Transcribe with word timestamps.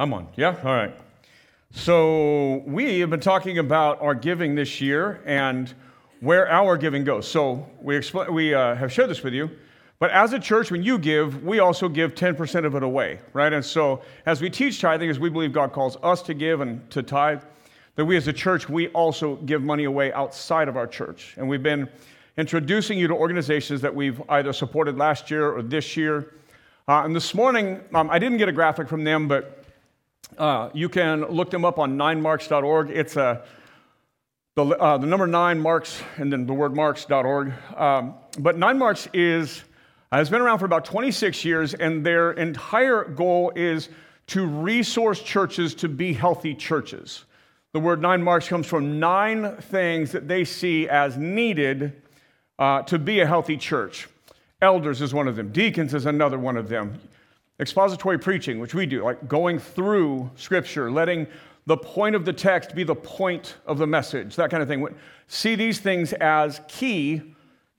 I'm 0.00 0.14
on. 0.14 0.28
Yeah? 0.34 0.56
All 0.64 0.74
right. 0.74 0.96
So, 1.72 2.62
we 2.66 3.00
have 3.00 3.10
been 3.10 3.20
talking 3.20 3.58
about 3.58 4.00
our 4.00 4.14
giving 4.14 4.54
this 4.54 4.80
year 4.80 5.20
and 5.26 5.74
where 6.20 6.50
our 6.50 6.78
giving 6.78 7.04
goes. 7.04 7.28
So, 7.28 7.68
we, 7.82 7.96
expl- 7.96 8.32
we 8.32 8.54
uh, 8.54 8.76
have 8.76 8.90
shared 8.90 9.10
this 9.10 9.22
with 9.22 9.34
you. 9.34 9.50
But 9.98 10.10
as 10.10 10.32
a 10.32 10.38
church, 10.38 10.70
when 10.70 10.82
you 10.82 10.96
give, 10.96 11.44
we 11.44 11.58
also 11.58 11.86
give 11.86 12.14
10% 12.14 12.64
of 12.64 12.74
it 12.76 12.82
away, 12.82 13.20
right? 13.34 13.52
And 13.52 13.62
so, 13.62 14.00
as 14.24 14.40
we 14.40 14.48
teach 14.48 14.80
tithing, 14.80 15.10
as 15.10 15.18
we 15.18 15.28
believe 15.28 15.52
God 15.52 15.74
calls 15.74 15.98
us 16.02 16.22
to 16.22 16.32
give 16.32 16.62
and 16.62 16.90
to 16.92 17.02
tithe, 17.02 17.42
that 17.96 18.06
we 18.06 18.16
as 18.16 18.26
a 18.26 18.32
church, 18.32 18.70
we 18.70 18.88
also 18.88 19.36
give 19.36 19.60
money 19.60 19.84
away 19.84 20.14
outside 20.14 20.68
of 20.68 20.78
our 20.78 20.86
church. 20.86 21.34
And 21.36 21.46
we've 21.46 21.62
been 21.62 21.86
introducing 22.38 22.98
you 22.98 23.06
to 23.06 23.14
organizations 23.14 23.82
that 23.82 23.94
we've 23.94 24.22
either 24.30 24.54
supported 24.54 24.96
last 24.96 25.30
year 25.30 25.52
or 25.52 25.60
this 25.60 25.94
year. 25.94 26.36
Uh, 26.88 27.02
and 27.04 27.14
this 27.14 27.34
morning, 27.34 27.82
um, 27.92 28.08
I 28.08 28.18
didn't 28.18 28.38
get 28.38 28.48
a 28.48 28.52
graphic 28.52 28.88
from 28.88 29.04
them, 29.04 29.28
but 29.28 29.59
uh, 30.38 30.70
you 30.72 30.88
can 30.88 31.22
look 31.26 31.50
them 31.50 31.64
up 31.64 31.78
on 31.78 31.96
ninemarks.org. 31.96 32.90
It's 32.90 33.16
a, 33.16 33.22
uh, 33.22 33.44
the, 34.56 34.64
uh, 34.64 34.98
the 34.98 35.06
number 35.06 35.26
nine 35.26 35.60
marks 35.60 36.02
and 36.16 36.32
then 36.32 36.46
the 36.46 36.52
word 36.52 36.74
marks.org. 36.74 37.52
Um, 37.76 38.14
but 38.38 38.58
nine 38.58 38.78
marks 38.78 39.08
is, 39.14 39.62
has 40.12 40.28
been 40.28 40.40
around 40.40 40.58
for 40.58 40.64
about 40.64 40.84
26 40.84 41.44
years, 41.44 41.74
and 41.74 42.04
their 42.04 42.32
entire 42.32 43.04
goal 43.04 43.52
is 43.54 43.88
to 44.28 44.46
resource 44.46 45.22
churches 45.22 45.74
to 45.76 45.88
be 45.88 46.12
healthy 46.12 46.54
churches. 46.54 47.24
The 47.72 47.80
word 47.80 48.02
nine 48.02 48.22
marks 48.22 48.48
comes 48.48 48.66
from 48.66 48.98
nine 48.98 49.56
things 49.56 50.12
that 50.12 50.26
they 50.26 50.44
see 50.44 50.88
as 50.88 51.16
needed 51.16 52.02
uh, 52.58 52.82
to 52.82 52.98
be 52.98 53.20
a 53.20 53.26
healthy 53.26 53.56
church. 53.56 54.08
Elders 54.60 55.00
is 55.00 55.14
one 55.14 55.28
of 55.28 55.36
them, 55.36 55.52
deacons 55.52 55.94
is 55.94 56.06
another 56.06 56.38
one 56.38 56.56
of 56.56 56.68
them 56.68 57.00
expository 57.60 58.18
preaching, 58.18 58.58
which 58.58 58.74
we 58.74 58.86
do, 58.86 59.04
like 59.04 59.28
going 59.28 59.58
through 59.58 60.30
Scripture, 60.34 60.90
letting 60.90 61.26
the 61.66 61.76
point 61.76 62.16
of 62.16 62.24
the 62.24 62.32
text 62.32 62.74
be 62.74 62.82
the 62.82 62.94
point 62.94 63.56
of 63.66 63.78
the 63.78 63.86
message, 63.86 64.34
that 64.36 64.50
kind 64.50 64.62
of 64.62 64.68
thing. 64.68 64.86
See 65.28 65.54
these 65.54 65.78
things 65.78 66.12
as 66.14 66.60
key 66.66 67.22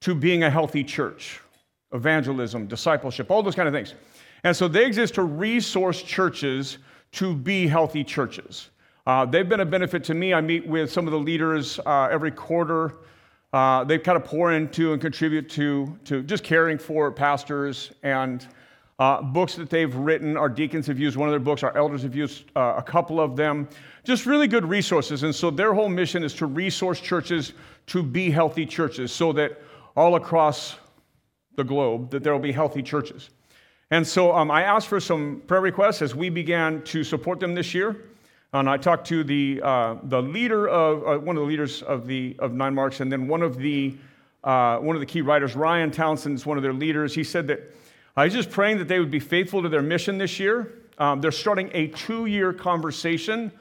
to 0.02 0.16
being 0.16 0.44
a 0.44 0.50
healthy 0.50 0.84
church 0.84 1.42
evangelism, 1.94 2.68
discipleship, 2.68 3.30
all 3.30 3.44
those 3.44 3.56
kind 3.56 3.68
of 3.68 3.74
things. 3.74 3.96
And 4.46 4.56
so 4.56 4.70
they 4.70 4.86
exist 4.86 5.16
to 5.16 5.24
resource 5.24 6.02
churches 6.02 6.78
to 7.14 7.36
be 7.36 7.68
healthy 7.68 8.04
churches. 8.04 8.70
Uh, 9.06 9.26
they've 9.26 9.50
been 9.50 9.60
a 9.60 9.66
benefit 9.66 10.04
to 10.06 10.14
me. 10.14 10.34
I 10.34 10.40
meet 10.40 10.66
with 10.66 10.90
some 10.90 11.06
of 11.06 11.12
the 11.12 11.20
leaders 11.20 11.80
uh, 11.86 12.08
every 12.10 12.32
quarter. 12.32 12.94
Uh, 13.52 13.84
they 13.84 14.00
kind 14.00 14.16
of 14.16 14.24
pour 14.24 14.54
into 14.54 14.94
and 14.94 15.02
contribute 15.02 15.50
to, 15.50 16.00
to 16.06 16.24
just 16.24 16.46
caring 16.46 16.78
for 16.78 17.12
pastors 17.12 17.92
and 18.04 18.48
uh, 19.02 19.20
books 19.20 19.56
that 19.56 19.68
they've 19.68 19.96
written. 19.96 20.38
Our 20.38 20.48
deacons 20.48 20.86
have 20.86 21.00
used 21.00 21.18
one 21.18 21.28
of 21.28 21.34
their 21.34 21.40
books, 21.40 21.64
our 21.64 21.76
elders 21.76 22.04
have 22.04 22.16
used 22.16 22.44
uh, 22.56 22.76
a 22.78 22.84
couple 22.84 23.20
of 23.20 23.36
them. 23.36 23.68
Just 24.04 24.28
really 24.28 24.48
good 24.48 24.64
resources. 24.64 25.24
And 25.24 25.34
so 25.34 25.50
their 25.50 25.74
whole 25.74 25.90
mission 25.90 26.24
is 26.24 26.36
to 26.36 26.46
resource 26.46 27.00
churches 27.00 27.54
to 27.88 28.04
be 28.04 28.30
healthy 28.30 28.64
churches 28.64 29.12
so 29.12 29.34
that 29.34 29.60
all 29.98 30.18
across 30.18 30.76
the 31.56 31.64
globe 31.64 32.12
that 32.12 32.22
there 32.22 32.32
will 32.32 32.40
be 32.40 32.52
healthy 32.52 32.84
churches. 32.84 33.32
And 33.90 34.06
so 34.06 34.36
um, 34.36 34.52
I 34.52 34.62
asked 34.62 34.88
for 34.88 35.00
some 35.00 35.42
prayer 35.48 35.62
requests 35.62 36.04
as 36.04 36.14
we 36.14 36.30
began 36.30 36.84
to 36.84 37.04
support 37.04 37.40
them 37.40 37.56
this 37.56 37.74
year. 37.74 38.04
And 38.54 38.70
I 38.70 38.78
talked 38.78 39.08
to 39.08 39.24
the, 39.24 39.62
uh, 39.64 39.96
the 40.04 40.22
leader 40.22 40.70
of, 40.70 41.08
uh, 41.08 41.20
one 41.20 41.38
of 41.38 41.42
the 41.42 41.48
leaders 41.48 41.82
of, 41.82 42.06
the, 42.06 42.36
of 42.38 42.54
Nine 42.54 42.76
Marks, 42.76 43.00
and 43.00 43.12
then 43.12 43.28
one 43.28 43.42
of 43.42 43.58
the, 43.58 43.98
uh, 44.44 44.78
one 44.78 44.96
of 44.96 45.00
the 45.00 45.08
key 45.08 45.22
writers, 45.22 45.56
Ryan 45.56 45.90
Townsend, 45.90 46.36
is 46.36 46.46
one 46.46 46.58
of 46.58 46.62
their 46.62 46.74
leaders. 46.74 47.16
He 47.16 47.24
said 47.24 47.48
that 47.48 47.62
I 48.16 48.26
was 48.26 48.34
just 48.34 48.50
praying 48.52 48.80
that 48.80 48.88
they 48.88 49.00
would 49.00 49.12
be 49.12 49.20
faithful 49.20 49.62
to 49.64 49.70
their 49.70 49.82
mission 49.82 50.18
this 50.18 50.40
year. 50.40 50.74
Um, 50.98 51.22
they're 51.22 51.32
starting 51.32 51.70
a 51.74 51.88
two 51.88 52.26
year 52.26 52.52
conversation 52.52 53.52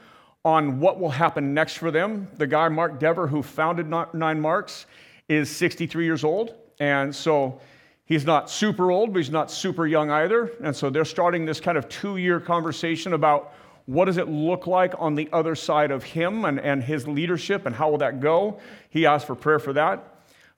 on 0.43 0.79
what 0.79 0.99
will 0.99 1.09
happen 1.09 1.53
next 1.53 1.77
for 1.77 1.89
them. 1.89 2.27
The 2.37 2.47
guy, 2.47 2.67
Mark 2.67 2.99
Dever, 2.99 3.27
who 3.27 3.43
founded 3.43 3.87
Nine 3.87 4.41
Marks, 4.41 4.87
is 5.29 5.49
63 5.49 6.03
years 6.03 6.23
old. 6.23 6.55
And 6.79 7.15
so 7.15 7.61
he's 8.05 8.25
not 8.25 8.49
super 8.49 8.91
old, 8.91 9.13
but 9.13 9.19
he's 9.19 9.29
not 9.29 9.49
super 9.51 9.87
young 9.87 10.09
either. 10.09 10.51
And 10.61 10.75
so 10.75 10.89
they're 10.89 11.05
starting 11.05 11.45
this 11.45 11.61
kind 11.61 11.77
of 11.77 11.87
two 11.87 12.17
year 12.17 12.39
conversation 12.39 13.13
about 13.13 13.53
what 13.85 14.05
does 14.05 14.17
it 14.17 14.27
look 14.27 14.67
like 14.67 14.93
on 14.97 15.15
the 15.15 15.29
other 15.31 15.55
side 15.55 15.91
of 15.91 16.03
him 16.03 16.43
and, 16.45 16.59
and 16.59 16.83
his 16.83 17.07
leadership 17.07 17.65
and 17.65 17.75
how 17.75 17.89
will 17.89 17.97
that 17.99 18.19
go. 18.19 18.59
He 18.89 19.05
asked 19.05 19.27
for 19.27 19.35
prayer 19.35 19.59
for 19.59 19.73
that. 19.73 20.10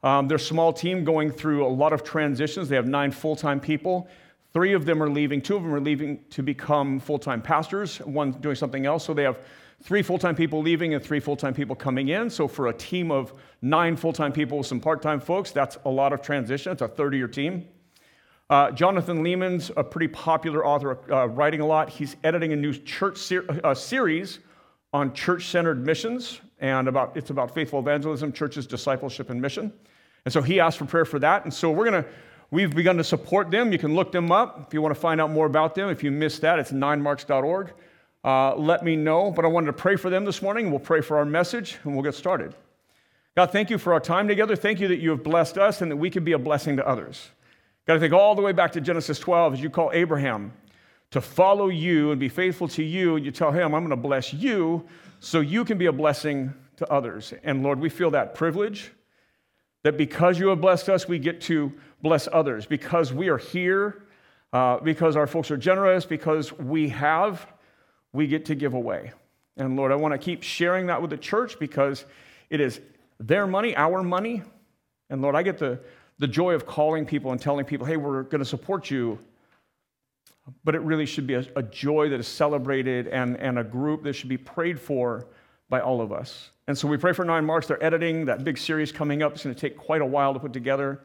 Um, 0.03 0.28
their 0.28 0.38
small 0.38 0.74
team 0.74 1.06
going 1.06 1.31
through 1.31 1.66
a 1.66 1.68
lot 1.68 1.94
of 1.94 2.03
transitions. 2.03 2.68
They 2.68 2.75
have 2.75 2.88
nine 2.88 3.12
full 3.12 3.36
time 3.36 3.59
people. 3.59 4.09
Three 4.52 4.74
of 4.74 4.86
them 4.86 5.02
are 5.02 5.09
leaving. 5.09 5.41
Two 5.41 5.56
of 5.56 5.64
them 5.64 5.74
are 5.74 5.80
leaving 5.80 6.24
to 6.30 6.44
become 6.44 7.00
full 7.00 7.18
time 7.18 7.41
pastors, 7.41 8.00
one 8.00 8.31
doing 8.31 8.56
something 8.56 8.86
else. 8.86 9.06
So 9.06 9.14
they 9.14 9.24
have 9.24 9.40
three 9.81 10.02
full 10.02 10.19
time 10.19 10.36
people 10.36 10.62
leaving 10.62 10.94
and 10.94 11.03
three 11.03 11.19
full 11.19 11.38
time 11.38 11.53
people 11.53 11.75
coming 11.75 12.09
in. 12.09 12.30
So 12.30 12.47
for 12.47 12.68
a 12.68 12.74
team 12.74 13.12
of 13.12 13.34
nine 13.62 13.96
full 13.96 14.14
time 14.14 14.34
people 14.34 14.58
with 14.58 14.68
some 14.68 14.81
part 14.81 15.02
time 15.02 15.22
folks, 15.22 15.52
that's 15.52 15.78
a 15.86 15.90
lot 15.90 16.12
of 16.12 16.22
transition. 16.22 16.74
It's 16.74 16.81
a 16.81 16.88
30 16.88 17.18
year 17.18 17.28
team. 17.28 17.68
Uh, 18.50 18.72
Jonathan 18.72 19.24
Leeman's 19.24 19.72
a 19.78 19.84
pretty 19.84 20.09
popular 20.09 20.66
author, 20.66 21.00
uh, 21.12 21.28
writing 21.28 21.62
a 21.62 21.66
lot. 21.66 21.90
He's 21.90 22.18
editing 22.24 22.52
a 22.52 22.56
new 22.58 22.74
church 22.74 23.18
ser- 23.18 23.46
uh, 23.64 23.74
series 23.74 24.40
on 24.91 25.14
church 25.14 25.47
centered 25.47 25.84
missions, 25.84 26.41
and 26.59 26.88
about, 26.88 27.18
it's 27.18 27.31
about 27.31 27.56
faithful 27.56 27.80
evangelism, 27.80 28.31
churches, 28.31 28.68
discipleship, 28.68 29.30
and 29.31 29.41
mission. 29.41 29.74
And 30.25 30.34
so 30.34 30.41
he 30.41 30.59
asked 30.59 30.78
for 30.78 30.85
prayer 30.85 31.06
for 31.06 31.19
that. 31.19 31.44
And 31.44 31.53
so 31.53 31.72
we're 31.72 31.89
going 31.89 32.03
to, 32.03 32.09
we've 32.51 32.73
begun 32.73 32.97
to 32.97 33.03
support 33.03 33.51
them. 33.51 33.72
You 33.72 33.78
can 33.78 33.95
look 33.95 34.11
them 34.11 34.31
up 34.31 34.66
if 34.67 34.73
you 34.73 34.81
want 34.81 34.94
to 34.94 35.00
find 35.00 35.19
out 35.19 35.31
more 35.31 35.45
about 35.45 35.75
them. 35.75 35.89
If 35.89 36.03
you 36.03 36.11
missed 36.11 36.41
that, 36.41 36.59
it's 36.59 36.72
ninemarks.org. 36.72 37.73
Uh, 38.23 38.56
let 38.56 38.85
me 38.85 38.95
know. 38.95 39.31
But 39.31 39.45
I 39.45 39.50
wanted 39.50 39.67
to 39.67 39.73
pray 39.73 39.97
for 39.97 40.09
them 40.09 40.23
this 40.23 40.41
morning. 40.41 40.72
We'll 40.72 40.79
pray 40.79 41.01
for 41.01 41.17
our 41.17 41.25
message 41.25 41.78
and 41.84 41.94
we'll 41.94 42.03
get 42.03 42.16
started. 42.16 42.56
God, 43.35 43.51
thank 43.51 43.69
you 43.69 43.78
for 43.78 43.94
our 43.94 44.00
time 44.00 44.28
together. 44.28 44.56
Thank 44.56 44.79
you 44.79 44.88
that 44.89 45.00
you 45.00 45.09
have 45.09 45.23
blessed 45.23 45.57
us 45.57 45.81
and 45.81 45.91
that 45.91 45.97
we 45.97 46.09
can 46.09 46.23
be 46.23 46.34
a 46.34 46.40
blessing 46.40 46.78
to 46.78 46.88
others. 46.88 47.29
Got 47.85 47.95
to 47.95 48.00
think 48.00 48.13
all 48.13 48.35
the 48.35 48.41
way 48.41 48.53
back 48.53 48.72
to 48.73 48.81
Genesis 48.81 49.19
12 49.19 49.53
as 49.53 49.61
you 49.61 49.69
call 49.69 49.91
Abraham 49.91 50.53
to 51.11 51.19
follow 51.19 51.67
you 51.67 52.11
and 52.11 52.19
be 52.19 52.29
faithful 52.29 52.67
to 52.69 52.84
you. 52.84 53.17
And 53.17 53.25
you 53.25 53.31
tell 53.31 53.51
him, 53.51 53.75
I'm 53.75 53.81
going 53.81 53.90
to 53.90 53.95
bless 53.97 54.34
you 54.34 54.85
so 55.19 55.41
you 55.41 55.66
can 55.66 55.78
be 55.78 55.88
a 55.88 55.91
blessing 55.91 56.53
to 56.78 56.91
others. 56.91 57.34
And 57.44 57.61
Lord, 57.61 57.79
we 57.79 57.90
feel 57.90 58.11
that 58.11 58.35
privilege. 58.35 58.91
That 59.83 59.97
because 59.97 60.39
you 60.39 60.47
have 60.47 60.61
blessed 60.61 60.89
us, 60.89 61.07
we 61.07 61.19
get 61.19 61.41
to 61.41 61.71
bless 62.01 62.27
others. 62.31 62.66
Because 62.66 63.13
we 63.13 63.29
are 63.29 63.38
here, 63.38 64.03
uh, 64.53 64.77
because 64.79 65.16
our 65.16 65.27
folks 65.27 65.51
are 65.51 65.57
generous, 65.57 66.05
because 66.05 66.53
we 66.53 66.89
have, 66.89 67.45
we 68.13 68.27
get 68.27 68.45
to 68.45 68.55
give 68.55 68.73
away. 68.73 69.11
And 69.57 69.75
Lord, 69.75 69.91
I 69.91 69.95
want 69.95 70.13
to 70.13 70.17
keep 70.17 70.41
sharing 70.41 70.88
that 70.88 71.01
with 71.01 71.11
the 71.11 71.17
church 71.17 71.59
because 71.59 72.05
it 72.49 72.59
is 72.59 72.79
their 73.19 73.45
money, 73.45 73.75
our 73.75 74.03
money. 74.03 74.41
And 75.09 75.22
Lord, 75.22 75.35
I 75.35 75.43
get 75.43 75.57
the, 75.57 75.79
the 76.17 76.27
joy 76.27 76.53
of 76.53 76.66
calling 76.66 77.05
people 77.05 77.31
and 77.31 77.41
telling 77.41 77.66
people, 77.66 77.85
hey, 77.85 77.97
we're 77.97 78.23
going 78.23 78.39
to 78.39 78.45
support 78.45 78.89
you. 78.89 79.19
But 80.63 80.75
it 80.75 80.81
really 80.81 81.05
should 81.05 81.27
be 81.27 81.35
a, 81.35 81.45
a 81.55 81.63
joy 81.63 82.09
that 82.09 82.19
is 82.19 82.27
celebrated 82.27 83.07
and, 83.07 83.38
and 83.38 83.59
a 83.59 83.63
group 83.63 84.03
that 84.03 84.13
should 84.13 84.29
be 84.29 84.38
prayed 84.38 84.79
for 84.79 85.27
by 85.73 85.79
all 85.79 86.01
of 86.01 86.13
us. 86.13 86.51
And 86.67 86.78
so 86.78 86.88
we 86.88 86.97
pray 86.97 87.13
for 87.13 87.25
Nine 87.25 87.45
Marks. 87.45 87.66
They're 87.66 87.84
editing 87.84 88.25
that 88.25 88.44
big 88.44 88.59
series 88.59 88.91
coming 88.91 89.23
up. 89.23 89.34
It's 89.34 89.44
going 89.44 89.56
to 89.56 89.59
take 89.59 89.75
quite 89.75 90.01
a 90.01 90.06
while 90.06 90.31
to 90.31 90.39
put 90.39 90.53
together. 90.53 91.00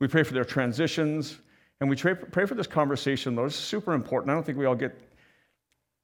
We 0.00 0.08
pray 0.08 0.24
for 0.24 0.34
their 0.34 0.44
transitions. 0.44 1.38
And 1.80 1.88
we 1.88 1.94
pray, 1.94 2.16
pray 2.16 2.44
for 2.44 2.56
this 2.56 2.66
conversation, 2.66 3.36
Lord. 3.36 3.50
It's 3.50 3.56
super 3.56 3.94
important. 3.94 4.32
I 4.32 4.34
don't 4.34 4.42
think 4.42 4.58
we 4.58 4.64
all 4.64 4.74
get, 4.74 5.00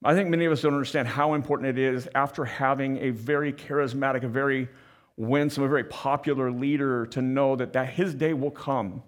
I 0.04 0.14
think 0.14 0.28
many 0.28 0.44
of 0.44 0.52
us 0.52 0.62
don't 0.62 0.74
understand 0.74 1.08
how 1.08 1.34
important 1.34 1.76
it 1.76 1.76
is 1.76 2.08
after 2.14 2.44
having 2.44 2.98
a 2.98 3.10
very 3.10 3.52
charismatic, 3.52 4.22
a 4.22 4.28
very 4.28 4.68
winsome, 5.16 5.64
a 5.64 5.68
very 5.68 5.82
popular 5.82 6.52
leader 6.52 7.06
to 7.06 7.20
know 7.20 7.56
that, 7.56 7.72
that 7.72 7.88
his 7.88 8.14
day 8.14 8.32
will 8.32 8.52
come 8.52 9.02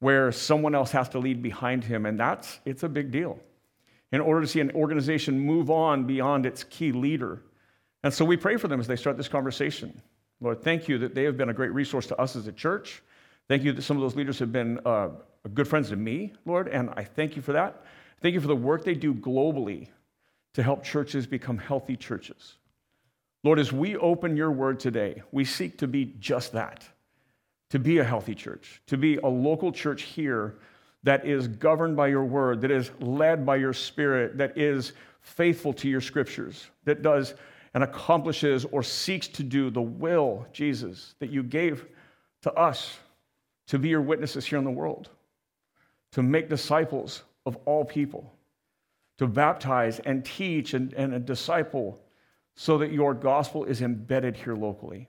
where 0.00 0.32
someone 0.32 0.74
else 0.74 0.90
has 0.90 1.08
to 1.10 1.20
lead 1.20 1.42
behind 1.44 1.84
him. 1.84 2.06
And 2.06 2.18
that's, 2.18 2.58
it's 2.64 2.82
a 2.82 2.88
big 2.88 3.12
deal. 3.12 3.38
In 4.10 4.20
order 4.20 4.40
to 4.40 4.48
see 4.48 4.58
an 4.58 4.72
organization 4.72 5.38
move 5.38 5.70
on 5.70 6.08
beyond 6.08 6.44
its 6.44 6.64
key 6.64 6.90
leader, 6.90 7.42
and 8.02 8.12
so 8.12 8.24
we 8.24 8.36
pray 8.36 8.56
for 8.56 8.68
them 8.68 8.80
as 8.80 8.86
they 8.86 8.96
start 8.96 9.16
this 9.16 9.28
conversation. 9.28 10.00
Lord, 10.40 10.62
thank 10.62 10.88
you 10.88 10.98
that 10.98 11.14
they 11.14 11.24
have 11.24 11.36
been 11.36 11.50
a 11.50 11.54
great 11.54 11.72
resource 11.72 12.06
to 12.08 12.20
us 12.20 12.34
as 12.36 12.46
a 12.46 12.52
church. 12.52 13.02
Thank 13.48 13.62
you 13.62 13.72
that 13.72 13.82
some 13.82 13.96
of 13.96 14.00
those 14.02 14.16
leaders 14.16 14.38
have 14.38 14.52
been 14.52 14.80
uh, 14.86 15.10
good 15.54 15.68
friends 15.68 15.90
to 15.90 15.96
me, 15.96 16.32
Lord, 16.46 16.68
and 16.68 16.90
I 16.96 17.04
thank 17.04 17.36
you 17.36 17.42
for 17.42 17.52
that. 17.52 17.84
Thank 18.20 18.34
you 18.34 18.40
for 18.40 18.46
the 18.48 18.56
work 18.56 18.84
they 18.84 18.94
do 18.94 19.14
globally 19.14 19.88
to 20.54 20.62
help 20.62 20.82
churches 20.82 21.26
become 21.26 21.58
healthy 21.58 21.96
churches. 21.96 22.56
Lord, 23.42 23.58
as 23.58 23.72
we 23.72 23.96
open 23.96 24.36
your 24.36 24.50
word 24.50 24.80
today, 24.80 25.22
we 25.32 25.44
seek 25.44 25.78
to 25.78 25.88
be 25.88 26.14
just 26.18 26.52
that 26.52 26.84
to 27.70 27.78
be 27.78 27.98
a 27.98 28.04
healthy 28.04 28.34
church, 28.34 28.82
to 28.86 28.96
be 28.96 29.16
a 29.18 29.26
local 29.26 29.72
church 29.72 30.02
here 30.02 30.56
that 31.02 31.24
is 31.24 31.48
governed 31.48 31.96
by 31.96 32.08
your 32.08 32.24
word, 32.24 32.60
that 32.60 32.70
is 32.70 32.90
led 33.00 33.46
by 33.46 33.56
your 33.56 33.72
spirit, 33.72 34.36
that 34.36 34.58
is 34.58 34.92
faithful 35.22 35.72
to 35.72 35.88
your 35.88 36.00
scriptures, 36.00 36.66
that 36.84 37.00
does 37.02 37.34
and 37.74 37.84
accomplishes 37.84 38.64
or 38.72 38.82
seeks 38.82 39.28
to 39.28 39.42
do 39.42 39.70
the 39.70 39.82
will, 39.82 40.46
Jesus, 40.52 41.14
that 41.20 41.30
you 41.30 41.42
gave 41.42 41.86
to 42.42 42.52
us 42.54 42.98
to 43.68 43.78
be 43.78 43.88
your 43.88 44.02
witnesses 44.02 44.44
here 44.44 44.58
in 44.58 44.64
the 44.64 44.70
world, 44.70 45.10
to 46.12 46.22
make 46.22 46.48
disciples 46.48 47.22
of 47.46 47.56
all 47.66 47.84
people, 47.84 48.32
to 49.18 49.26
baptize 49.26 50.00
and 50.00 50.24
teach 50.24 50.74
and, 50.74 50.92
and 50.94 51.24
disciple 51.24 52.00
so 52.56 52.78
that 52.78 52.92
your 52.92 53.14
gospel 53.14 53.64
is 53.64 53.80
embedded 53.80 54.36
here 54.36 54.56
locally. 54.56 55.08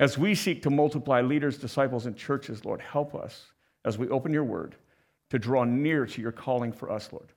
As 0.00 0.18
we 0.18 0.34
seek 0.34 0.62
to 0.62 0.70
multiply 0.70 1.20
leaders, 1.20 1.58
disciples, 1.58 2.06
and 2.06 2.16
churches, 2.16 2.64
Lord, 2.64 2.80
help 2.80 3.14
us 3.14 3.52
as 3.84 3.98
we 3.98 4.08
open 4.08 4.32
your 4.32 4.44
word 4.44 4.74
to 5.30 5.38
draw 5.38 5.64
near 5.64 6.06
to 6.06 6.20
your 6.20 6.32
calling 6.32 6.72
for 6.72 6.90
us, 6.90 7.12
Lord. 7.12 7.32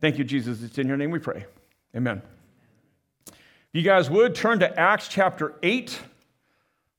Thank 0.00 0.18
you, 0.18 0.24
Jesus. 0.24 0.62
It's 0.62 0.78
in 0.78 0.86
your 0.86 0.96
name 0.96 1.10
we 1.10 1.18
pray. 1.18 1.46
Amen. 1.96 2.22
You 3.74 3.82
guys 3.82 4.08
would 4.08 4.36
turn 4.36 4.60
to 4.60 4.78
Acts 4.78 5.08
chapter 5.08 5.56
8. 5.60 5.98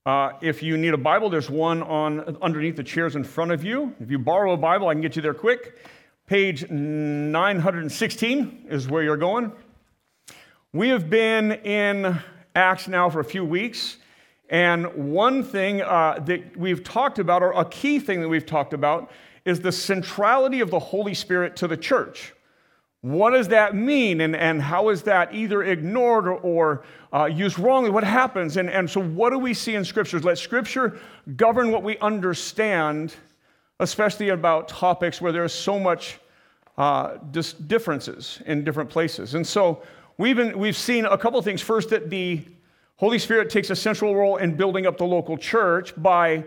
Uh, 0.04 0.32
if 0.42 0.62
you 0.62 0.76
need 0.76 0.92
a 0.92 0.98
Bible, 0.98 1.30
there's 1.30 1.48
one 1.48 1.82
on 1.82 2.36
underneath 2.42 2.76
the 2.76 2.84
chairs 2.84 3.16
in 3.16 3.24
front 3.24 3.50
of 3.50 3.64
you. 3.64 3.94
If 3.98 4.10
you 4.10 4.18
borrow 4.18 4.52
a 4.52 4.58
Bible, 4.58 4.88
I 4.88 4.92
can 4.92 5.00
get 5.00 5.16
you 5.16 5.22
there 5.22 5.32
quick. 5.32 5.78
Page 6.26 6.68
916 6.68 8.66
is 8.68 8.90
where 8.90 9.02
you're 9.02 9.16
going. 9.16 9.52
We 10.74 10.90
have 10.90 11.08
been 11.08 11.52
in 11.52 12.18
Acts 12.54 12.88
now 12.88 13.08
for 13.08 13.20
a 13.20 13.24
few 13.24 13.42
weeks, 13.42 13.96
and 14.50 15.14
one 15.14 15.42
thing 15.42 15.80
uh, 15.80 16.22
that 16.26 16.58
we've 16.58 16.84
talked 16.84 17.18
about, 17.18 17.42
or 17.42 17.52
a 17.52 17.64
key 17.64 17.98
thing 17.98 18.20
that 18.20 18.28
we've 18.28 18.44
talked 18.44 18.74
about, 18.74 19.10
is 19.46 19.60
the 19.60 19.72
centrality 19.72 20.60
of 20.60 20.70
the 20.70 20.78
Holy 20.78 21.14
Spirit 21.14 21.56
to 21.56 21.68
the 21.68 21.78
church. 21.78 22.34
What 23.02 23.30
does 23.30 23.48
that 23.48 23.74
mean, 23.74 24.20
and, 24.20 24.34
and 24.34 24.60
how 24.60 24.88
is 24.88 25.02
that 25.02 25.34
either 25.34 25.62
ignored 25.62 26.26
or, 26.26 26.38
or 26.38 26.84
uh, 27.12 27.26
used 27.26 27.58
wrongly? 27.58 27.90
What 27.90 28.04
happens? 28.04 28.56
And, 28.56 28.68
and 28.68 28.90
so, 28.90 29.00
what 29.00 29.30
do 29.30 29.38
we 29.38 29.54
see 29.54 29.74
in 29.74 29.84
scriptures? 29.84 30.24
Let 30.24 30.38
scripture 30.38 30.98
govern 31.36 31.70
what 31.70 31.82
we 31.82 31.98
understand, 31.98 33.14
especially 33.78 34.30
about 34.30 34.68
topics 34.68 35.20
where 35.20 35.30
there's 35.30 35.52
so 35.52 35.78
much 35.78 36.18
uh, 36.78 37.18
dis- 37.30 37.52
differences 37.52 38.40
in 38.46 38.64
different 38.64 38.90
places. 38.90 39.34
And 39.34 39.46
so, 39.46 39.82
we've, 40.18 40.36
been, 40.36 40.58
we've 40.58 40.76
seen 40.76 41.04
a 41.04 41.16
couple 41.16 41.40
things. 41.42 41.62
First, 41.62 41.90
that 41.90 42.10
the 42.10 42.42
Holy 42.96 43.18
Spirit 43.18 43.50
takes 43.50 43.70
a 43.70 43.76
central 43.76 44.16
role 44.16 44.38
in 44.38 44.56
building 44.56 44.86
up 44.86 44.96
the 44.96 45.04
local 45.04 45.36
church 45.36 45.92
by 46.02 46.44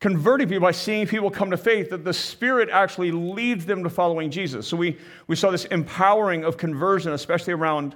converting 0.00 0.48
people, 0.48 0.62
by 0.62 0.72
seeing 0.72 1.06
people 1.06 1.30
come 1.30 1.50
to 1.50 1.56
faith, 1.56 1.90
that 1.90 2.04
the 2.04 2.12
Spirit 2.12 2.70
actually 2.70 3.12
leads 3.12 3.66
them 3.66 3.84
to 3.84 3.90
following 3.90 4.30
Jesus. 4.30 4.66
So 4.66 4.76
we, 4.76 4.96
we 5.26 5.36
saw 5.36 5.50
this 5.50 5.66
empowering 5.66 6.42
of 6.42 6.56
conversion, 6.56 7.12
especially 7.12 7.52
around 7.52 7.94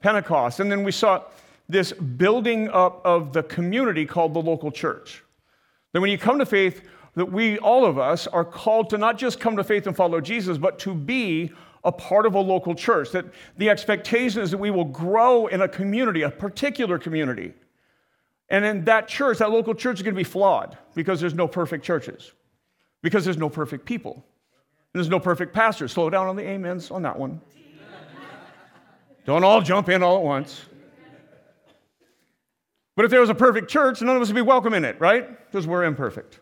Pentecost. 0.00 0.60
And 0.60 0.72
then 0.72 0.82
we 0.82 0.92
saw 0.92 1.24
this 1.68 1.92
building 1.92 2.68
up 2.70 3.00
of 3.04 3.32
the 3.32 3.42
community 3.42 4.06
called 4.06 4.34
the 4.34 4.40
local 4.40 4.72
church. 4.72 5.22
That 5.92 6.00
when 6.00 6.10
you 6.10 6.18
come 6.18 6.38
to 6.38 6.46
faith, 6.46 6.82
that 7.14 7.26
we, 7.26 7.58
all 7.58 7.84
of 7.84 7.98
us, 7.98 8.26
are 8.26 8.44
called 8.44 8.88
to 8.90 8.98
not 8.98 9.18
just 9.18 9.38
come 9.38 9.56
to 9.56 9.64
faith 9.64 9.86
and 9.86 9.94
follow 9.94 10.20
Jesus, 10.20 10.56
but 10.56 10.78
to 10.80 10.94
be 10.94 11.52
a 11.84 11.92
part 11.92 12.24
of 12.24 12.34
a 12.34 12.40
local 12.40 12.74
church. 12.74 13.10
That 13.10 13.26
the 13.58 13.68
expectation 13.68 14.40
is 14.40 14.50
that 14.52 14.58
we 14.58 14.70
will 14.70 14.86
grow 14.86 15.48
in 15.48 15.60
a 15.60 15.68
community, 15.68 16.22
a 16.22 16.30
particular 16.30 16.98
community. 16.98 17.52
And 18.52 18.66
in 18.66 18.84
that 18.84 19.08
church, 19.08 19.38
that 19.38 19.50
local 19.50 19.74
church 19.74 19.96
is 19.96 20.02
going 20.02 20.14
to 20.14 20.18
be 20.18 20.24
flawed 20.24 20.76
because 20.94 21.20
there's 21.20 21.32
no 21.32 21.48
perfect 21.48 21.84
churches, 21.84 22.32
because 23.02 23.24
there's 23.24 23.38
no 23.38 23.48
perfect 23.48 23.86
people, 23.86 24.12
and 24.12 25.00
there's 25.00 25.08
no 25.08 25.18
perfect 25.18 25.54
pastors. 25.54 25.90
Slow 25.90 26.10
down 26.10 26.28
on 26.28 26.36
the 26.36 26.46
amens 26.46 26.90
on 26.90 27.00
that 27.02 27.18
one. 27.18 27.40
Don't 29.24 29.42
all 29.42 29.62
jump 29.62 29.88
in 29.88 30.02
all 30.02 30.18
at 30.18 30.22
once. 30.22 30.66
But 32.94 33.06
if 33.06 33.10
there 33.10 33.22
was 33.22 33.30
a 33.30 33.34
perfect 33.34 33.70
church, 33.70 34.02
none 34.02 34.16
of 34.16 34.20
us 34.20 34.28
would 34.28 34.34
be 34.34 34.42
welcome 34.42 34.74
in 34.74 34.84
it, 34.84 35.00
right? 35.00 35.50
Because 35.50 35.66
we're 35.66 35.84
imperfect. 35.84 36.40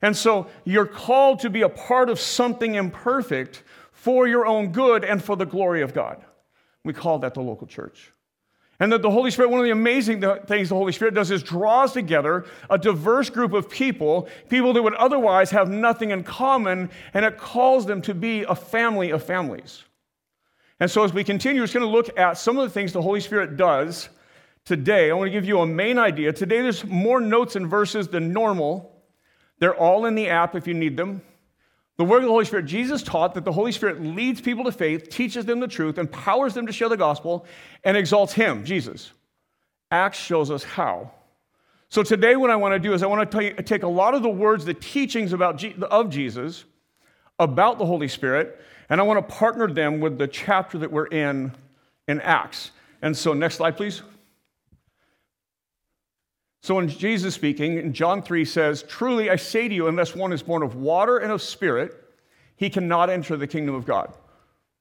And 0.00 0.16
so 0.16 0.46
you're 0.64 0.86
called 0.86 1.40
to 1.40 1.50
be 1.50 1.60
a 1.60 1.68
part 1.68 2.08
of 2.08 2.18
something 2.18 2.76
imperfect 2.76 3.64
for 3.92 4.26
your 4.26 4.46
own 4.46 4.72
good 4.72 5.04
and 5.04 5.22
for 5.22 5.36
the 5.36 5.44
glory 5.44 5.82
of 5.82 5.92
God. 5.92 6.24
We 6.84 6.94
call 6.94 7.18
that 7.18 7.34
the 7.34 7.42
local 7.42 7.66
church. 7.66 8.12
And 8.80 8.92
that 8.92 9.02
the 9.02 9.10
Holy 9.10 9.32
Spirit, 9.32 9.50
one 9.50 9.58
of 9.58 9.64
the 9.64 9.72
amazing 9.72 10.20
things 10.46 10.68
the 10.68 10.76
Holy 10.76 10.92
Spirit 10.92 11.14
does 11.14 11.32
is 11.32 11.42
draws 11.42 11.92
together 11.92 12.46
a 12.70 12.78
diverse 12.78 13.28
group 13.28 13.52
of 13.52 13.68
people, 13.68 14.28
people 14.48 14.72
that 14.72 14.82
would 14.82 14.94
otherwise 14.94 15.50
have 15.50 15.68
nothing 15.68 16.10
in 16.12 16.22
common, 16.22 16.90
and 17.12 17.24
it 17.24 17.38
calls 17.38 17.86
them 17.86 18.00
to 18.02 18.14
be 18.14 18.42
a 18.42 18.54
family 18.54 19.10
of 19.10 19.24
families. 19.24 19.82
And 20.78 20.88
so 20.88 21.02
as 21.02 21.12
we 21.12 21.24
continue, 21.24 21.64
it's 21.64 21.72
going 21.72 21.84
to 21.84 21.90
look 21.90 22.16
at 22.16 22.38
some 22.38 22.56
of 22.56 22.68
the 22.68 22.72
things 22.72 22.92
the 22.92 23.02
Holy 23.02 23.20
Spirit 23.20 23.56
does 23.56 24.08
today. 24.64 25.10
I 25.10 25.14
want 25.14 25.26
to 25.26 25.32
give 25.32 25.44
you 25.44 25.58
a 25.58 25.66
main 25.66 25.98
idea. 25.98 26.32
Today 26.32 26.62
there's 26.62 26.84
more 26.84 27.20
notes 27.20 27.56
and 27.56 27.66
verses 27.66 28.06
than 28.06 28.32
normal. 28.32 29.02
They're 29.58 29.74
all 29.74 30.06
in 30.06 30.14
the 30.14 30.28
app 30.28 30.54
if 30.54 30.68
you 30.68 30.74
need 30.74 30.96
them. 30.96 31.22
The 31.98 32.04
work 32.04 32.20
of 32.20 32.26
the 32.26 32.30
Holy 32.30 32.44
Spirit, 32.44 32.66
Jesus 32.66 33.02
taught 33.02 33.34
that 33.34 33.44
the 33.44 33.52
Holy 33.52 33.72
Spirit 33.72 34.00
leads 34.00 34.40
people 34.40 34.64
to 34.64 34.72
faith, 34.72 35.10
teaches 35.10 35.44
them 35.44 35.58
the 35.58 35.66
truth, 35.66 35.98
empowers 35.98 36.54
them 36.54 36.66
to 36.68 36.72
share 36.72 36.88
the 36.88 36.96
gospel, 36.96 37.44
and 37.82 37.96
exalts 37.96 38.32
Him, 38.32 38.64
Jesus. 38.64 39.10
Acts 39.90 40.18
shows 40.18 40.50
us 40.50 40.62
how. 40.62 41.10
So 41.88 42.04
today, 42.04 42.36
what 42.36 42.50
I 42.50 42.56
want 42.56 42.74
to 42.74 42.78
do 42.78 42.92
is 42.92 43.02
I 43.02 43.06
want 43.06 43.28
to 43.30 43.62
take 43.62 43.82
a 43.82 43.88
lot 43.88 44.14
of 44.14 44.22
the 44.22 44.28
words, 44.28 44.64
the 44.64 44.74
teachings 44.74 45.32
about 45.32 45.62
of 45.64 46.10
Jesus, 46.10 46.64
about 47.38 47.78
the 47.78 47.86
Holy 47.86 48.08
Spirit, 48.08 48.60
and 48.88 49.00
I 49.00 49.04
want 49.04 49.26
to 49.26 49.34
partner 49.34 49.66
them 49.66 49.98
with 49.98 50.18
the 50.18 50.28
chapter 50.28 50.78
that 50.78 50.92
we're 50.92 51.06
in 51.06 51.52
in 52.06 52.20
Acts. 52.20 52.70
And 53.02 53.16
so, 53.16 53.32
next 53.32 53.56
slide, 53.56 53.76
please. 53.76 54.02
So 56.60 56.74
when 56.74 56.88
Jesus 56.88 57.34
speaking, 57.34 57.78
in 57.78 57.92
John 57.92 58.22
3 58.22 58.44
says, 58.44 58.82
Truly 58.82 59.30
I 59.30 59.36
say 59.36 59.68
to 59.68 59.74
you, 59.74 59.88
unless 59.88 60.14
one 60.14 60.32
is 60.32 60.42
born 60.42 60.62
of 60.62 60.74
water 60.74 61.18
and 61.18 61.30
of 61.30 61.40
spirit, 61.40 61.94
he 62.56 62.68
cannot 62.68 63.10
enter 63.10 63.36
the 63.36 63.46
kingdom 63.46 63.74
of 63.74 63.86
God. 63.86 64.12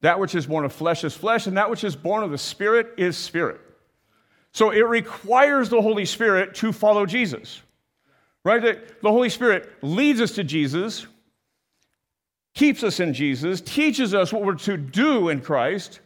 That 0.01 0.19
which 0.19 0.35
is 0.35 0.47
born 0.47 0.65
of 0.65 0.73
flesh 0.73 1.03
is 1.03 1.15
flesh, 1.15 1.47
and 1.47 1.57
that 1.57 1.69
which 1.69 1.83
is 1.83 1.95
born 1.95 2.23
of 2.23 2.31
the 2.31 2.37
spirit 2.37 2.93
is 2.97 3.15
spirit. 3.17 3.61
So 4.51 4.71
it 4.71 4.87
requires 4.87 5.69
the 5.69 5.81
Holy 5.81 6.05
Spirit 6.05 6.55
to 6.55 6.71
follow 6.71 7.05
Jesus. 7.05 7.61
Right? 8.43 8.61
The 8.61 9.11
Holy 9.11 9.29
Spirit 9.29 9.69
leads 9.83 10.21
us 10.21 10.31
to 10.33 10.43
Jesus, 10.43 11.05
keeps 12.55 12.81
us 12.83 12.99
in 12.99 13.13
Jesus, 13.13 13.61
teaches 13.61 14.13
us 14.13 14.33
what 14.33 14.43
we're 14.43 14.55
to 14.55 14.77
do 14.77 15.29
in 15.29 15.41
Christ, 15.41 15.99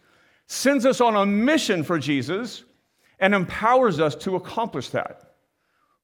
sends 0.48 0.86
us 0.86 1.00
on 1.00 1.16
a 1.16 1.26
mission 1.26 1.84
for 1.84 2.00
Jesus, 2.00 2.64
and 3.20 3.34
empowers 3.34 4.00
us 4.00 4.16
to 4.16 4.36
accomplish 4.36 4.90
that 4.90 5.31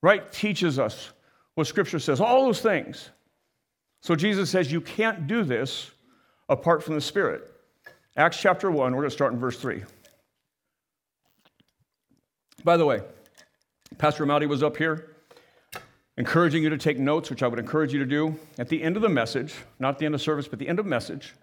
right? 0.02 0.32
Teaches 0.32 0.80
us 0.80 1.12
what 1.56 1.68
Scripture 1.68 2.00
says, 2.00 2.22
all 2.22 2.46
those 2.46 2.62
things. 2.62 3.10
So 4.02 4.16
Jesus 4.16 4.50
says 4.50 4.72
you 4.72 4.82
can't 4.82 5.28
do 5.28 5.44
this 5.44 5.92
apart 6.50 6.84
from 6.84 6.96
the 6.96 7.02
Spirit. 7.02 7.52
Acts 8.16 8.40
chapter 8.40 8.70
1, 8.72 8.94
we're 8.94 9.02
going 9.02 9.10
to 9.10 9.16
start 9.16 9.34
in 9.34 9.40
verse 9.40 9.60
3. 9.60 9.84
By 12.64 12.78
the 12.78 12.86
way, 12.86 13.02
Pastor 13.98 14.26
Maldi 14.26 14.48
was 14.48 14.64
up 14.64 14.78
here 14.78 15.16
encouraging 16.18 16.64
you 16.64 16.70
to 16.70 16.78
take 16.78 16.98
notes, 16.98 17.30
which 17.30 17.44
I 17.44 17.48
would 17.48 17.60
encourage 17.60 17.94
you 17.94 18.00
to 18.00 18.06
do. 18.06 18.36
At 18.58 18.70
the 18.70 18.82
end 18.82 18.96
of 18.96 19.02
the 19.02 19.10
message, 19.10 19.54
not 19.80 20.00
the 20.00 20.06
end 20.06 20.16
of 20.16 20.22
service, 20.22 20.48
but 20.48 20.60
the 20.60 20.68
end 20.68 20.80
of 20.80 20.86
message, 20.86 21.34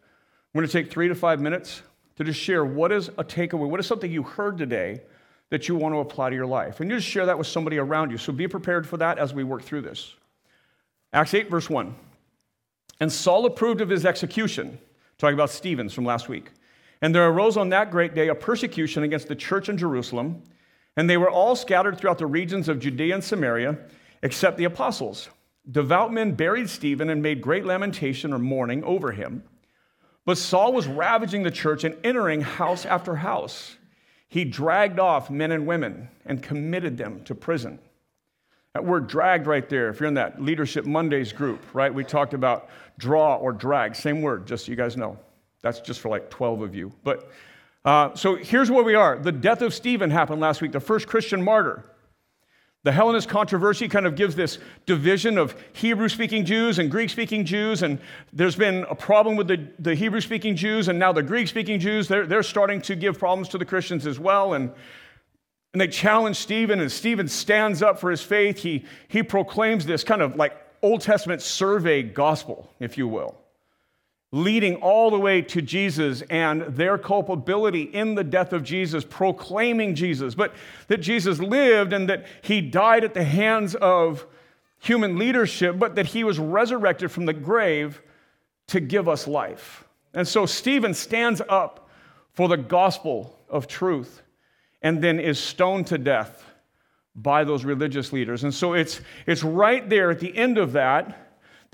we're 0.53 0.63
going 0.63 0.69
to 0.69 0.73
take 0.73 0.91
three 0.91 1.09
to 1.09 1.15
five 1.15 1.41
minutes 1.41 1.83
to 2.17 2.25
just 2.25 2.41
share 2.41 2.65
what 2.65 2.93
is 2.93 3.09
a 3.09 3.25
takeaway, 3.25 3.69
what 3.69 3.81
is 3.81 3.87
something 3.87 4.11
you 4.11 4.23
heard 4.23 4.59
today 4.59 5.01
that 5.55 5.69
you 5.69 5.77
want 5.77 5.95
to 5.95 6.01
apply 6.01 6.31
to 6.31 6.35
your 6.35 6.47
life. 6.47 6.81
And 6.81 6.91
you 6.91 6.97
just 6.97 7.07
share 7.07 7.27
that 7.27 7.39
with 7.39 7.47
somebody 7.47 7.79
around 7.79 8.11
you. 8.11 8.19
So 8.19 8.33
be 8.33 8.49
prepared 8.49 8.89
for 8.89 8.97
that 8.97 9.19
as 9.19 9.33
we 9.33 9.45
work 9.45 9.63
through 9.63 9.83
this. 9.83 10.13
Acts 11.13 11.33
8, 11.33 11.49
verse 11.49 11.71
1. 11.71 11.95
And 12.99 13.13
Saul 13.13 13.47
approved 13.47 13.81
of 13.81 13.89
his 13.89 14.05
execution, 14.05 14.81
talking 15.17 15.35
about 15.35 15.51
Stephen's 15.51 15.95
from 15.95 16.05
last 16.05 16.29
week. 16.29 16.51
And 17.03 17.15
there 17.15 17.29
arose 17.29 17.57
on 17.57 17.69
that 17.69 17.93
great 17.93 18.17
day 18.17 18.27
a 18.27 18.35
persecution 18.35 19.05
against 19.05 19.29
the 19.29 19.37
church 19.37 19.69
in 19.69 19.79
Jerusalem, 19.79 20.43
and 20.97 21.09
they 21.09 21.19
were 21.19 21.31
all 21.31 21.55
scattered 21.55 21.99
throughout 21.99 22.19
the 22.19 22.27
regions 22.27 22.69
of 22.69 22.81
Judea 22.81 23.15
and 23.15 23.23
Samaria, 23.23 23.79
except 24.25 24.59
the 24.59 24.65
apostles. 24.65 25.29
Devout 25.71 26.13
men 26.13 26.33
buried 26.33 26.69
Stephen 26.69 27.11
and 27.11 27.23
made 27.23 27.41
great 27.41 27.65
lamentation 27.65 28.33
or 28.33 28.41
mourning 28.41 28.83
over 28.83 29.13
him. 29.13 29.45
But 30.25 30.37
Saul 30.37 30.73
was 30.73 30.89
ravaging 30.89 31.45
the 31.45 31.53
church 31.53 31.85
and 31.85 31.97
entering 32.03 32.41
house 32.41 32.85
after 32.85 33.15
house 33.15 33.77
he 34.35 34.45
dragged 34.45 34.99
off 34.99 35.31
men 35.31 35.53
and 35.53 35.65
women 35.65 36.09
and 36.27 36.43
committed 36.43 36.99
them 36.99 37.23
to 37.23 37.37
prison. 37.37 37.79
That 38.73 38.85
word 38.85 39.07
dragged 39.07 39.47
right 39.47 39.69
there, 39.69 39.91
if 39.91 40.01
you're 40.01 40.09
in 40.09 40.15
that 40.15 40.43
Leadership 40.43 40.85
Mondays 40.85 41.33
group, 41.33 41.63
right? 41.73 41.95
We 41.95 42.03
talked 42.03 42.35
about 42.35 42.69
draw 42.99 43.37
or 43.37 43.53
drag, 43.53 43.95
same 43.95 44.23
word, 44.23 44.45
just 44.45 44.67
so 44.67 44.71
you 44.71 44.77
guys 44.77 44.97
know. 44.97 45.17
That's 45.63 45.79
just 45.79 46.01
for 46.01 46.09
like 46.09 46.31
12 46.31 46.63
of 46.63 46.75
you. 46.75 46.93
But 47.05 47.31
uh, 47.85 48.17
so 48.17 48.35
here's 48.35 48.73
where 48.73 48.83
we 48.83 48.97
are. 48.97 49.17
The 49.17 49.31
death 49.31 49.63
of 49.63 49.73
Stephen 49.73 50.11
happened 50.11 50.41
last 50.41 50.61
week, 50.61 50.73
the 50.73 50.81
first 50.81 51.07
Christian 51.07 51.41
martyr. 51.41 51.85
The 52.85 52.93
Hellenist 52.93 53.31
controversy 53.31 53.89
kind 53.89 54.07
of 54.07 54.15
gives 54.15 54.37
this 54.37 54.59
division 54.85 55.39
of 55.39 55.57
Hebrew 55.73 56.11
speaking 56.11 56.45
Jews 56.45 56.79
and 56.79 56.91
Greek 56.91 57.09
speaking 57.09 57.47
Jews, 57.47 57.83
and 57.83 57.99
there's 58.33 58.57
been 58.57 58.85
a 58.91 58.95
problem 58.95 59.37
with 59.37 59.49
the, 59.49 59.67
the 59.79 59.95
Hebrew 59.95 60.21
speaking 60.21 60.55
Jews, 60.55 60.89
and 60.89 60.99
now 60.99 61.11
the 61.11 61.23
Greek 61.23 61.49
speaking 61.49 61.81
Jews, 61.81 62.09
they're, 62.09 62.27
they're 62.27 62.43
starting 62.43 62.83
to 62.83 62.95
give 62.95 63.19
problems 63.19 63.49
to 63.49 63.59
the 63.59 63.65
Christians 63.65 64.07
as 64.07 64.21
well. 64.21 64.53
And, 64.53 64.71
and 65.73 65.81
they 65.81 65.89
challenge 65.89 66.37
Stephen, 66.37 66.79
and 66.79 66.93
Stephen 66.93 67.27
stands 67.27 67.83
up 67.83 67.99
for 67.99 68.11
his 68.11 68.23
faith. 68.23 68.59
He, 68.59 68.85
he 69.09 69.23
proclaims 69.23 69.87
this 69.87 70.05
kind 70.05 70.21
of 70.21 70.37
like 70.37 70.55
Old 70.83 71.01
Testament 71.01 71.41
survey 71.41 72.03
gospel, 72.03 72.71
if 72.81 72.99
you 72.99 73.09
will. 73.09 73.35
Leading 74.35 74.75
all 74.77 75.13
the 75.13 75.19
way 75.19 75.41
to 75.41 75.63
Jesus 75.63 76.21
and 76.23 76.63
their 76.63 76.99
culpability 76.99 77.83
in 77.83 78.17
the 78.17 78.25
death 78.25 78.53
of 78.53 78.65
Jesus, 78.65 79.05
proclaiming 79.05 79.95
Jesus, 79.95 80.35
but 80.35 80.53
that 80.89 80.99
Jesus 80.99 81.39
lived 81.39 81.93
and 81.93 82.09
that 82.09 82.27
he 82.43 82.61
died 82.61 83.05
at 83.05 83.15
the 83.15 83.23
hands 83.23 83.77
of 83.77 84.27
human 84.81 85.19
leadership, 85.19 85.79
but 85.79 85.95
that 85.95 86.07
he 86.07 86.25
was 86.25 86.41
resurrected 86.41 87.13
from 87.13 87.27
the 87.27 87.33
grave 87.33 88.03
to 88.67 88.81
give 88.81 89.09
us 89.09 89.29
life. 89.29 89.85
And 90.13 90.27
so 90.27 90.47
Stephen 90.47 90.95
stands 90.95 91.41
up 91.49 91.89
for 92.33 92.49
the 92.49 92.57
gospel 92.57 93.39
of 93.49 93.69
truth 93.69 94.21
and 94.83 95.01
then 95.01 95.21
is 95.21 95.39
stoned 95.39 95.87
to 95.87 95.99
death 95.99 96.45
by 97.15 97.45
those 97.45 97.65
religious 97.65 98.13
leaders. 98.13 98.43
And 98.43 98.53
so 98.53 98.73
it's, 98.73 99.01
it's 99.29 99.45
right 99.45 99.89
there 99.89 100.11
at 100.11 100.19
the 100.19 100.37
end 100.37 100.59
of 100.59 100.73
that 100.73 101.24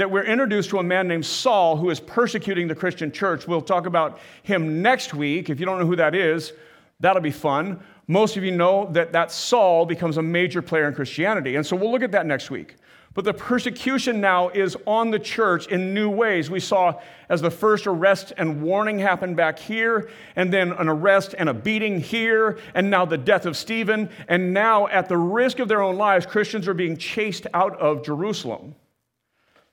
that 0.00 0.10
we're 0.10 0.24
introduced 0.24 0.70
to 0.70 0.78
a 0.78 0.82
man 0.82 1.06
named 1.06 1.26
Saul 1.26 1.76
who 1.76 1.90
is 1.90 2.00
persecuting 2.00 2.66
the 2.66 2.74
Christian 2.74 3.12
church. 3.12 3.46
We'll 3.46 3.60
talk 3.60 3.84
about 3.84 4.18
him 4.42 4.80
next 4.80 5.12
week. 5.12 5.50
If 5.50 5.60
you 5.60 5.66
don't 5.66 5.78
know 5.78 5.84
who 5.84 5.96
that 5.96 6.14
is, 6.14 6.54
that'll 7.00 7.20
be 7.20 7.30
fun. 7.30 7.78
Most 8.06 8.38
of 8.38 8.42
you 8.42 8.50
know 8.50 8.88
that 8.92 9.12
that 9.12 9.30
Saul 9.30 9.84
becomes 9.84 10.16
a 10.16 10.22
major 10.22 10.62
player 10.62 10.88
in 10.88 10.94
Christianity. 10.94 11.56
And 11.56 11.66
so 11.66 11.76
we'll 11.76 11.92
look 11.92 12.00
at 12.02 12.12
that 12.12 12.24
next 12.24 12.50
week. 12.50 12.76
But 13.12 13.26
the 13.26 13.34
persecution 13.34 14.22
now 14.22 14.48
is 14.48 14.74
on 14.86 15.10
the 15.10 15.18
church 15.18 15.66
in 15.66 15.92
new 15.92 16.08
ways. 16.08 16.50
We 16.50 16.60
saw 16.60 16.98
as 17.28 17.42
the 17.42 17.50
first 17.50 17.86
arrest 17.86 18.32
and 18.38 18.62
warning 18.62 18.98
happened 18.98 19.36
back 19.36 19.58
here, 19.58 20.08
and 20.34 20.50
then 20.50 20.72
an 20.72 20.88
arrest 20.88 21.34
and 21.36 21.50
a 21.50 21.54
beating 21.54 22.00
here, 22.00 22.58
and 22.74 22.88
now 22.88 23.04
the 23.04 23.18
death 23.18 23.44
of 23.44 23.54
Stephen. 23.54 24.08
And 24.28 24.54
now, 24.54 24.86
at 24.86 25.10
the 25.10 25.18
risk 25.18 25.58
of 25.58 25.68
their 25.68 25.82
own 25.82 25.96
lives, 25.96 26.24
Christians 26.24 26.66
are 26.68 26.74
being 26.74 26.96
chased 26.96 27.46
out 27.52 27.78
of 27.78 28.02
Jerusalem. 28.02 28.76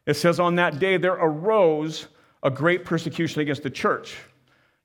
It 0.07 0.15
says, 0.15 0.39
On 0.39 0.55
that 0.55 0.79
day 0.79 0.97
there 0.97 1.13
arose 1.13 2.07
a 2.41 2.49
great 2.49 2.85
persecution 2.85 3.41
against 3.41 3.61
the 3.61 3.69
church. 3.69 4.17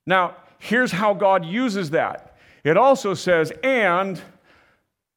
Now, 0.04 0.36
here's 0.58 0.92
how 0.92 1.14
God 1.14 1.46
uses 1.46 1.90
that. 1.90 2.36
It 2.64 2.76
also 2.76 3.14
says, 3.14 3.52
And 3.62 4.20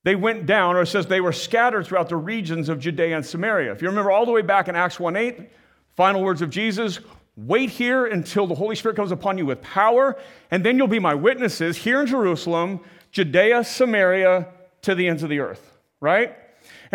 they 0.04 0.16
went 0.16 0.46
down, 0.46 0.76
or 0.76 0.84
it 0.84 0.88
says 0.88 1.08
they 1.08 1.22
were 1.22 1.34
scattered 1.34 1.88
throughout 1.88 2.10
the 2.10 2.16
regions 2.16 2.70
of 2.70 2.80
Judea 2.80 3.16
and 3.16 3.26
Samaria. 3.26 3.72
If 3.72 3.82
you 3.82 3.90
remember 3.90 4.12
all 4.12 4.26
the 4.26 4.32
way 4.32 4.44
back 4.44 4.68
in 4.68 4.76
Acts 4.76 5.00
1 5.00 5.16
8, 5.16 5.50
final 5.96 6.24
words 6.24 6.44
of 6.44 6.52
Jesus, 6.52 7.00
wait 7.36 7.72
here 7.72 8.06
until 8.06 8.46
the 8.46 8.56
Holy 8.56 8.76
Spirit 8.76 8.96
comes 8.96 9.12
upon 9.12 9.40
you 9.40 9.48
with 9.48 9.62
power, 9.64 10.16
and 10.52 10.64
then 10.64 10.78
you'll 10.78 10.88
be 10.88 11.00
my 11.00 11.16
witnesses 11.16 11.76
here 11.76 12.02
in 12.02 12.08
Jerusalem, 12.08 12.80
Judea, 13.12 13.64
Samaria, 13.64 14.48
to 14.84 14.94
the 14.94 15.08
ends 15.08 15.24
of 15.24 15.30
the 15.30 15.40
earth, 15.40 15.76
right? 16.00 16.38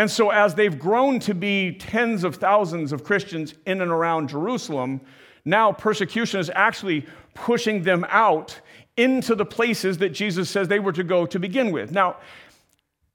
And 0.01 0.11
so, 0.11 0.31
as 0.31 0.55
they've 0.55 0.79
grown 0.79 1.21
to 1.21 1.35
be 1.35 1.73
tens 1.73 2.25
of 2.25 2.37
thousands 2.37 2.91
of 2.91 3.05
Christians 3.05 3.53
in 3.67 3.83
and 3.83 3.91
around 3.91 4.31
Jerusalem, 4.31 5.03
now 5.45 5.73
persecution 5.73 6.41
is 6.41 6.51
actually 6.55 7.05
pushing 7.35 7.83
them 7.83 8.07
out 8.09 8.59
into 8.97 9.35
the 9.35 9.45
places 9.45 9.99
that 9.99 10.09
Jesus 10.09 10.49
says 10.49 10.69
they 10.69 10.79
were 10.79 10.95
to 10.95 11.05
go 11.05 11.27
to 11.27 11.39
begin 11.39 11.71
with. 11.71 11.93
Now, 11.93 12.17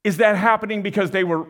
is 0.04 0.18
that 0.18 0.36
happening 0.36 0.84
because 0.84 1.10
they 1.10 1.24
were 1.24 1.48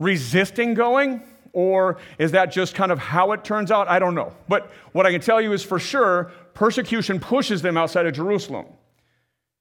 resisting 0.00 0.74
going? 0.74 1.22
Or 1.52 1.98
is 2.18 2.32
that 2.32 2.46
just 2.46 2.74
kind 2.74 2.90
of 2.90 2.98
how 2.98 3.30
it 3.30 3.44
turns 3.44 3.70
out? 3.70 3.86
I 3.86 4.00
don't 4.00 4.16
know. 4.16 4.32
But 4.48 4.68
what 4.90 5.06
I 5.06 5.12
can 5.12 5.20
tell 5.20 5.40
you 5.40 5.52
is 5.52 5.62
for 5.62 5.78
sure, 5.78 6.32
persecution 6.54 7.20
pushes 7.20 7.62
them 7.62 7.76
outside 7.76 8.06
of 8.06 8.14
Jerusalem. 8.14 8.66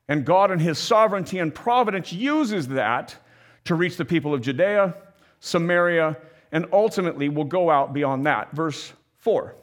And 0.07 0.25
God, 0.25 0.49
in 0.49 0.57
His 0.57 0.79
sovereignty 0.79 1.37
and 1.37 1.53
providence, 1.53 2.11
uses 2.11 2.69
that 2.69 3.15
to 3.65 3.75
reach 3.75 3.97
the 3.97 4.05
people 4.05 4.33
of 4.33 4.41
Judea, 4.41 4.95
Samaria, 5.41 6.17
and 6.53 6.65
ultimately 6.71 7.27
will 7.27 7.43
go 7.43 7.69
out 7.69 7.93
beyond 7.93 8.25
that. 8.25 8.53
Verse 8.53 8.93
4. 9.17 9.53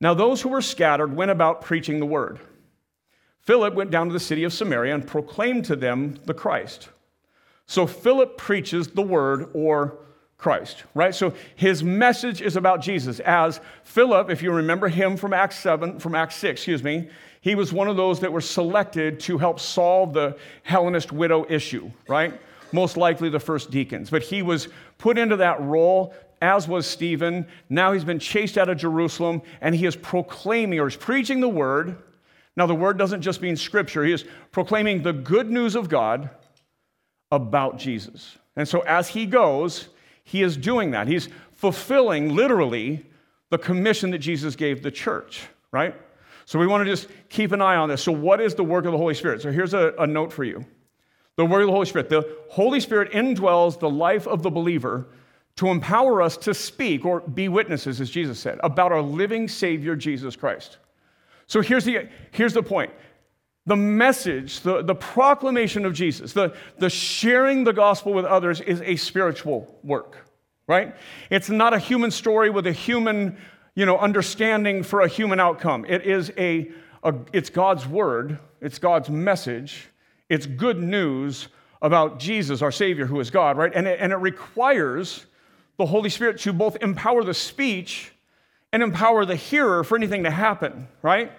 Now, 0.00 0.14
those 0.14 0.42
who 0.42 0.48
were 0.48 0.60
scattered 0.60 1.14
went 1.14 1.30
about 1.30 1.62
preaching 1.62 2.00
the 2.00 2.06
word. 2.06 2.40
Philip 3.40 3.74
went 3.74 3.90
down 3.90 4.08
to 4.08 4.12
the 4.12 4.20
city 4.20 4.42
of 4.42 4.52
Samaria 4.52 4.94
and 4.94 5.06
proclaimed 5.06 5.66
to 5.66 5.76
them 5.76 6.18
the 6.24 6.34
Christ. 6.34 6.88
So, 7.66 7.86
Philip 7.86 8.36
preaches 8.36 8.88
the 8.88 9.02
word 9.02 9.50
or 9.54 9.98
Christ, 10.36 10.84
right? 10.94 11.14
So 11.14 11.32
his 11.54 11.82
message 11.82 12.42
is 12.42 12.56
about 12.56 12.82
Jesus. 12.82 13.18
As 13.20 13.60
Philip, 13.82 14.28
if 14.28 14.42
you 14.42 14.52
remember 14.52 14.88
him 14.88 15.16
from 15.16 15.32
Acts 15.32 15.56
7, 15.58 15.98
from 15.98 16.14
Acts 16.14 16.36
6, 16.36 16.60
excuse 16.60 16.82
me, 16.82 17.08
he 17.40 17.54
was 17.54 17.72
one 17.72 17.88
of 17.88 17.96
those 17.96 18.20
that 18.20 18.32
were 18.32 18.42
selected 18.42 19.20
to 19.20 19.38
help 19.38 19.58
solve 19.58 20.12
the 20.12 20.36
Hellenist 20.62 21.12
widow 21.12 21.46
issue, 21.48 21.90
right? 22.08 22.38
Most 22.74 22.96
likely 22.96 23.30
the 23.30 23.40
first 23.40 23.70
deacons. 23.70 24.10
But 24.10 24.22
he 24.22 24.42
was 24.42 24.68
put 24.98 25.16
into 25.16 25.36
that 25.36 25.62
role, 25.62 26.12
as 26.42 26.66
was 26.66 26.86
Stephen. 26.86 27.46
Now 27.70 27.92
he's 27.92 28.04
been 28.04 28.18
chased 28.18 28.58
out 28.58 28.68
of 28.68 28.76
Jerusalem, 28.76 29.40
and 29.60 29.74
he 29.74 29.86
is 29.86 29.96
proclaiming 29.96 30.80
or 30.80 30.88
is 30.88 30.96
preaching 30.96 31.40
the 31.40 31.48
word. 31.48 31.96
Now, 32.56 32.66
the 32.66 32.74
word 32.74 32.98
doesn't 32.98 33.22
just 33.22 33.40
mean 33.40 33.56
scripture, 33.56 34.04
he 34.04 34.12
is 34.12 34.24
proclaiming 34.52 35.02
the 35.02 35.12
good 35.12 35.50
news 35.50 35.74
of 35.74 35.88
God 35.88 36.30
about 37.32 37.78
Jesus. 37.78 38.36
And 38.56 38.68
so, 38.68 38.80
as 38.80 39.08
he 39.08 39.26
goes, 39.26 39.88
he 40.24 40.42
is 40.42 40.56
doing 40.56 40.92
that. 40.92 41.08
He's 41.08 41.28
fulfilling 41.52 42.34
literally 42.34 43.04
the 43.50 43.58
commission 43.58 44.10
that 44.10 44.18
Jesus 44.18 44.54
gave 44.56 44.82
the 44.82 44.90
church, 44.90 45.42
right? 45.72 45.94
So, 46.44 46.58
we 46.58 46.66
want 46.66 46.84
to 46.84 46.90
just 46.90 47.08
keep 47.28 47.52
an 47.52 47.60
eye 47.60 47.76
on 47.76 47.88
this. 47.88 48.02
So, 48.02 48.12
what 48.12 48.40
is 48.40 48.54
the 48.54 48.64
work 48.64 48.84
of 48.84 48.92
the 48.92 48.98
Holy 48.98 49.14
Spirit? 49.14 49.42
So, 49.42 49.50
here's 49.50 49.74
a, 49.74 49.94
a 49.98 50.06
note 50.06 50.32
for 50.32 50.44
you 50.44 50.64
the 51.36 51.44
word 51.44 51.62
of 51.62 51.66
the 51.66 51.72
Holy 51.72 51.86
Spirit. 51.86 52.08
The 52.08 52.36
Holy 52.50 52.80
Spirit 52.80 53.12
indwells 53.12 53.78
the 53.78 53.90
life 53.90 54.26
of 54.26 54.42
the 54.42 54.50
believer 54.50 55.06
to 55.56 55.68
empower 55.68 56.20
us 56.20 56.36
to 56.38 56.54
speak 56.54 57.04
or 57.04 57.20
be 57.20 57.48
witnesses, 57.48 58.00
as 58.00 58.10
Jesus 58.10 58.38
said, 58.38 58.58
about 58.62 58.92
our 58.92 59.02
living 59.02 59.48
Savior, 59.48 59.94
Jesus 59.94 60.34
Christ. 60.36 60.78
So 61.46 61.60
here's 61.60 61.84
the, 61.84 62.08
here's 62.32 62.54
the 62.54 62.62
point 62.62 62.92
the 63.66 63.76
message, 63.76 64.60
the, 64.60 64.82
the 64.82 64.94
proclamation 64.94 65.86
of 65.86 65.94
Jesus, 65.94 66.34
the, 66.34 66.54
the 66.78 66.90
sharing 66.90 67.64
the 67.64 67.72
gospel 67.72 68.12
with 68.12 68.26
others 68.26 68.60
is 68.60 68.82
a 68.82 68.96
spiritual 68.96 69.78
work, 69.82 70.28
right? 70.66 70.94
It's 71.30 71.48
not 71.48 71.72
a 71.72 71.78
human 71.78 72.10
story 72.10 72.50
with 72.50 72.66
a 72.66 72.72
human 72.72 73.38
you 73.74 73.86
know, 73.86 73.98
understanding 73.98 74.82
for 74.82 75.00
a 75.00 75.08
human 75.08 75.40
outcome. 75.40 75.84
It 75.88 76.02
is 76.02 76.32
a, 76.38 76.70
a 77.02 77.14
it's 77.32 77.50
God's 77.50 77.86
word, 77.86 78.38
it's 78.60 78.78
God's 78.78 79.10
message 79.10 79.88
it's 80.34 80.46
good 80.46 80.82
news 80.82 81.46
about 81.80 82.18
Jesus, 82.18 82.60
our 82.60 82.72
Savior, 82.72 83.06
who 83.06 83.20
is 83.20 83.30
God, 83.30 83.56
right? 83.56 83.70
And 83.72 83.86
it, 83.86 84.00
and 84.00 84.12
it 84.12 84.16
requires 84.16 85.26
the 85.76 85.86
Holy 85.86 86.10
Spirit 86.10 86.40
to 86.40 86.52
both 86.52 86.76
empower 86.82 87.22
the 87.22 87.34
speech 87.34 88.12
and 88.72 88.82
empower 88.82 89.24
the 89.24 89.36
hearer 89.36 89.84
for 89.84 89.96
anything 89.96 90.24
to 90.24 90.30
happen, 90.30 90.88
right? 91.02 91.30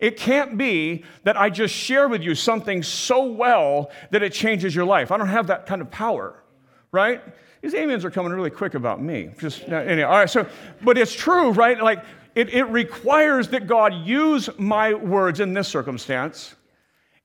It 0.00 0.16
can't 0.16 0.58
be 0.58 1.04
that 1.22 1.36
I 1.36 1.50
just 1.50 1.72
share 1.72 2.08
with 2.08 2.22
you 2.22 2.34
something 2.34 2.82
so 2.82 3.26
well 3.26 3.92
that 4.10 4.24
it 4.24 4.32
changes 4.32 4.74
your 4.74 4.86
life. 4.86 5.12
I 5.12 5.18
don't 5.18 5.28
have 5.28 5.46
that 5.46 5.66
kind 5.66 5.80
of 5.80 5.88
power, 5.92 6.42
right? 6.90 7.22
These 7.60 7.76
amens 7.76 8.04
are 8.04 8.10
coming 8.10 8.32
really 8.32 8.50
quick 8.50 8.74
about 8.74 9.00
me. 9.00 9.30
Just 9.38 9.62
uh, 9.68 9.76
anyway, 9.76 10.02
all 10.02 10.18
right. 10.18 10.28
So, 10.28 10.44
but 10.82 10.98
it's 10.98 11.14
true, 11.14 11.52
right? 11.52 11.80
Like 11.80 12.04
it, 12.34 12.52
it 12.52 12.64
requires 12.64 13.46
that 13.50 13.68
God 13.68 13.94
use 13.94 14.50
my 14.58 14.94
words 14.94 15.38
in 15.38 15.54
this 15.54 15.68
circumstance 15.68 16.56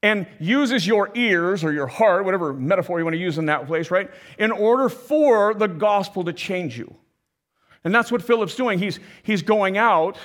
and 0.08 0.26
uses 0.40 0.88
your 0.88 1.12
ears 1.16 1.66
or 1.66 1.74
your 1.74 1.86
heart, 1.86 2.24
whatever 2.24 2.54
metaphor 2.54 2.98
you 2.98 3.04
want 3.04 3.14
to 3.14 3.20
use 3.20 3.38
in 3.38 3.46
that 3.48 3.68
place, 3.68 3.92
right, 3.92 4.10
in 4.40 4.52
order 4.52 4.88
for 4.88 5.54
the 5.54 5.68
gospel 5.68 6.24
to 6.24 6.32
change 6.32 6.78
you. 6.78 6.96
And 7.84 7.94
that's 7.94 8.10
what 8.10 8.22
Philip's 8.22 8.56
doing. 8.56 8.80
He's, 8.80 9.02
he's 9.24 9.42
going 9.42 9.78
out 9.78 10.18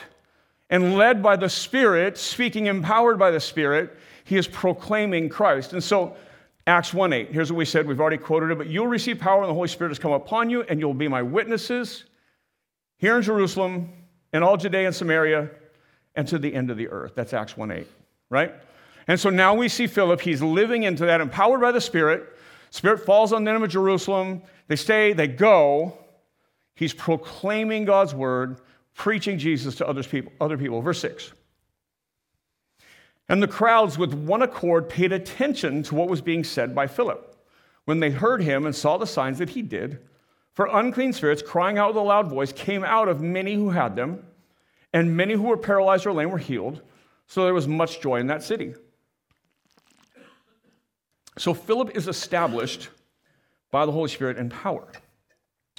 and 0.71 0.95
led 0.95 1.21
by 1.21 1.35
the 1.35 1.49
Spirit, 1.49 2.17
speaking 2.17 2.67
empowered 2.67 3.19
by 3.19 3.33
the 3.33 3.41
Spirit, 3.41 3.99
he 4.23 4.37
is 4.37 4.47
proclaiming 4.47 5.29
Christ. 5.29 5.73
And 5.73 5.83
so, 5.83 6.15
Acts 6.69 6.95
1 6.95 7.13
8, 7.13 7.33
here's 7.33 7.51
what 7.51 7.59
we 7.59 7.65
said. 7.65 7.85
We've 7.89 8.01
already 8.01 8.19
quoted 8.19 8.53
it, 8.53 8.59
but 8.59 8.69
you'll 8.69 8.87
receive 8.87 9.19
power 9.19 9.41
when 9.41 9.49
the 9.49 9.55
Holy 9.55 9.67
Spirit 9.67 9.91
has 9.91 9.99
come 9.99 10.13
upon 10.13 10.49
you, 10.49 10.63
and 10.63 10.79
you'll 10.79 10.95
be 10.95 11.09
my 11.09 11.23
witnesses 11.23 12.05
here 12.99 13.17
in 13.17 13.23
Jerusalem, 13.23 13.93
in 14.33 14.45
all 14.45 14.57
Judea 14.57 14.87
and 14.87 14.95
Samaria, 14.95 15.51
and 16.15 16.29
to 16.29 16.39
the 16.39 16.55
end 16.55 16.71
of 16.71 16.77
the 16.77 16.89
earth. 16.89 17.15
That's 17.17 17.33
Acts 17.33 17.57
1 17.57 17.73
8, 17.73 17.87
right? 18.31 18.55
And 19.09 19.19
so 19.19 19.31
now 19.31 19.55
we 19.55 19.69
see 19.69 19.87
Philip, 19.87 20.21
he's 20.21 20.43
living 20.43 20.85
into 20.85 21.07
that, 21.07 21.21
empowered 21.21 21.61
by 21.61 21.73
the 21.73 21.81
Spirit. 21.81 22.37
Spirit 22.71 23.05
falls 23.05 23.33
on 23.33 23.45
them 23.45 23.63
in 23.63 23.71
Jerusalem. 23.71 24.43
They 24.69 24.77
stay, 24.77 25.13
they 25.13 25.29
go. 25.29 25.99
He's 26.75 26.95
proclaiming 26.95 27.85
God's 27.85 28.15
word, 28.15 28.61
preaching 28.95 29.39
Jesus 29.39 29.75
to 29.77 29.89
others 29.89 30.07
people, 30.07 30.33
other 30.41 30.57
people. 30.57 30.81
Verse 30.81 31.01
6. 31.01 31.33
And 33.29 33.43
the 33.43 33.49
crowds, 33.49 33.99
with 33.99 34.15
one 34.15 34.43
accord, 34.43 34.89
paid 34.89 35.13
attention 35.13 35.83
to 35.85 35.95
what 35.95 36.09
was 36.09 36.21
being 36.21 36.45
said 36.45 36.75
by 36.75 36.87
Philip 36.87 37.29
when 37.85 38.01
they 38.01 38.11
heard 38.11 38.43
him 38.43 38.67
and 38.67 38.75
saw 38.75 38.97
the 38.97 39.07
signs 39.07 39.39
that 39.39 39.51
he 39.51 39.63
did. 39.63 39.99
For 40.55 40.67
unclean 40.67 41.13
spirits, 41.13 41.43
crying 41.43 41.79
out 41.79 41.89
with 41.89 41.97
a 41.97 42.01
loud 42.01 42.29
voice, 42.29 42.53
came 42.53 42.85
out 42.85 43.09
of 43.09 43.23
many 43.23 43.55
who 43.55 43.71
had 43.71 43.97
them, 43.97 44.25
and 44.93 45.17
many 45.17 45.35
who 45.35 45.45
were 45.45 45.57
paralyzed 45.57 46.07
or 46.07 46.13
lame 46.13 46.31
were 46.31 46.39
healed. 46.39 46.83
So 47.27 47.45
there 47.45 47.55
was 47.55 47.67
much 47.67 48.01
joy 48.01 48.17
in 48.21 48.27
that 48.27 48.43
city. 48.43 48.75
So 51.39 51.55
Philip 51.55 51.97
is 51.97 52.09
established 52.09 52.91
by 53.71 53.87
the 53.87 53.93
Holy 53.93 54.09
Spirit 54.09 54.37
in 54.37 54.51
power, 54.51 54.87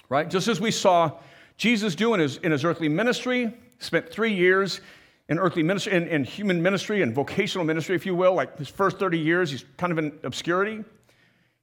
right? 0.10 0.30
Just 0.30 0.48
as 0.48 0.60
we 0.60 0.72
saw 0.72 1.12
Jesus 1.58 1.96
do 1.96 2.14
in 2.14 2.20
his, 2.20 2.38
in 2.38 2.52
his 2.52 2.66
earthly 2.66 2.90
ministry, 2.90 3.54
spent 3.80 4.10
three 4.10 4.34
years. 4.34 4.82
in 5.30 5.40
earthly 5.40 5.64
ministry, 5.64 5.94
in, 5.94 6.08
in 6.08 6.24
human 6.24 6.62
ministry 6.62 7.02
and 7.02 7.14
vocational 7.14 7.66
ministry, 7.66 7.96
if 7.96 8.06
you 8.06 8.14
will. 8.16 8.34
Like 8.34 8.58
his 8.58 8.68
first 8.68 9.00
30 9.00 9.18
years, 9.20 9.52
he's 9.52 9.64
kind 9.78 9.92
of 9.92 9.98
in 9.98 10.20
obscurity. 10.24 10.84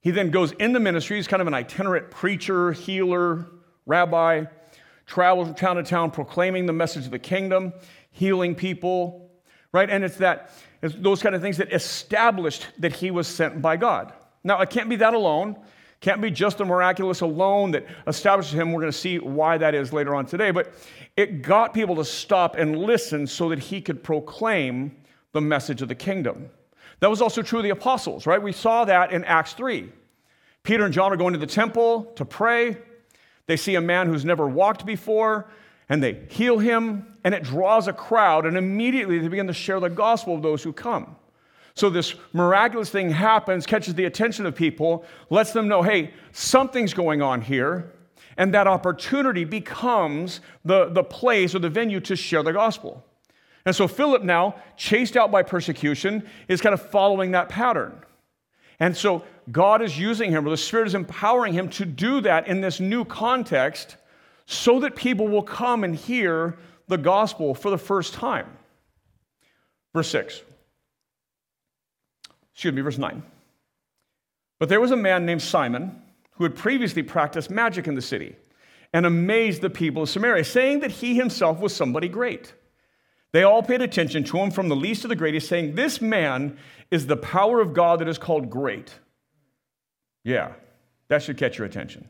He 0.01 0.11
then 0.11 0.31
goes 0.31 0.53
into 0.53 0.81
ministry. 0.81 1.17
He's 1.17 1.29
kind 1.29 1.43
of 1.43 1.47
an 1.47 1.55
itinerant 1.55 2.11
preacher, 2.11 2.73
healer, 2.73 3.47
rabbi, 3.85 4.45
travels 5.07 5.49
from 5.49 5.57
town 5.57 5.77
to 5.77 5.83
town 5.83 6.11
proclaiming 6.11 6.67
the 6.67 6.73
message 6.73 7.05
of 7.05 7.11
the 7.11 7.19
kingdom, 7.19 7.75
healing 8.11 8.55
people, 8.55 9.31
right? 9.73 9.91
And 9.91 10.05
it's 10.05 10.17
that, 10.19 10.53
those 10.81 11.23
kind 11.23 11.35
of 11.35 11.43
things 11.43 11.59
that 11.59 11.73
established 11.73 12.67
that 12.79 12.95
he 12.95 13.11
was 13.11 13.27
sent 13.27 13.61
by 13.61 13.77
God. 13.77 14.13
Now, 14.43 14.61
it 14.61 14.71
can't 14.71 14.89
be 14.89 14.97
that 14.97 15.15
alone. 15.15 15.57
Can't 16.01 16.23
be 16.23 16.31
just 16.31 16.57
the 16.59 16.65
miraculous 16.65 17.21
alone 17.21 17.73
that 17.73 17.87
establishes 18.07 18.55
him. 18.55 18.73
We're 18.73 18.81
going 18.81 18.93
to 18.93 18.99
see 18.99 19.19
why 19.19 19.59
that 19.59 19.75
is 19.75 19.93
later 19.93 20.15
on 20.15 20.25
today. 20.25 20.51
But 20.51 20.73
it 21.17 21.43
got 21.43 21.75
people 21.75 21.97
to 21.97 22.05
stop 22.05 22.57
and 22.57 22.79
listen 22.79 23.27
so 23.27 23.51
that 23.51 23.59
he 23.59 23.83
could 23.83 24.03
proclaim 24.03 24.97
the 25.33 25.43
message 25.43 25.83
of 25.83 25.89
the 25.89 25.95
kingdom. 25.95 26.49
That 27.01 27.11
was 27.11 27.21
also 27.21 27.43
true 27.43 27.59
of 27.59 27.65
the 27.65 27.71
apostles, 27.71 28.27
right? 28.27 28.43
We 28.43 28.53
saw 28.53 28.87
that 28.87 29.13
in 29.13 29.25
Acts 29.25 29.53
3. 29.53 29.93
Peter 30.63 30.85
and 30.85 30.95
John 30.95 31.13
are 31.13 31.17
going 31.17 31.35
to 31.35 31.39
the 31.39 31.47
temple 31.47 32.05
to 32.17 32.25
pray. 32.25 32.79
They 33.47 33.57
see 33.57 33.75
a 33.75 33.81
man 33.81 34.07
who's 34.07 34.25
never 34.25 34.47
walked 34.47 34.87
before, 34.87 35.51
and 35.89 36.03
they 36.03 36.27
heal 36.31 36.59
him, 36.59 37.10
and 37.25 37.35
it 37.35 37.43
draws 37.43 37.89
a 37.89 37.93
crowd, 37.93 38.47
and 38.47 38.57
immediately 38.57 39.19
they 39.19 39.29
begin 39.29 39.47
to 39.47 39.53
share 39.53 39.81
the 39.81 39.91
gospel 39.91 40.35
of 40.35 40.43
those 40.43 40.63
who 40.63 40.73
come. 40.73 41.17
So, 41.75 41.89
this 41.89 42.15
miraculous 42.33 42.91
thing 42.91 43.11
happens, 43.11 43.67
catches 43.67 43.95
the 43.95 44.05
attention 44.05 44.47
of 44.47 44.55
people, 44.55 45.05
lets 45.31 45.53
them 45.53 45.69
know, 45.69 45.83
hey, 45.83 46.13
something's 46.33 46.93
going 46.93 47.23
on 47.23 47.41
here. 47.41 47.93
And 48.37 48.55
that 48.55 48.67
opportunity 48.67 49.45
becomes 49.45 50.41
the, 50.65 50.87
the 50.87 51.05
place 51.05 51.55
or 51.55 51.59
the 51.59 51.69
venue 51.69 52.01
to 52.01 52.17
share 52.17 52.43
the 52.43 52.53
gospel. 52.53 53.05
And 53.67 53.77
so, 53.77 53.87
Philip, 53.87 54.23
now 54.23 54.57
chased 54.77 55.17
out 55.17 55.31
by 55.31 55.43
persecution, 55.43 56.27
is 56.49 56.61
kind 56.61 56.73
of 56.73 56.83
following 56.91 57.33
that 57.33 57.49
pattern. 57.49 58.03
And 58.79 58.97
so, 58.97 59.25
God 59.53 59.83
is 59.83 59.99
using 59.99 60.31
him, 60.31 60.47
or 60.47 60.51
the 60.51 60.57
Spirit 60.57 60.89
is 60.89 60.95
empowering 60.95 61.53
him 61.53 61.69
to 61.71 61.85
do 61.85 62.21
that 62.23 62.49
in 62.49 62.61
this 62.61 62.81
new 62.81 63.05
context 63.05 63.97
so 64.47 64.81
that 64.81 64.97
people 64.97 65.29
will 65.29 65.43
come 65.43 65.85
and 65.85 65.95
hear 65.95 66.59
the 66.91 66.99
gospel 66.99 67.55
for 67.55 67.71
the 67.71 67.79
first 67.79 68.13
time. 68.13 68.47
Verse 69.95 70.11
6 70.11 70.43
excuse 72.53 72.75
me, 72.75 72.83
verse 72.83 72.99
9. 72.99 73.23
But 74.59 74.69
there 74.69 74.83
was 74.83 74.91
a 74.91 74.97
man 74.97 75.25
named 75.25 75.41
Simon 75.41 76.03
who 76.33 76.45
had 76.45 76.55
previously 76.55 77.03
practiced 77.03 77.49
magic 77.49 77.87
in 77.87 77.95
the 77.95 78.03
city 78.03 78.37
and 78.93 79.07
amazed 79.07 79.63
the 79.63 79.71
people 79.71 80.03
of 80.03 80.11
Samaria, 80.11 80.45
saying 80.45 80.81
that 80.81 80.91
he 80.91 81.15
himself 81.15 81.59
was 81.59 81.75
somebody 81.75 82.07
great. 82.07 82.53
They 83.33 83.45
all 83.45 83.63
paid 83.63 83.81
attention 83.81 84.25
to 84.25 84.37
him 84.37 84.51
from 84.51 84.69
the 84.69 84.77
least 84.77 85.03
to 85.03 85.09
the 85.09 85.17
greatest, 85.17 85.49
saying, 85.49 85.75
This 85.75 86.03
man 86.03 86.59
is 86.91 87.07
the 87.07 87.17
power 87.17 87.63
of 87.63 87.73
God 87.73 88.01
that 88.01 88.09
is 88.09 88.19
called 88.19 88.51
great. 88.51 88.93
Yeah, 90.23 90.53
that 91.09 91.23
should 91.23 91.39
catch 91.39 91.57
your 91.57 91.67
attention. 91.67 92.09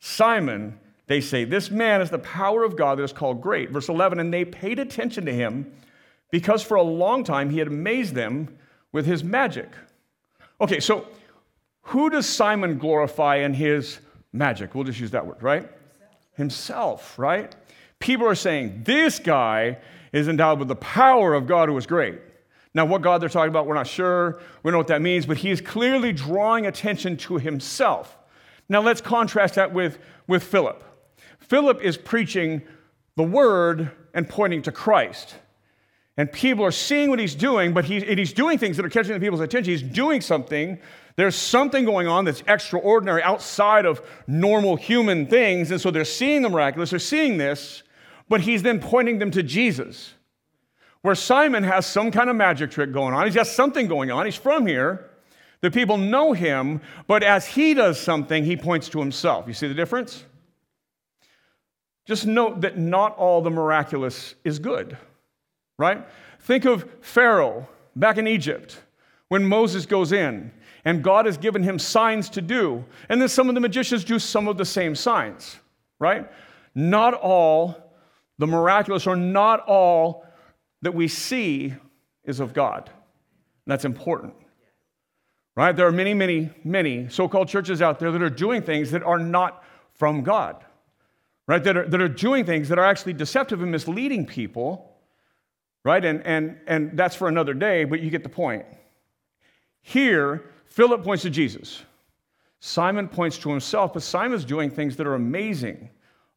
Simon, 0.00 0.80
they 1.06 1.20
say, 1.20 1.44
This 1.44 1.70
man 1.70 2.00
is 2.00 2.10
the 2.10 2.18
power 2.18 2.64
of 2.64 2.76
God 2.76 2.98
that 2.98 3.04
is 3.04 3.12
called 3.12 3.40
great. 3.40 3.70
Verse 3.70 3.88
11, 3.88 4.18
and 4.18 4.32
they 4.32 4.44
paid 4.44 4.78
attention 4.78 5.26
to 5.26 5.32
him 5.32 5.72
because 6.30 6.62
for 6.62 6.76
a 6.76 6.82
long 6.82 7.24
time 7.24 7.50
he 7.50 7.58
had 7.58 7.68
amazed 7.68 8.14
them 8.14 8.56
with 8.92 9.06
his 9.06 9.22
magic. 9.22 9.68
Okay, 10.60 10.80
so 10.80 11.06
who 11.82 12.10
does 12.10 12.26
Simon 12.26 12.78
glorify 12.78 13.36
in 13.36 13.54
his 13.54 13.98
magic? 14.32 14.74
We'll 14.74 14.84
just 14.84 15.00
use 15.00 15.10
that 15.10 15.26
word, 15.26 15.42
right? 15.42 15.68
Himself, 16.36 17.18
right? 17.18 17.54
People 17.98 18.26
are 18.26 18.34
saying, 18.34 18.82
this 18.84 19.18
guy 19.18 19.78
is 20.12 20.28
endowed 20.28 20.58
with 20.58 20.68
the 20.68 20.76
power 20.76 21.34
of 21.34 21.46
God 21.46 21.68
who 21.68 21.76
is 21.76 21.86
great. 21.86 22.20
Now, 22.74 22.84
what 22.84 23.02
God 23.02 23.22
they're 23.22 23.28
talking 23.28 23.50
about, 23.50 23.66
we're 23.66 23.74
not 23.74 23.86
sure. 23.86 24.40
We 24.62 24.70
don't 24.70 24.72
know 24.72 24.78
what 24.78 24.88
that 24.88 25.02
means, 25.02 25.26
but 25.26 25.36
he 25.36 25.50
is 25.50 25.60
clearly 25.60 26.12
drawing 26.12 26.66
attention 26.66 27.16
to 27.18 27.36
himself. 27.38 28.16
Now, 28.68 28.80
let's 28.80 29.00
contrast 29.00 29.54
that 29.54 29.72
with, 29.72 29.98
with 30.26 30.42
Philip. 30.42 30.82
Philip 31.48 31.80
is 31.82 31.96
preaching 31.96 32.62
the 33.16 33.22
word 33.22 33.90
and 34.12 34.28
pointing 34.28 34.62
to 34.62 34.72
Christ. 34.72 35.36
And 36.16 36.30
people 36.30 36.64
are 36.64 36.70
seeing 36.70 37.10
what 37.10 37.18
he's 37.18 37.34
doing, 37.34 37.72
but 37.72 37.84
he's, 37.84 38.04
he's 38.04 38.32
doing 38.32 38.58
things 38.58 38.76
that 38.76 38.86
are 38.86 38.90
catching 38.90 39.12
the 39.12 39.20
people's 39.20 39.40
attention. 39.40 39.72
He's 39.72 39.82
doing 39.82 40.20
something. 40.20 40.78
There's 41.16 41.34
something 41.34 41.84
going 41.84 42.06
on 42.06 42.24
that's 42.24 42.42
extraordinary 42.46 43.22
outside 43.22 43.84
of 43.84 44.00
normal 44.26 44.76
human 44.76 45.26
things. 45.26 45.70
And 45.70 45.80
so 45.80 45.90
they're 45.90 46.04
seeing 46.04 46.42
the 46.42 46.48
miraculous, 46.48 46.90
they're 46.90 46.98
seeing 46.98 47.36
this, 47.36 47.82
but 48.28 48.40
he's 48.40 48.62
then 48.62 48.80
pointing 48.80 49.18
them 49.18 49.30
to 49.32 49.42
Jesus. 49.42 50.14
Where 51.02 51.14
Simon 51.14 51.64
has 51.64 51.84
some 51.84 52.10
kind 52.10 52.30
of 52.30 52.36
magic 52.36 52.70
trick 52.70 52.92
going 52.92 53.12
on, 53.12 53.26
he's 53.26 53.34
got 53.34 53.46
something 53.46 53.88
going 53.88 54.10
on. 54.10 54.24
He's 54.24 54.36
from 54.36 54.66
here. 54.66 55.10
The 55.60 55.70
people 55.70 55.98
know 55.98 56.32
him, 56.32 56.80
but 57.06 57.22
as 57.22 57.46
he 57.46 57.74
does 57.74 57.98
something, 57.98 58.44
he 58.44 58.56
points 58.56 58.88
to 58.90 59.00
himself. 59.00 59.46
You 59.46 59.54
see 59.54 59.66
the 59.66 59.74
difference? 59.74 60.24
Just 62.06 62.26
note 62.26 62.60
that 62.62 62.76
not 62.76 63.16
all 63.16 63.40
the 63.40 63.50
miraculous 63.50 64.34
is 64.44 64.58
good 64.58 64.96
right? 65.78 66.06
Think 66.40 66.64
of 66.64 66.88
Pharaoh 67.00 67.68
back 67.96 68.18
in 68.18 68.26
Egypt 68.26 68.80
when 69.28 69.44
Moses 69.44 69.86
goes 69.86 70.12
in 70.12 70.52
and 70.84 71.02
God 71.02 71.26
has 71.26 71.36
given 71.36 71.62
him 71.62 71.78
signs 71.78 72.28
to 72.30 72.42
do. 72.42 72.84
And 73.08 73.20
then 73.20 73.28
some 73.28 73.48
of 73.48 73.54
the 73.54 73.60
magicians 73.60 74.04
do 74.04 74.18
some 74.18 74.48
of 74.48 74.58
the 74.58 74.64
same 74.64 74.94
signs, 74.94 75.56
right? 75.98 76.30
Not 76.74 77.14
all 77.14 77.92
the 78.38 78.46
miraculous 78.46 79.06
or 79.06 79.16
not 79.16 79.60
all 79.66 80.26
that 80.82 80.94
we 80.94 81.08
see 81.08 81.74
is 82.24 82.40
of 82.40 82.52
God. 82.52 82.88
And 82.88 83.72
that's 83.72 83.84
important. 83.84 84.34
Right? 85.56 85.74
There 85.74 85.86
are 85.86 85.92
many, 85.92 86.14
many, 86.14 86.50
many 86.64 87.08
so 87.08 87.28
called 87.28 87.48
churches 87.48 87.80
out 87.80 88.00
there 88.00 88.10
that 88.10 88.20
are 88.22 88.30
doing 88.30 88.62
things 88.62 88.90
that 88.90 89.04
are 89.04 89.20
not 89.20 89.62
from 89.94 90.22
God. 90.22 90.63
Right? 91.46 91.62
That 91.62 91.76
are, 91.76 91.88
that 91.88 92.00
are 92.00 92.08
doing 92.08 92.44
things 92.44 92.68
that 92.70 92.78
are 92.78 92.84
actually 92.84 93.12
deceptive 93.12 93.62
and 93.62 93.70
misleading 93.70 94.26
people 94.26 94.94
right? 95.84 96.04
And, 96.04 96.26
and, 96.26 96.58
and 96.66 96.96
that's 96.96 97.14
for 97.14 97.28
another 97.28 97.54
day, 97.54 97.84
but 97.84 98.00
you 98.00 98.10
get 98.10 98.22
the 98.22 98.28
point. 98.28 98.64
Here, 99.82 100.50
Philip 100.66 101.04
points 101.04 101.22
to 101.22 101.30
Jesus. 101.30 101.82
Simon 102.60 103.08
points 103.08 103.36
to 103.38 103.50
himself, 103.50 103.92
but 103.92 104.02
Simon's 104.02 104.44
doing 104.44 104.70
things 104.70 104.96
that 104.96 105.06
are 105.06 105.14
amazing, 105.14 105.90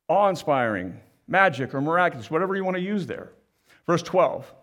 awe 0.10 0.28
inspiring, 0.28 1.00
magic, 1.28 1.74
or 1.74 1.80
miraculous, 1.80 2.30
whatever 2.30 2.56
you 2.56 2.66
want 2.66 2.76
to 2.76 2.84
use 2.84 3.08
there. 3.08 3.32
Verse 3.86 4.04
12. 4.04 4.54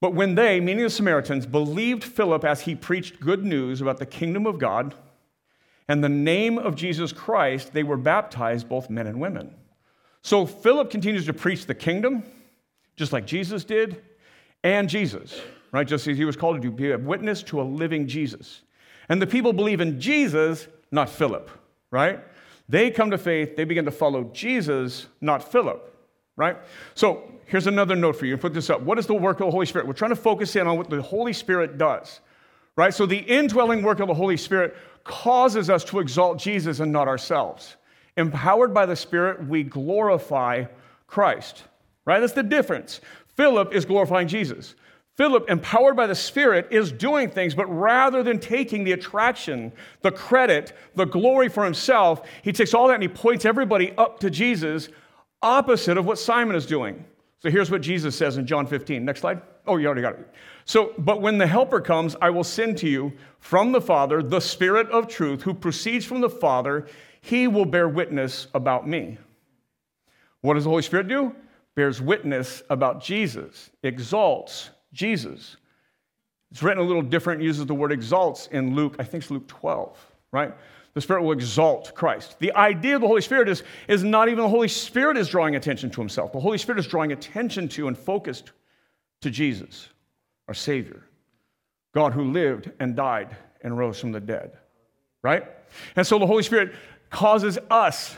But 0.00 0.14
when 0.14 0.36
they, 0.36 0.60
meaning 0.60 0.84
the 0.84 0.90
Samaritans, 0.90 1.46
believed 1.46 2.04
Philip 2.04 2.44
as 2.44 2.60
he 2.60 2.76
preached 2.76 3.20
good 3.20 3.44
news 3.44 3.80
about 3.80 3.98
the 3.98 4.06
kingdom 4.06 4.46
of 4.46 4.58
God 4.58 4.94
and 5.88 6.02
the 6.02 6.08
name 6.08 6.58
of 6.58 6.74
Jesus 6.74 7.12
Christ, 7.12 7.72
they 7.72 7.82
were 7.82 7.96
baptized, 7.96 8.68
both 8.68 8.88
men 8.88 9.06
and 9.06 9.20
women. 9.20 9.54
So 10.22 10.46
Philip 10.46 10.90
continues 10.90 11.26
to 11.26 11.32
preach 11.32 11.66
the 11.66 11.74
kingdom 11.74 12.22
just 12.96 13.12
like 13.12 13.26
Jesus 13.26 13.64
did, 13.64 14.02
and 14.62 14.88
Jesus, 14.88 15.40
right? 15.72 15.86
Just 15.86 16.06
as 16.06 16.16
he 16.16 16.24
was 16.24 16.36
called 16.36 16.62
to 16.62 16.70
be 16.70 16.92
a 16.92 16.98
witness 16.98 17.42
to 17.44 17.60
a 17.60 17.64
living 17.64 18.06
Jesus. 18.06 18.62
And 19.08 19.20
the 19.20 19.26
people 19.26 19.52
believe 19.52 19.80
in 19.80 20.00
Jesus, 20.00 20.68
not 20.90 21.08
Philip, 21.08 21.50
right? 21.90 22.20
They 22.68 22.90
come 22.90 23.10
to 23.10 23.18
faith, 23.18 23.56
they 23.56 23.64
begin 23.64 23.84
to 23.86 23.90
follow 23.90 24.24
Jesus, 24.32 25.06
not 25.20 25.50
Philip, 25.50 25.92
right? 26.36 26.56
So 26.94 27.30
here's 27.46 27.66
another 27.66 27.96
note 27.96 28.16
for 28.16 28.26
you. 28.26 28.36
Put 28.36 28.54
this 28.54 28.70
up. 28.70 28.82
What 28.82 28.98
is 28.98 29.06
the 29.06 29.14
work 29.14 29.40
of 29.40 29.46
the 29.46 29.50
Holy 29.50 29.66
Spirit? 29.66 29.86
We're 29.86 29.94
trying 29.94 30.10
to 30.10 30.16
focus 30.16 30.54
in 30.54 30.66
on 30.66 30.76
what 30.76 30.90
the 30.90 31.02
Holy 31.02 31.32
Spirit 31.32 31.76
does, 31.76 32.20
right? 32.76 32.94
So 32.94 33.04
the 33.04 33.18
indwelling 33.18 33.82
work 33.82 34.00
of 34.00 34.08
the 34.08 34.14
Holy 34.14 34.36
Spirit 34.36 34.76
causes 35.04 35.70
us 35.70 35.84
to 35.84 36.00
exalt 36.00 36.38
Jesus 36.38 36.80
and 36.80 36.92
not 36.92 37.08
ourselves. 37.08 37.76
Empowered 38.16 38.74
by 38.74 38.86
the 38.86 38.96
Spirit, 38.96 39.46
we 39.46 39.62
glorify 39.62 40.64
Christ 41.06 41.64
right? 42.04 42.20
That's 42.20 42.32
the 42.32 42.42
difference. 42.42 43.00
Philip 43.36 43.72
is 43.72 43.84
glorifying 43.84 44.28
Jesus. 44.28 44.74
Philip, 45.16 45.48
empowered 45.50 45.94
by 45.94 46.06
the 46.06 46.14
Spirit, 46.14 46.68
is 46.70 46.90
doing 46.90 47.28
things, 47.28 47.54
but 47.54 47.66
rather 47.66 48.22
than 48.22 48.40
taking 48.40 48.82
the 48.82 48.92
attraction, 48.92 49.72
the 50.00 50.10
credit, 50.10 50.72
the 50.94 51.04
glory 51.04 51.48
for 51.48 51.64
himself, 51.64 52.26
he 52.42 52.52
takes 52.52 52.72
all 52.72 52.88
that 52.88 52.94
and 52.94 53.02
he 53.02 53.08
points 53.08 53.44
everybody 53.44 53.92
up 53.98 54.18
to 54.20 54.30
Jesus, 54.30 54.88
opposite 55.42 55.98
of 55.98 56.06
what 56.06 56.18
Simon 56.18 56.56
is 56.56 56.64
doing. 56.64 57.04
So 57.40 57.50
here's 57.50 57.70
what 57.70 57.82
Jesus 57.82 58.16
says 58.16 58.36
in 58.38 58.46
John 58.46 58.66
15. 58.66 59.04
Next 59.04 59.20
slide. 59.20 59.42
Oh, 59.66 59.76
you 59.76 59.86
already 59.86 60.02
got 60.02 60.14
it. 60.14 60.28
So, 60.64 60.92
but 60.98 61.20
when 61.20 61.38
the 61.38 61.46
Helper 61.46 61.80
comes, 61.80 62.16
I 62.20 62.30
will 62.30 62.44
send 62.44 62.78
to 62.78 62.88
you 62.88 63.12
from 63.38 63.72
the 63.72 63.80
Father 63.80 64.22
the 64.22 64.40
Spirit 64.40 64.88
of 64.90 65.08
truth 65.08 65.42
who 65.42 65.54
proceeds 65.54 66.04
from 66.04 66.20
the 66.20 66.30
Father. 66.30 66.86
He 67.20 67.48
will 67.48 67.64
bear 67.64 67.88
witness 67.88 68.48
about 68.54 68.88
me. 68.88 69.18
What 70.40 70.54
does 70.54 70.64
the 70.64 70.70
Holy 70.70 70.82
Spirit 70.82 71.08
do? 71.08 71.34
bears 71.74 72.00
witness 72.00 72.62
about 72.70 73.02
Jesus, 73.02 73.70
exalts 73.82 74.70
Jesus. 74.92 75.56
It's 76.50 76.62
written 76.62 76.82
a 76.82 76.86
little 76.86 77.02
different, 77.02 77.42
uses 77.42 77.64
the 77.64 77.74
word 77.74 77.92
exalts 77.92 78.48
in 78.52 78.74
Luke, 78.74 78.96
I 78.98 79.04
think 79.04 79.22
it's 79.22 79.30
Luke 79.30 79.48
12, 79.48 79.96
right? 80.32 80.54
The 80.94 81.00
Spirit 81.00 81.22
will 81.22 81.32
exalt 81.32 81.94
Christ. 81.94 82.38
The 82.38 82.52
idea 82.52 82.96
of 82.96 83.00
the 83.00 83.06
Holy 83.06 83.22
Spirit 83.22 83.48
is, 83.48 83.62
is 83.88 84.04
not 84.04 84.28
even 84.28 84.42
the 84.42 84.48
Holy 84.48 84.68
Spirit 84.68 85.16
is 85.16 85.28
drawing 85.28 85.56
attention 85.56 85.90
to 85.90 86.00
himself. 86.00 86.32
The 86.32 86.40
Holy 86.40 86.58
Spirit 86.58 86.78
is 86.78 86.86
drawing 86.86 87.12
attention 87.12 87.68
to 87.70 87.88
and 87.88 87.96
focused 87.96 88.52
to 89.22 89.30
Jesus, 89.30 89.88
our 90.48 90.54
Savior, 90.54 91.02
God 91.94 92.12
who 92.12 92.30
lived 92.30 92.70
and 92.78 92.94
died 92.94 93.36
and 93.62 93.76
rose 93.76 93.98
from 93.98 94.12
the 94.12 94.20
dead, 94.20 94.52
right? 95.22 95.44
And 95.96 96.06
so 96.06 96.18
the 96.18 96.26
Holy 96.26 96.42
Spirit 96.42 96.74
causes 97.10 97.58
us 97.70 98.16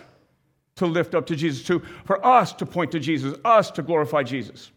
to 0.76 0.86
lift 0.86 1.14
up 1.14 1.26
to 1.26 1.36
Jesus, 1.36 1.64
to, 1.66 1.80
for 2.04 2.24
us 2.24 2.52
to 2.54 2.66
point 2.66 2.92
to 2.92 3.00
Jesus, 3.00 3.36
us 3.44 3.70
to 3.72 3.82
glorify 3.82 4.22
Jesus. 4.22 4.70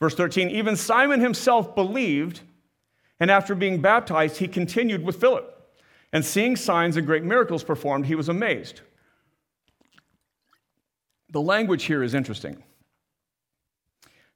Verse 0.00 0.14
13, 0.14 0.50
even 0.50 0.74
Simon 0.74 1.20
himself 1.20 1.76
believed, 1.76 2.40
and 3.20 3.30
after 3.30 3.54
being 3.54 3.80
baptized, 3.80 4.38
he 4.38 4.48
continued 4.48 5.04
with 5.04 5.20
Philip. 5.20 5.48
And 6.12 6.24
seeing 6.24 6.56
signs 6.56 6.96
and 6.96 7.06
great 7.06 7.22
miracles 7.22 7.62
performed, 7.62 8.06
he 8.06 8.16
was 8.16 8.28
amazed. 8.28 8.80
The 11.30 11.40
language 11.40 11.84
here 11.84 12.02
is 12.02 12.14
interesting. 12.14 12.62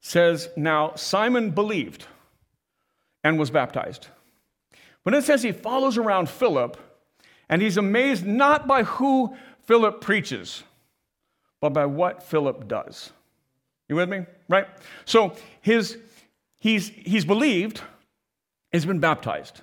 Says, 0.07 0.51
Now 0.57 0.95
Simon 0.95 1.51
believed 1.51 2.07
and 3.25 3.41
was 3.41 3.51
baptized. 3.51 4.07
But 5.03 5.15
it 5.15 5.25
says 5.25 5.43
he 5.43 5.51
follows 5.51 5.99
around 5.99 6.31
Philip, 6.31 6.77
and 7.49 7.61
he's 7.61 7.77
amazed 7.77 8.25
not 8.25 8.69
by 8.69 8.85
who 8.85 9.35
Philip 9.65 10.01
preaches, 10.01 10.63
but 11.61 11.71
by 11.71 11.87
what 11.87 12.23
Philip 12.23 12.69
does. 12.69 13.11
You 13.89 13.97
with 13.97 14.09
me? 14.09 14.27
Right? 14.49 14.69
So 15.07 15.35
his, 15.61 15.99
he's, 16.61 16.87
he's 16.87 17.25
believed, 17.25 17.81
he's 18.71 18.87
been 18.87 19.01
baptized. 19.01 19.61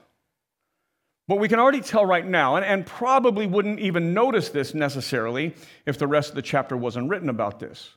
But 1.26 1.40
we 1.40 1.48
can 1.48 1.60
already 1.60 1.80
tell 1.80 2.06
right 2.06 2.28
now, 2.28 2.58
and, 2.58 2.66
and 2.66 2.86
probably 2.86 3.48
wouldn't 3.48 3.80
even 3.80 4.14
notice 4.14 4.50
this 4.50 4.74
necessarily 4.74 5.56
if 5.86 5.98
the 5.98 6.08
rest 6.08 6.28
of 6.28 6.36
the 6.36 6.42
chapter 6.42 6.76
wasn't 6.76 7.08
written 7.08 7.30
about 7.30 7.62
this. 7.62 7.92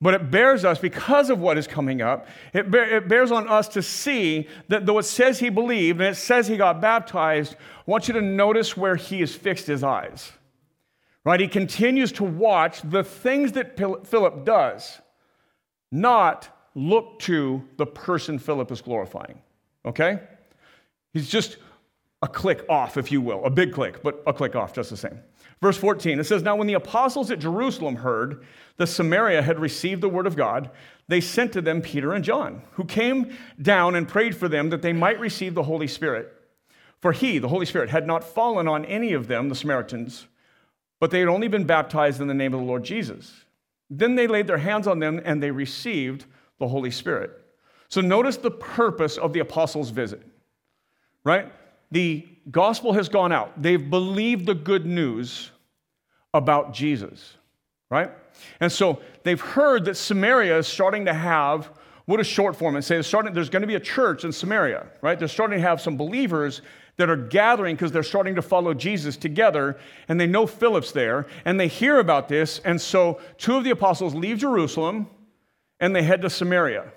But 0.00 0.12
it 0.12 0.30
bears 0.30 0.64
us, 0.64 0.78
because 0.78 1.30
of 1.30 1.40
what 1.40 1.56
is 1.56 1.66
coming 1.66 2.02
up, 2.02 2.28
it, 2.52 2.70
bear, 2.70 2.96
it, 2.96 3.08
bears 3.08 3.30
on 3.30 3.48
us 3.48 3.66
to 3.68 3.82
see 3.82 4.46
that 4.68 4.84
though 4.84 4.98
it 4.98 5.04
says 5.04 5.38
he 5.38 5.48
believed 5.48 6.00
and 6.00 6.10
it 6.10 6.18
says 6.18 6.46
he 6.46 6.58
got 6.58 6.82
baptized, 6.82 7.54
I 7.54 7.90
want 7.90 8.06
you 8.06 8.14
to 8.14 8.20
notice 8.20 8.76
where 8.76 8.96
he 8.96 9.20
has 9.20 9.34
fixed 9.34 9.66
his 9.66 9.82
eyes. 9.82 10.32
Right? 11.24 11.40
He 11.40 11.48
continues 11.48 12.12
to 12.12 12.24
watch 12.24 12.82
the 12.82 13.02
things 13.02 13.52
that 13.52 13.76
Philip 13.76 14.44
does, 14.44 15.00
not 15.90 16.48
look 16.74 17.18
to 17.20 17.62
the 17.78 17.86
person 17.86 18.38
Philip 18.38 18.70
is 18.70 18.82
glorifying. 18.82 19.40
Okay? 19.86 20.20
He's 21.14 21.28
just 21.28 21.56
a 22.20 22.28
click 22.28 22.66
off, 22.68 22.98
if 22.98 23.10
you 23.10 23.22
will, 23.22 23.44
a 23.44 23.50
big 23.50 23.72
click, 23.72 24.02
but 24.02 24.22
a 24.26 24.32
click 24.32 24.54
off 24.54 24.74
just 24.74 24.90
the 24.90 24.96
same. 24.96 25.18
Verse 25.60 25.76
14, 25.78 26.20
it 26.20 26.24
says, 26.24 26.42
Now 26.42 26.56
when 26.56 26.66
the 26.66 26.74
apostles 26.74 27.30
at 27.30 27.38
Jerusalem 27.38 27.96
heard 27.96 28.44
that 28.76 28.88
Samaria 28.88 29.42
had 29.42 29.58
received 29.58 30.02
the 30.02 30.08
word 30.08 30.26
of 30.26 30.36
God, 30.36 30.70
they 31.08 31.20
sent 31.20 31.52
to 31.54 31.62
them 31.62 31.80
Peter 31.80 32.12
and 32.12 32.24
John, 32.24 32.62
who 32.72 32.84
came 32.84 33.34
down 33.60 33.94
and 33.94 34.08
prayed 34.08 34.36
for 34.36 34.48
them 34.48 34.70
that 34.70 34.82
they 34.82 34.92
might 34.92 35.18
receive 35.18 35.54
the 35.54 35.62
Holy 35.62 35.86
Spirit. 35.86 36.32
For 37.00 37.12
he, 37.12 37.38
the 37.38 37.48
Holy 37.48 37.66
Spirit, 37.66 37.90
had 37.90 38.06
not 38.06 38.24
fallen 38.24 38.68
on 38.68 38.84
any 38.84 39.12
of 39.12 39.28
them, 39.28 39.48
the 39.48 39.54
Samaritans 39.54 40.26
but 40.98 41.10
they 41.10 41.20
had 41.20 41.28
only 41.28 41.48
been 41.48 41.64
baptized 41.64 42.20
in 42.20 42.28
the 42.28 42.34
name 42.34 42.54
of 42.54 42.60
the 42.60 42.66
Lord 42.66 42.84
Jesus. 42.84 43.44
Then 43.90 44.14
they 44.14 44.26
laid 44.26 44.46
their 44.46 44.58
hands 44.58 44.86
on 44.86 44.98
them 44.98 45.20
and 45.24 45.42
they 45.42 45.50
received 45.50 46.24
the 46.58 46.68
Holy 46.68 46.90
Spirit. 46.90 47.30
So 47.88 48.00
notice 48.00 48.36
the 48.36 48.50
purpose 48.50 49.16
of 49.16 49.32
the 49.32 49.40
apostles' 49.40 49.90
visit, 49.90 50.22
right? 51.22 51.52
The 51.90 52.26
gospel 52.50 52.92
has 52.92 53.08
gone 53.08 53.32
out. 53.32 53.60
They've 53.60 53.90
believed 53.90 54.46
the 54.46 54.54
good 54.54 54.86
news 54.86 55.50
about 56.34 56.74
Jesus, 56.74 57.34
right? 57.90 58.10
And 58.60 58.70
so 58.70 59.00
they've 59.22 59.40
heard 59.40 59.84
that 59.86 59.96
Samaria 59.96 60.58
is 60.58 60.66
starting 60.66 61.06
to 61.06 61.14
have 61.14 61.70
what 62.04 62.20
is 62.20 62.26
short 62.26 62.54
form 62.54 62.76
and 62.76 62.84
say 62.84 63.02
starting, 63.02 63.34
there's 63.34 63.50
going 63.50 63.62
to 63.62 63.66
be 63.66 63.74
a 63.74 63.80
church 63.80 64.24
in 64.24 64.30
Samaria, 64.30 64.86
right? 65.02 65.18
They're 65.18 65.26
starting 65.26 65.58
to 65.58 65.62
have 65.62 65.80
some 65.80 65.96
believers 65.96 66.62
that 66.98 67.10
are 67.10 67.16
gathering 67.16 67.74
because 67.74 67.92
they're 67.92 68.02
starting 68.02 68.36
to 68.36 68.42
follow 68.42 68.72
Jesus 68.72 69.16
together, 69.16 69.78
and 70.08 70.18
they 70.18 70.26
know 70.26 70.46
Philip's 70.46 70.92
there, 70.92 71.26
and 71.44 71.58
they 71.58 71.68
hear 71.68 71.98
about 71.98 72.28
this. 72.28 72.60
And 72.60 72.80
so 72.80 73.20
two 73.38 73.56
of 73.56 73.64
the 73.64 73.70
apostles 73.70 74.14
leave 74.14 74.38
Jerusalem 74.38 75.08
and 75.80 75.94
they 75.94 76.02
head 76.02 76.22
to 76.22 76.30
Samaria 76.30 76.90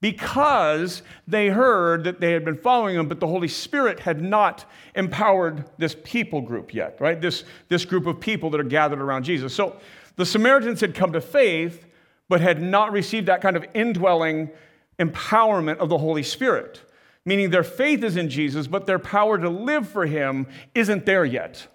because 0.00 1.02
they 1.26 1.48
heard 1.48 2.04
that 2.04 2.20
they 2.20 2.32
had 2.32 2.44
been 2.44 2.56
following 2.56 2.96
him, 2.96 3.08
but 3.08 3.20
the 3.20 3.26
Holy 3.26 3.48
Spirit 3.48 4.00
had 4.00 4.22
not 4.22 4.64
empowered 4.94 5.64
this 5.78 5.94
people 6.04 6.40
group 6.40 6.72
yet, 6.72 6.96
right? 7.00 7.20
This, 7.20 7.44
this 7.68 7.84
group 7.84 8.06
of 8.06 8.18
people 8.18 8.50
that 8.50 8.60
are 8.60 8.64
gathered 8.64 9.00
around 9.00 9.24
Jesus. 9.24 9.54
So 9.54 9.76
the 10.16 10.24
Samaritans 10.24 10.80
had 10.80 10.94
come 10.94 11.12
to 11.12 11.20
faith, 11.20 11.86
but 12.28 12.40
had 12.40 12.62
not 12.62 12.92
received 12.92 13.26
that 13.26 13.42
kind 13.42 13.56
of 13.56 13.64
indwelling 13.74 14.50
empowerment 14.98 15.78
of 15.78 15.88
the 15.88 15.98
Holy 15.98 16.22
Spirit 16.22 16.80
meaning 17.24 17.50
their 17.50 17.64
faith 17.64 18.02
is 18.02 18.16
in 18.16 18.28
Jesus, 18.28 18.66
but 18.66 18.86
their 18.86 18.98
power 18.98 19.38
to 19.38 19.48
live 19.48 19.88
for 19.88 20.06
him 20.06 20.46
isn't 20.74 21.06
there 21.06 21.24
yet. 21.24 21.66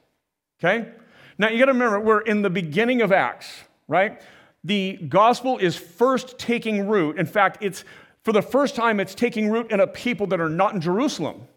Okay? 0.60 0.90
Now 1.38 1.50
you 1.50 1.60
got 1.60 1.66
to 1.66 1.74
remember, 1.74 2.00
we're 2.00 2.22
in 2.22 2.42
the 2.42 2.50
beginning 2.50 3.02
of 3.02 3.12
Acts, 3.12 3.64
right? 3.88 4.22
The 4.64 4.98
gospel 5.08 5.58
is 5.58 5.76
first 5.76 6.38
taking 6.40 6.88
root. 6.88 7.18
In 7.18 7.26
fact, 7.26 7.60
it's 7.62 7.84
for 8.26 8.34
the 8.34 8.42
first 8.42 8.76
time, 8.76 9.00
it's 9.00 9.14
taking 9.14 9.50
root 9.50 9.72
in 9.72 9.80
a 9.80 9.86
people 9.86 10.26
that 10.28 10.42
are 10.42 10.50
not 10.50 10.74
in 10.74 10.82
Jerusalem. 10.82 11.48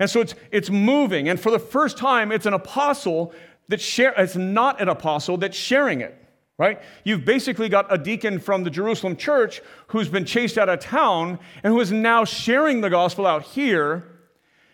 And 0.00 0.10
so 0.10 0.20
it's, 0.20 0.34
it's 0.50 0.68
moving. 0.68 1.28
And 1.28 1.38
for 1.38 1.52
the 1.52 1.60
first 1.60 1.96
time, 1.96 2.32
it's 2.32 2.44
an 2.44 2.54
apostle 2.54 3.32
that 3.68 3.80
share, 3.80 4.12
it's 4.18 4.34
not 4.34 4.82
an 4.82 4.88
apostle 4.88 5.38
that's 5.38 5.56
sharing 5.56 6.00
it 6.00 6.18
right? 6.58 6.80
You've 7.02 7.24
basically 7.24 7.68
got 7.68 7.92
a 7.92 7.98
deacon 7.98 8.38
from 8.38 8.62
the 8.62 8.70
Jerusalem 8.70 9.16
church 9.16 9.62
who's 9.88 10.08
been 10.08 10.24
chased 10.24 10.58
out 10.58 10.68
of 10.68 10.78
town 10.78 11.40
and 11.64 11.72
who 11.72 11.80
is 11.80 11.90
now 11.90 12.24
sharing 12.24 12.82
the 12.82 12.90
gospel 12.90 13.26
out 13.26 13.42
here. 13.42 14.06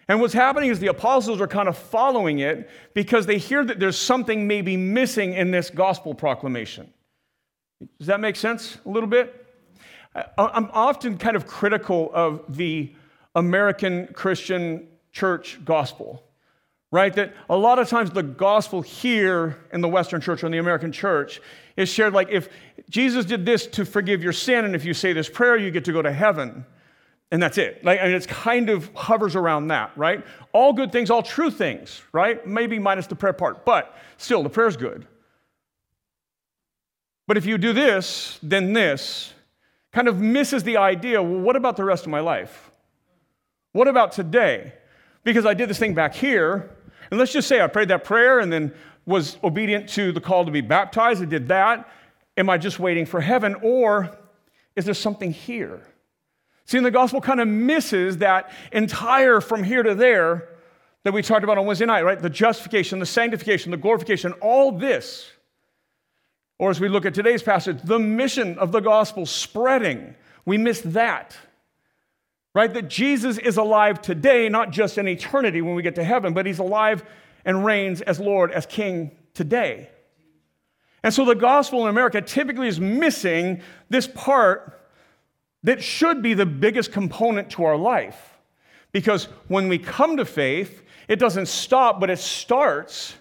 And 0.07 0.21
what's 0.21 0.35
happening 0.35 0.69
is 0.69 0.81
the 0.81 0.89
apostles 0.89 1.41
are 1.41 1.47
kind 1.47 1.67
of 1.67 1.79
following 1.79 2.41
it 2.41 2.69
because 2.93 3.25
they 3.25 3.39
hear 3.39 3.65
that 3.65 3.81
there's 3.81 3.97
something 3.97 4.47
maybe 4.47 4.77
missing 4.77 5.33
in 5.33 5.51
this 5.51 5.71
gospel 5.71 6.15
proclamation. 6.15 6.93
Does 7.99 8.09
that 8.09 8.21
make 8.21 8.37
sense 8.37 8.77
a 8.85 8.89
little 8.91 9.09
bit? 9.09 9.48
I'm 10.15 10.71
often 10.73 11.19
kind 11.19 11.37
of 11.37 11.47
critical 11.47 12.11
of 12.13 12.57
the 12.57 12.93
American 13.35 14.09
Christian 14.09 14.89
church 15.13 15.59
gospel 15.65 16.23
right? 16.91 17.15
That 17.15 17.35
a 17.51 17.57
lot 17.57 17.79
of 17.79 17.89
times 17.89 18.11
the 18.11 18.23
gospel 18.23 18.81
here 18.81 19.59
in 19.73 19.81
the 19.81 19.89
Western 19.89 20.21
church 20.21 20.43
or 20.43 20.47
in 20.47 20.53
the 20.53 20.59
American 20.59 20.93
church 20.93 21.41
is 21.77 21.89
shared 21.89 22.15
like 22.15 22.29
if 22.31 22.49
Jesus 22.89 23.25
did 23.25 23.45
this 23.45 23.67
to 23.69 23.85
forgive 23.85 24.23
your 24.23 24.33
sin, 24.33 24.65
and 24.65 24.75
if 24.75 24.85
you 24.85 24.95
say 24.95 25.13
this 25.13 25.29
prayer, 25.29 25.57
you 25.57 25.71
get 25.71 25.85
to 25.85 25.93
go 25.93 26.01
to 26.01 26.13
heaven. 26.13 26.65
And 27.31 27.43
that's 27.43 27.59
it. 27.59 27.85
Like, 27.85 28.01
I 28.01 28.05
mean, 28.05 28.15
it's 28.15 28.27
kind 28.27 28.71
of 28.71 28.91
hovers 28.95 29.37
around 29.37 29.69
that, 29.69 29.91
right? 29.97 30.25
All 30.55 30.73
good 30.73 30.91
things, 30.91 31.11
all 31.11 31.23
true 31.23 31.51
things, 31.51 32.01
right? 32.13 32.45
Maybe 32.47 32.79
minus 32.79 33.07
the 33.07 33.17
prayer 33.17 33.35
part, 33.35 33.67
but 33.67 33.95
still, 34.17 34.43
the 34.43 34.49
prayer's 34.49 34.79
good. 34.79 35.07
But 37.27 37.37
if 37.37 37.45
you 37.45 37.59
do 37.59 37.75
this, 37.75 38.39
then 38.43 38.73
this 38.73 39.35
kind 39.93 40.09
of 40.09 40.21
misses 40.21 40.63
the 40.63 40.77
idea 40.77 41.23
well, 41.23 41.41
what 41.41 41.57
about 41.57 41.77
the 41.77 41.85
rest 41.85 42.05
of 42.05 42.11
my 42.11 42.21
life? 42.21 42.71
What 43.73 43.89
about 43.89 44.13
today? 44.13 44.73
Because 45.25 45.47
I 45.47 45.55
did 45.55 45.69
this 45.69 45.79
thing 45.79 45.95
back 45.95 46.15
here, 46.15 46.71
and 47.11 47.19
let's 47.19 47.33
just 47.33 47.49
say 47.49 47.61
I 47.61 47.67
prayed 47.67 47.89
that 47.89 48.05
prayer 48.05 48.41
and 48.41 48.53
then 48.53 48.75
was 49.07 49.39
obedient 49.43 49.89
to 49.91 50.13
the 50.13 50.21
call 50.21 50.45
to 50.45 50.51
be 50.51 50.61
baptized. 50.61 51.23
I 51.23 51.27
did 51.27 51.49
that. 51.49 51.89
Am 52.37 52.51
I 52.51 52.59
just 52.59 52.79
waiting 52.79 53.07
for 53.07 53.21
heaven? 53.21 53.57
Or 53.63 54.17
is 54.77 54.85
there 54.85 54.95
something 54.95 55.33
here? 55.33 55.83
See, 56.67 56.77
in 56.77 56.85
the 56.85 56.91
gospel 56.91 57.21
kind 57.21 57.41
of 57.41 57.49
misses 57.49 58.19
that 58.19 58.53
entire 58.73 59.41
from 59.41 59.65
here 59.65 59.83
to 59.83 59.95
there 59.95 60.51
that 61.05 61.15
we 61.15 61.23
talked 61.23 61.43
about 61.43 61.57
on 61.57 61.65
Wednesday 61.65 61.87
night, 61.87 62.03
right? 62.03 62.21
The 62.21 62.29
justification, 62.29 62.99
the 62.99 63.07
sanctification, 63.07 63.71
the 63.71 63.79
glorification, 63.79 64.33
all 64.35 64.73
this. 64.73 65.31
Or 66.59 66.71
as 66.71 66.81
we 66.81 66.89
look 66.89 67.07
at 67.07 67.15
today's 67.15 67.43
passage, 67.43 67.81
the 67.83 67.99
mission 67.99 68.59
of 68.59 68.73
the 68.73 68.81
gospel 68.81 69.27
spreading. 69.27 70.15
We 70.45 70.59
miss 70.59 70.81
that 70.81 71.37
right? 72.59 72.75
That 72.75 72.89
Jesus 72.89 73.39
is 73.39 73.57
alive 73.57 74.03
today, 74.03 74.49
not 74.49 74.73
just 74.73 74.99
in 74.99 75.07
eternity 75.07 75.63
when 75.63 75.77
we 75.77 75.83
get 75.83 75.95
to 75.95 76.03
heaven, 76.03 76.35
but 76.35 76.45
he's 76.45 76.59
alive 76.59 77.05
and 77.45 77.65
reigns 77.65 78.01
as 78.01 78.19
Lord, 78.19 78.51
as 78.51 78.67
King 78.67 79.13
today. 79.33 79.91
And 81.05 81.15
so 81.15 81.25
the 81.25 81.37
gospel 81.37 81.83
in 81.83 81.89
America 81.89 82.21
typically 82.21 82.67
is 82.67 82.81
missing 82.81 83.63
this 83.89 84.09
part 84.09 84.81
that 85.63 85.83
should 85.83 86.21
be 86.21 86.35
the 86.35 86.47
biggest 86.47 86.91
component 86.91 87.51
to 87.51 87.65
our 87.65 87.77
life. 87.77 88.39
Because 88.91 89.27
when 89.47 89.69
we 89.69 89.79
come 89.79 90.17
to 90.17 90.25
faith, 90.25 90.83
it 91.07 91.21
doesn't 91.21 91.47
stop, 91.47 92.01
but 92.01 92.11
it 92.11 92.19
starts. 92.19 93.15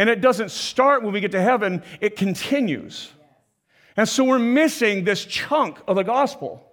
And 0.00 0.08
it 0.08 0.22
doesn't 0.22 0.50
start 0.50 1.02
when 1.02 1.12
we 1.12 1.20
get 1.20 1.32
to 1.32 1.42
heaven, 1.42 1.82
it 2.00 2.16
continues. 2.16 3.12
And 3.98 4.08
so 4.08 4.24
we're 4.24 4.38
missing 4.38 5.04
this 5.04 5.26
chunk 5.26 5.76
of 5.86 5.94
the 5.94 6.04
gospel. 6.04 6.66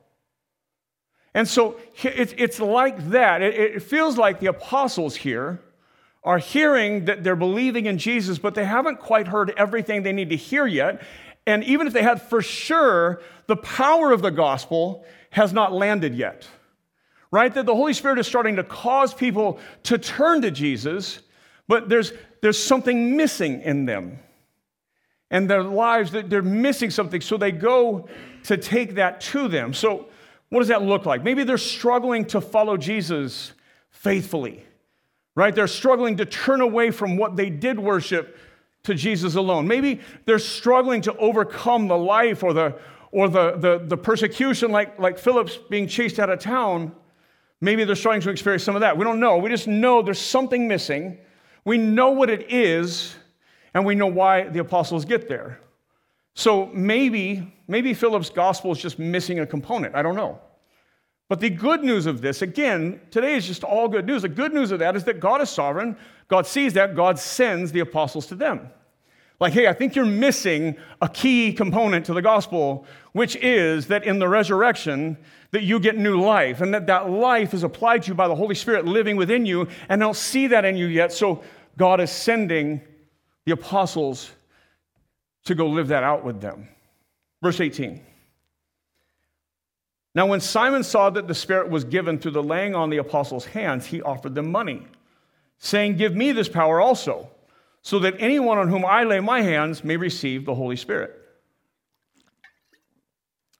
And 1.33 1.45
so 1.45 1.77
it's 2.03 2.61
like 2.61 3.09
that. 3.09 3.41
It 3.41 3.83
feels 3.83 4.17
like 4.17 4.39
the 4.39 4.45
apostles 4.45 5.17
here 5.17 5.59
are 6.23 6.37
hearing 6.37 7.03
that 7.03 7.25
they're 7.25 7.35
believing 7.35 7.85
in 7.85 7.97
Jesus, 7.97 8.39
but 8.39 8.55
they 8.55 8.63
haven't 8.63 9.01
quite 9.01 9.27
heard 9.27 9.53
everything 9.57 10.03
they 10.03 10.13
need 10.13 10.29
to 10.29 10.37
hear 10.37 10.65
yet. 10.65 11.01
and 11.45 11.65
even 11.65 11.85
if 11.85 11.91
they 11.91 12.03
had 12.03 12.21
for 12.21 12.41
sure, 12.41 13.21
the 13.47 13.57
power 13.57 14.13
of 14.13 14.21
the 14.21 14.31
gospel 14.31 15.05
has 15.31 15.51
not 15.51 15.73
landed 15.73 16.15
yet. 16.15 16.47
Right? 17.29 17.53
That 17.53 17.65
the 17.65 17.75
Holy 17.75 17.91
Spirit 17.91 18.19
is 18.19 18.27
starting 18.27 18.55
to 18.55 18.63
cause 18.63 19.13
people 19.13 19.59
to 19.83 19.97
turn 19.97 20.43
to 20.43 20.49
Jesus, 20.51 21.19
but 21.67 21.89
there's, 21.89 22.13
there's 22.41 22.61
something 22.61 23.15
missing 23.17 23.61
in 23.61 23.85
them. 23.85 24.19
And 25.29 25.49
their 25.49 25.63
lives, 25.63 26.11
they're 26.11 26.41
missing 26.41 26.89
something, 26.89 27.19
so 27.19 27.35
they 27.35 27.51
go 27.51 28.07
to 28.43 28.55
take 28.55 28.95
that 28.95 29.19
to 29.21 29.47
them. 29.47 29.73
So, 29.73 30.07
what 30.49 30.59
does 30.59 30.69
that 30.69 30.81
look 30.81 31.05
like? 31.05 31.23
Maybe 31.23 31.43
they're 31.43 31.57
struggling 31.57 32.23
to 32.27 32.39
follow 32.39 32.77
Jesus 32.77 33.51
faithfully, 33.89 34.63
right? 35.35 35.53
They're 35.53 35.67
struggling 35.67 36.15
to 36.17 36.25
turn 36.25 36.61
away 36.61 36.91
from 36.91 37.17
what 37.17 37.35
they 37.35 37.49
did 37.49 37.77
worship 37.77 38.37
to 38.83 38.93
Jesus 38.93 39.35
alone. 39.35 39.67
Maybe 39.67 39.99
they're 40.23 40.39
struggling 40.39 41.01
to 41.01 41.17
overcome 41.17 41.89
the 41.89 41.97
life 41.97 42.43
or 42.43 42.53
the, 42.53 42.79
or 43.11 43.27
the, 43.27 43.57
the, 43.57 43.83
the 43.85 43.97
persecution, 43.97 44.71
like, 44.71 44.97
like 44.97 45.19
Philip's 45.19 45.57
being 45.69 45.87
chased 45.87 46.19
out 46.19 46.29
of 46.29 46.39
town. 46.39 46.93
Maybe 47.59 47.83
they're 47.83 47.95
starting 47.95 48.21
to 48.21 48.29
experience 48.29 48.63
some 48.63 48.75
of 48.75 48.81
that. 48.81 48.97
We 48.97 49.03
don't 49.03 49.19
know. 49.19 49.37
We 49.37 49.49
just 49.49 49.67
know 49.67 50.01
there's 50.01 50.21
something 50.21 50.69
missing. 50.69 51.17
We 51.67 51.77
know 51.77 52.11
what 52.11 52.29
it 52.29 52.49
is, 52.49 53.13
and 53.73 53.85
we 53.85 53.93
know 53.93 54.07
why 54.07 54.43
the 54.43 54.59
apostles 54.59 55.03
get 55.03 55.27
there. 55.27 55.59
So 56.33 56.67
maybe, 56.67 57.53
maybe 57.67 57.93
Philip's 57.93 58.29
gospel 58.29 58.71
is 58.71 58.77
just 58.77 58.97
missing 58.97 59.41
a 59.41 59.45
component. 59.45 59.93
I 59.93 60.01
don't 60.01 60.15
know. 60.15 60.39
But 61.27 61.41
the 61.41 61.49
good 61.49 61.83
news 61.83 62.05
of 62.05 62.21
this, 62.21 62.41
again, 62.41 63.01
today 63.11 63.35
is 63.35 63.45
just 63.45 63.65
all 63.65 63.89
good 63.89 64.05
news. 64.05 64.21
The 64.21 64.29
good 64.29 64.53
news 64.53 64.71
of 64.71 64.79
that 64.79 64.95
is 64.95 65.03
that 65.03 65.19
God 65.19 65.41
is 65.41 65.49
sovereign. 65.49 65.97
God 66.29 66.47
sees 66.47 66.71
that. 66.75 66.95
God 66.95 67.19
sends 67.19 67.73
the 67.73 67.81
apostles 67.81 68.27
to 68.27 68.35
them. 68.35 68.69
Like, 69.41 69.51
hey, 69.51 69.67
I 69.67 69.73
think 69.73 69.93
you're 69.93 70.05
missing 70.05 70.77
a 71.01 71.09
key 71.09 71.51
component 71.51 72.05
to 72.05 72.13
the 72.13 72.21
gospel, 72.21 72.85
which 73.11 73.35
is 73.35 73.87
that 73.87 74.05
in 74.05 74.19
the 74.19 74.29
resurrection, 74.29 75.17
that 75.51 75.63
you 75.63 75.79
get 75.79 75.97
new 75.97 76.19
life, 76.19 76.61
and 76.61 76.73
that 76.73 76.87
that 76.87 77.09
life 77.09 77.53
is 77.53 77.63
applied 77.63 78.03
to 78.03 78.09
you 78.09 78.13
by 78.15 78.27
the 78.27 78.35
Holy 78.35 78.55
Spirit 78.55 78.85
living 78.85 79.15
within 79.15 79.45
you, 79.45 79.67
and 79.89 80.01
I 80.03 80.05
don't 80.05 80.15
see 80.15 80.47
that 80.47 80.65
in 80.65 80.75
you 80.75 80.87
yet. 80.87 81.13
So 81.13 81.43
God 81.77 82.01
is 82.01 82.11
sending 82.11 82.81
the 83.45 83.53
apostles 83.53 84.31
to 85.45 85.55
go 85.55 85.67
live 85.67 85.87
that 85.89 86.03
out 86.03 86.25
with 86.25 86.41
them. 86.41 86.67
Verse 87.41 87.61
18. 87.61 88.01
Now, 90.15 90.25
when 90.25 90.41
Simon 90.41 90.83
saw 90.83 91.11
that 91.11 91.27
the 91.27 91.35
Spirit 91.35 91.69
was 91.69 91.83
given 91.83 92.17
through 92.17 92.31
the 92.31 92.43
laying 92.43 92.73
on 92.73 92.89
the 92.89 92.97
apostles' 92.97 93.45
hands, 93.45 93.85
he 93.85 94.01
offered 94.01 94.33
them 94.33 94.51
money, 94.51 94.85
saying, 95.59 95.97
Give 95.97 96.15
me 96.15 96.31
this 96.31 96.49
power 96.49 96.81
also, 96.81 97.29
so 97.83 97.99
that 97.99 98.15
anyone 98.17 98.57
on 98.57 98.67
whom 98.67 98.83
I 98.83 99.03
lay 99.03 99.19
my 99.19 99.41
hands 99.41 99.83
may 99.83 99.95
receive 99.95 100.43
the 100.43 100.55
Holy 100.55 100.75
Spirit. 100.75 101.13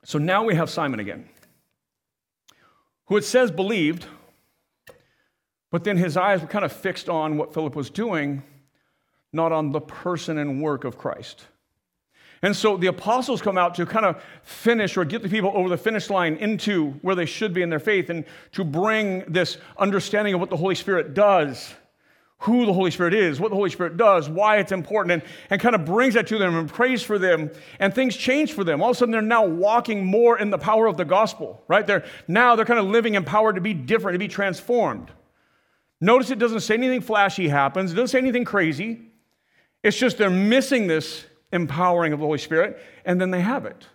So 0.03 0.17
now 0.17 0.43
we 0.43 0.56
have 0.56 0.69
Simon 0.69 0.99
again, 0.99 1.30
who 3.06 3.17
it 3.17 3.23
says 3.23 3.51
believed, 3.51 4.08
but 5.71 5.84
then 5.84 5.97
his 5.97 6.17
eyes 6.17 6.41
were 6.41 6.47
kind 6.47 6.65
of 6.65 6.71
fixed 6.71 7.10
on 7.10 7.38
what 7.38 7.53
Philip 7.53 7.75
was 7.75 7.89
doing, 7.89 8.43
not 9.34 9.51
on 9.51 9.71
the 9.71 9.82
person 9.82 10.38
and 10.38 10.62
work 10.62 10.84
of 10.84 10.97
Christ. 10.97 11.45
And 12.41 12.56
so 12.56 12.77
the 12.77 12.88
apostles 12.88 13.41
come 13.41 13.58
out 13.58 13.75
to 13.75 13.86
kind 13.86 14.06
of 14.06 14.23
finish 14.43 14.95
or 14.95 15.06
get 15.06 15.23
the 15.23 15.30
people 15.30 15.51
over 15.56 15.69
the 15.69 15.77
finish 15.77 16.10
line 16.10 16.36
into 16.36 16.91
where 17.01 17.15
they 17.15 17.25
should 17.25 17.53
be 17.53 17.62
in 17.62 17.69
their 17.69 17.80
faith 17.80 18.10
and 18.10 18.25
to 18.53 18.63
bring 18.63 19.23
this 19.27 19.58
understanding 19.77 20.36
of 20.36 20.39
what 20.39 20.49
the 20.49 20.58
Holy 20.58 20.75
Spirit 20.75 21.15
does, 21.15 21.73
who 22.39 22.67
the 22.67 22.73
Holy 22.73 22.91
Spirit 22.91 23.15
is, 23.15 23.39
what 23.39 23.49
the 23.49 23.56
Holy 23.56 23.71
Spirit 23.71 23.97
does, 23.97 24.30
why 24.30 24.58
it's 24.58 24.71
important, 24.71 25.13
and, 25.13 25.32
and 25.49 25.60
kind 25.60 25.73
of 25.73 25.84
brings 25.84 26.13
that 26.13 26.27
to 26.27 26.38
them 26.38 26.56
and 26.56 26.69
prays 26.69 27.01
for 27.01 27.17
them. 27.17 27.49
And 27.80 27.93
things 27.93 28.15
change 28.15 28.53
for 28.53 28.63
them. 28.63 28.84
All 28.84 28.91
of 28.91 28.95
a 28.95 28.99
sudden, 28.99 29.12
they're 29.12 29.21
now 29.23 29.45
walking 29.45 30.06
more 30.06 30.38
in 30.38 30.51
the 30.51 30.60
power 30.60 30.86
of 30.86 30.97
the 30.97 31.06
gospel, 31.06 31.63
right? 31.67 31.88
They're 31.88 32.06
now 32.27 32.56
they're 32.56 32.65
kind 32.65 32.80
of 32.80 32.86
living 32.86 33.15
empowered 33.15 33.56
to 33.56 33.62
be 33.62 33.73
different, 33.73 34.13
to 34.13 34.19
be 34.19 34.27
transformed. 34.27 35.12
Notice 35.99 36.29
it 36.29 36.39
doesn't 36.39 36.62
say 36.62 36.75
anything 36.75 37.01
flashy 37.01 37.47
happens, 37.47 37.91
it 37.91 37.95
doesn't 37.95 38.10
say 38.10 38.19
anything 38.19 38.45
crazy. 38.45 39.01
It's 39.83 39.97
just 39.97 40.17
they're 40.17 40.29
missing 40.29 40.88
this 40.88 41.25
empowering 41.51 42.13
of 42.13 42.19
the 42.19 42.25
Holy 42.25 42.38
Spirit, 42.38 42.81
and 43.05 43.19
then 43.19 43.31
they 43.31 43.41
have 43.41 43.65
it. 43.65 43.86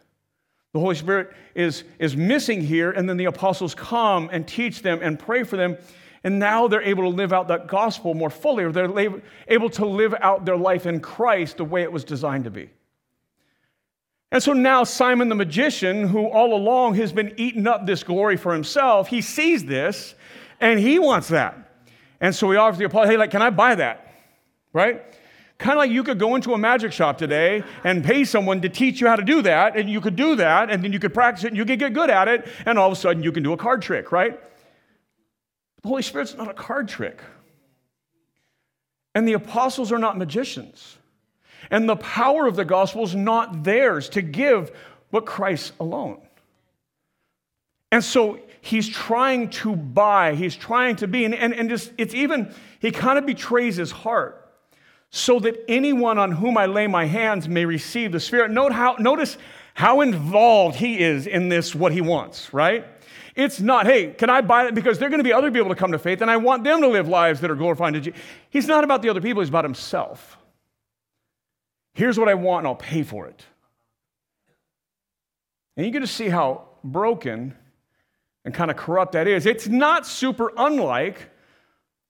The 0.73 0.81
Holy 0.81 0.95
Spirit 0.95 1.33
is, 1.55 1.85
is 1.99 2.17
missing 2.17 2.63
here, 2.63 2.91
and 2.91 3.09
then 3.09 3.19
the 3.19 3.27
apostles 3.27 3.75
come 3.75 4.31
and 4.33 4.47
teach 4.49 4.83
them 4.83 5.01
and 5.03 5.19
pray 5.19 5.43
for 5.43 5.57
them, 5.57 5.77
and 6.25 6.39
now 6.39 6.67
they're 6.69 6.83
able 6.83 7.03
to 7.03 7.15
live 7.15 7.33
out 7.33 7.49
that 7.49 7.67
gospel 7.67 8.15
more 8.15 8.31
fully, 8.31 8.65
or 8.65 8.73
they're 8.73 9.21
able 9.49 9.71
to 9.71 9.85
live 9.85 10.15
out 10.21 10.45
their 10.45 10.57
life 10.57 10.87
in 10.87 11.01
Christ 11.01 11.59
the 11.59 11.65
way 11.65 11.83
it 11.83 11.93
was 11.93 12.05
designed 12.05 12.45
to 12.45 12.51
be. 12.51 12.71
And 14.31 14.43
so 14.43 14.55
now 14.55 14.85
Simon 14.85 15.29
the 15.29 15.35
magician, 15.35 16.09
who 16.09 16.27
all 16.27 16.55
along 16.55 16.95
has 16.95 17.13
been 17.13 17.35
eating 17.37 17.67
up 17.67 17.85
this 17.85 18.03
glory 18.03 18.39
for 18.39 18.55
himself, 18.55 19.09
he 19.09 19.21
sees 19.21 19.67
this 19.67 20.15
and 20.59 20.81
he 20.81 20.99
wants 20.99 21.29
that. 21.29 21.72
And 22.23 22.35
so 22.35 22.51
he 22.53 22.57
offers 22.57 22.79
the 22.79 22.85
apostle, 22.85 23.11
hey, 23.11 23.17
like, 23.19 23.33
can 23.33 23.43
I 23.43 23.51
buy 23.51 23.75
that? 23.75 24.07
Right? 24.73 25.03
Kind 25.59 25.73
of 25.73 25.79
like 25.79 25.91
you 25.91 26.05
could 26.05 26.19
go 26.19 26.37
into 26.37 26.55
a 26.55 26.59
magic 26.59 26.93
shop 26.93 27.19
today 27.19 27.63
and 27.85 28.03
pay 28.03 28.25
someone 28.25 28.63
to 28.63 28.69
teach 28.69 29.01
you 29.01 29.09
how 29.09 29.17
to 29.17 29.25
do 29.25 29.43
that, 29.43 29.77
and 29.77 29.91
you 29.91 30.01
could 30.01 30.17
do 30.17 30.37
that, 30.37 30.71
and 30.71 30.83
then 30.83 30.93
you 30.93 30.99
could 30.99 31.13
practice 31.13 31.45
it, 31.45 31.49
and 31.49 31.57
you 31.57 31.65
could 31.65 31.79
get 31.79 31.93
good 31.93 32.11
at 32.11 32.29
it, 32.29 32.49
and 32.65 32.79
all 32.79 32.87
of 32.87 32.93
a 32.93 32.97
sudden 32.97 33.23
you 33.23 33.33
can 33.33 33.43
do 33.43 33.53
a 33.53 33.57
card 33.57 33.83
trick, 33.83 34.13
right? 34.13 34.41
The 35.83 35.89
Holy 35.89 36.03
Spirit's 36.03 36.35
not 36.35 36.49
a 36.49 36.55
card 36.55 36.89
trick. 36.89 37.21
And 39.15 39.29
the 39.29 39.35
apostles 39.35 39.93
are 39.93 39.99
not 39.99 40.17
magicians. 40.17 40.97
And 41.71 41.89
the 41.89 41.97
power 41.97 42.47
of 42.47 42.57
the 42.57 42.65
gospel 42.65 43.03
is 43.03 43.15
not 43.15 43.65
theirs 43.65 44.09
to 44.11 44.23
give, 44.23 44.71
but 45.11 45.27
Christ 45.27 45.73
alone. 45.81 46.21
And 47.91 48.03
so 48.03 48.39
he's 48.63 48.89
trying 48.89 49.51
to 49.51 49.75
buy, 49.75 50.35
he's 50.35 50.55
trying 50.55 50.95
to 50.97 51.09
be, 51.09 51.25
and, 51.25 51.35
and, 51.35 51.53
and 51.53 51.69
just, 51.69 51.93
it's 51.99 52.15
even, 52.15 52.55
he 52.79 52.93
kind 52.93 53.19
of 53.19 53.27
betrays 53.27 53.77
his 53.77 53.91
heart 53.91 54.39
so 55.11 55.41
that 55.41 55.63
anyone 55.69 56.17
on 56.17 56.31
whom 56.31 56.57
I 56.57 56.67
lay 56.67 56.87
my 56.87 57.05
hands 57.05 57.49
may 57.49 57.65
receive 57.65 58.13
the 58.13 58.21
Spirit. 58.21 58.53
Note 58.53 58.73
how, 58.73 58.95
notice 59.01 59.37
how 59.75 60.01
involved 60.01 60.77
he 60.77 61.01
is 61.01 61.27
in 61.27 61.49
this, 61.49 61.75
what 61.75 61.91
he 61.91 62.01
wants, 62.01 62.55
right? 62.55 62.87
It's 63.35 63.61
not, 63.61 63.87
hey, 63.87 64.13
can 64.13 64.31
I 64.31 64.43
buy 64.43 64.69
it? 64.69 64.77
Because 64.77 64.99
there 64.99 65.09
are 65.09 65.11
going 65.11 65.19
to 65.19 65.25
be 65.25 65.33
other 65.33 65.51
people 65.51 65.71
to 65.71 65.75
come 65.75 65.91
to 65.91 65.99
faith, 65.99 66.23
and 66.23 66.31
I 66.31 66.37
want 66.37 66.63
them 66.63 66.83
to 66.83 66.89
live 66.89 67.09
lives 67.09 67.41
that 67.41 67.51
are 67.51 67.57
glorifying 67.57 67.95
to 67.95 68.01
Jesus. 68.01 68.21
He's 68.49 68.69
not 68.69 68.85
about 68.85 69.03
the 69.03 69.09
other 69.09 69.21
people, 69.21 69.43
he's 69.43 69.49
about 69.49 69.65
himself. 69.65 70.39
Here's 71.95 72.17
what 72.17 72.29
I 72.29 72.35
want, 72.35 72.61
and 72.61 72.69
I'll 72.69 72.77
pay 72.77 73.03
for 73.03 73.27
it. 73.27 73.45
And 75.77 75.85
you 75.85 75.91
get 75.91 76.01
to 76.01 76.07
see 76.07 76.29
how 76.29 76.69
broken 76.85 77.57
and 78.45 78.55
kind 78.55 78.71
of 78.71 78.77
corrupt 78.77 79.13
that 79.13 79.29
is. 79.29 79.47
It's 79.47 79.69
not 79.69 80.07
super 80.07 80.53
unlike 80.57 81.31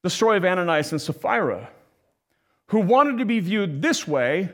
the 0.02 0.10
story 0.10 0.36
of 0.36 0.44
Ananias 0.44 0.92
and 0.92 1.00
Sapphira 1.00 1.68
who 2.72 2.80
wanted 2.80 3.18
to 3.18 3.26
be 3.26 3.38
viewed 3.38 3.82
this 3.82 4.08
way 4.08 4.50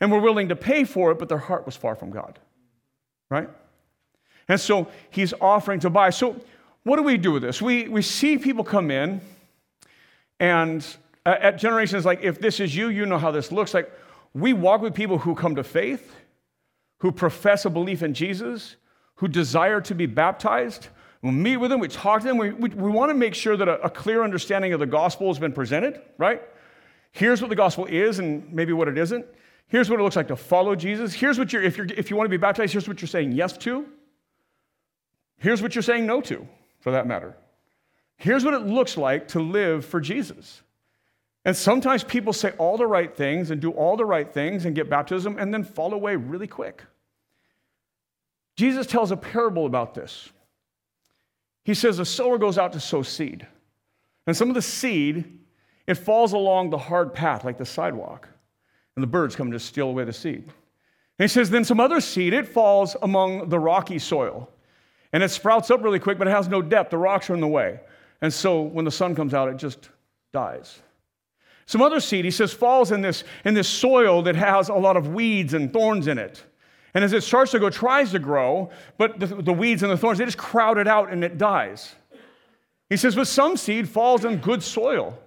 and 0.00 0.12
were 0.12 0.20
willing 0.20 0.48
to 0.48 0.56
pay 0.56 0.84
for 0.84 1.10
it, 1.10 1.18
but 1.18 1.28
their 1.28 1.38
heart 1.38 1.66
was 1.66 1.74
far 1.74 1.96
from 1.96 2.10
God. 2.10 2.38
Right? 3.28 3.48
And 4.48 4.60
so 4.60 4.86
he's 5.10 5.34
offering 5.40 5.80
to 5.80 5.90
buy. 5.90 6.10
So, 6.10 6.40
what 6.84 6.96
do 6.96 7.02
we 7.02 7.16
do 7.16 7.32
with 7.32 7.42
this? 7.42 7.60
We, 7.60 7.88
we 7.88 8.02
see 8.02 8.38
people 8.38 8.62
come 8.62 8.92
in, 8.92 9.20
and 10.38 10.86
uh, 11.24 11.34
at 11.40 11.58
generations 11.58 12.04
like, 12.04 12.22
if 12.22 12.40
this 12.40 12.60
is 12.60 12.76
you, 12.76 12.88
you 12.88 13.04
know 13.04 13.18
how 13.18 13.32
this 13.32 13.50
looks 13.50 13.74
like. 13.74 13.90
We 14.32 14.52
walk 14.52 14.82
with 14.82 14.94
people 14.94 15.18
who 15.18 15.34
come 15.34 15.56
to 15.56 15.64
faith, 15.64 16.14
who 16.98 17.10
profess 17.10 17.64
a 17.64 17.70
belief 17.70 18.02
in 18.04 18.14
Jesus, 18.14 18.76
who 19.16 19.26
desire 19.26 19.80
to 19.80 19.94
be 19.94 20.06
baptized. 20.06 20.88
We 21.26 21.32
meet 21.32 21.56
with 21.56 21.72
them, 21.72 21.80
we 21.80 21.88
talk 21.88 22.20
to 22.20 22.26
them. 22.28 22.38
We, 22.38 22.52
we, 22.52 22.68
we 22.68 22.88
want 22.88 23.10
to 23.10 23.14
make 23.14 23.34
sure 23.34 23.56
that 23.56 23.66
a, 23.66 23.82
a 23.82 23.90
clear 23.90 24.22
understanding 24.22 24.72
of 24.72 24.78
the 24.78 24.86
gospel 24.86 25.26
has 25.26 25.40
been 25.40 25.52
presented, 25.52 26.00
right? 26.18 26.40
Here's 27.10 27.40
what 27.40 27.50
the 27.50 27.56
gospel 27.56 27.86
is 27.86 28.20
and 28.20 28.52
maybe 28.52 28.72
what 28.72 28.86
it 28.86 28.96
isn't. 28.96 29.26
Here's 29.66 29.90
what 29.90 29.98
it 29.98 30.04
looks 30.04 30.14
like 30.14 30.28
to 30.28 30.36
follow 30.36 30.76
Jesus. 30.76 31.12
Here's 31.12 31.36
what 31.36 31.52
you're, 31.52 31.64
if, 31.64 31.76
you're, 31.76 31.88
if 31.96 32.10
you 32.10 32.16
want 32.16 32.26
to 32.26 32.30
be 32.30 32.36
baptized, 32.36 32.70
here's 32.70 32.86
what 32.86 33.02
you're 33.02 33.08
saying 33.08 33.32
yes 33.32 33.58
to. 33.58 33.86
Here's 35.38 35.60
what 35.60 35.74
you're 35.74 35.82
saying 35.82 36.06
no 36.06 36.20
to, 36.20 36.46
for 36.78 36.92
that 36.92 37.08
matter. 37.08 37.36
Here's 38.18 38.44
what 38.44 38.54
it 38.54 38.62
looks 38.62 38.96
like 38.96 39.26
to 39.28 39.40
live 39.40 39.84
for 39.84 40.00
Jesus. 40.00 40.62
And 41.44 41.56
sometimes 41.56 42.04
people 42.04 42.32
say 42.32 42.52
all 42.52 42.76
the 42.76 42.86
right 42.86 43.12
things 43.12 43.50
and 43.50 43.60
do 43.60 43.72
all 43.72 43.96
the 43.96 44.04
right 44.04 44.32
things 44.32 44.64
and 44.64 44.76
get 44.76 44.88
baptism 44.88 45.38
and 45.40 45.52
then 45.52 45.64
fall 45.64 45.92
away 45.92 46.14
really 46.14 46.46
quick. 46.46 46.84
Jesus 48.54 48.86
tells 48.86 49.10
a 49.10 49.16
parable 49.16 49.66
about 49.66 49.92
this. 49.92 50.30
He 51.66 51.74
says 51.74 51.98
a 51.98 52.04
sower 52.04 52.38
goes 52.38 52.58
out 52.58 52.72
to 52.74 52.80
sow 52.80 53.02
seed. 53.02 53.44
And 54.24 54.36
some 54.36 54.48
of 54.48 54.54
the 54.54 54.62
seed 54.62 55.40
it 55.88 55.96
falls 55.96 56.32
along 56.32 56.70
the 56.70 56.78
hard 56.78 57.12
path 57.12 57.44
like 57.44 57.58
the 57.58 57.66
sidewalk, 57.66 58.28
and 58.94 59.02
the 59.02 59.08
birds 59.08 59.34
come 59.34 59.50
to 59.50 59.58
steal 59.58 59.88
away 59.88 60.04
the 60.04 60.12
seed. 60.12 60.44
And 60.44 61.24
he 61.24 61.26
says, 61.26 61.50
then 61.50 61.64
some 61.64 61.80
other 61.80 62.00
seed, 62.00 62.34
it 62.34 62.46
falls 62.46 62.94
among 63.02 63.48
the 63.48 63.58
rocky 63.58 63.98
soil. 63.98 64.48
And 65.12 65.24
it 65.24 65.30
sprouts 65.30 65.68
up 65.72 65.82
really 65.82 65.98
quick, 65.98 66.18
but 66.18 66.28
it 66.28 66.30
has 66.30 66.46
no 66.46 66.62
depth. 66.62 66.90
The 66.90 66.98
rocks 66.98 67.28
are 67.30 67.34
in 67.34 67.40
the 67.40 67.48
way. 67.48 67.80
And 68.22 68.32
so 68.32 68.62
when 68.62 68.84
the 68.84 68.90
sun 68.92 69.16
comes 69.16 69.34
out, 69.34 69.48
it 69.48 69.56
just 69.56 69.88
dies. 70.32 70.80
Some 71.66 71.82
other 71.82 71.98
seed, 71.98 72.24
he 72.24 72.30
says, 72.30 72.52
falls 72.52 72.92
in 72.92 73.00
this, 73.00 73.24
in 73.44 73.54
this 73.54 73.68
soil 73.68 74.22
that 74.22 74.36
has 74.36 74.68
a 74.68 74.74
lot 74.74 74.96
of 74.96 75.08
weeds 75.08 75.52
and 75.52 75.72
thorns 75.72 76.06
in 76.06 76.16
it. 76.16 76.44
And 76.96 77.04
as 77.04 77.12
it 77.12 77.22
starts 77.22 77.50
to 77.50 77.58
go, 77.58 77.68
tries 77.68 78.12
to 78.12 78.18
grow, 78.18 78.70
but 78.96 79.20
the, 79.20 79.26
the 79.26 79.52
weeds 79.52 79.82
and 79.82 79.92
the 79.92 79.98
thorns, 79.98 80.16
they 80.16 80.24
just 80.24 80.38
crowd 80.38 80.78
it 80.78 80.88
out 80.88 81.12
and 81.12 81.22
it 81.22 81.36
dies. 81.36 81.94
He 82.88 82.96
says, 82.96 83.14
but 83.14 83.26
some 83.26 83.58
seed 83.58 83.86
falls 83.86 84.24
in 84.24 84.38
good 84.38 84.62
soil 84.62 85.18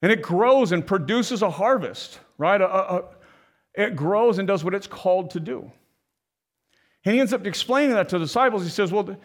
and 0.00 0.12
it 0.12 0.22
grows 0.22 0.70
and 0.70 0.86
produces 0.86 1.42
a 1.42 1.50
harvest, 1.50 2.20
right? 2.38 2.60
A, 2.60 2.68
a, 2.68 3.04
it 3.74 3.96
grows 3.96 4.38
and 4.38 4.46
does 4.46 4.62
what 4.62 4.74
it's 4.74 4.86
called 4.86 5.30
to 5.30 5.40
do. 5.40 5.68
And 7.04 7.14
he 7.14 7.20
ends 7.20 7.32
up 7.32 7.44
explaining 7.48 7.96
that 7.96 8.08
to 8.10 8.20
the 8.20 8.24
disciples. 8.24 8.62
He 8.62 8.70
says, 8.70 8.92
Well, 8.92 9.16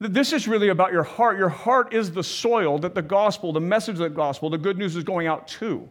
this 0.00 0.32
is 0.32 0.48
really 0.48 0.70
about 0.70 0.90
your 0.90 1.04
heart. 1.04 1.38
Your 1.38 1.48
heart 1.48 1.94
is 1.94 2.10
the 2.10 2.24
soil 2.24 2.76
that 2.80 2.96
the 2.96 3.02
gospel, 3.02 3.52
the 3.52 3.60
message 3.60 3.94
of 3.94 4.00
the 4.00 4.10
gospel, 4.10 4.50
the 4.50 4.58
good 4.58 4.76
news 4.76 4.96
is 4.96 5.04
going 5.04 5.28
out 5.28 5.46
to. 5.46 5.88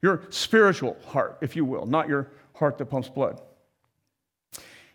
Your 0.00 0.22
spiritual 0.30 0.96
heart, 1.04 1.36
if 1.42 1.56
you 1.56 1.66
will, 1.66 1.84
not 1.84 2.08
your 2.08 2.30
heart 2.54 2.78
that 2.78 2.86
pumps 2.86 3.10
blood. 3.10 3.42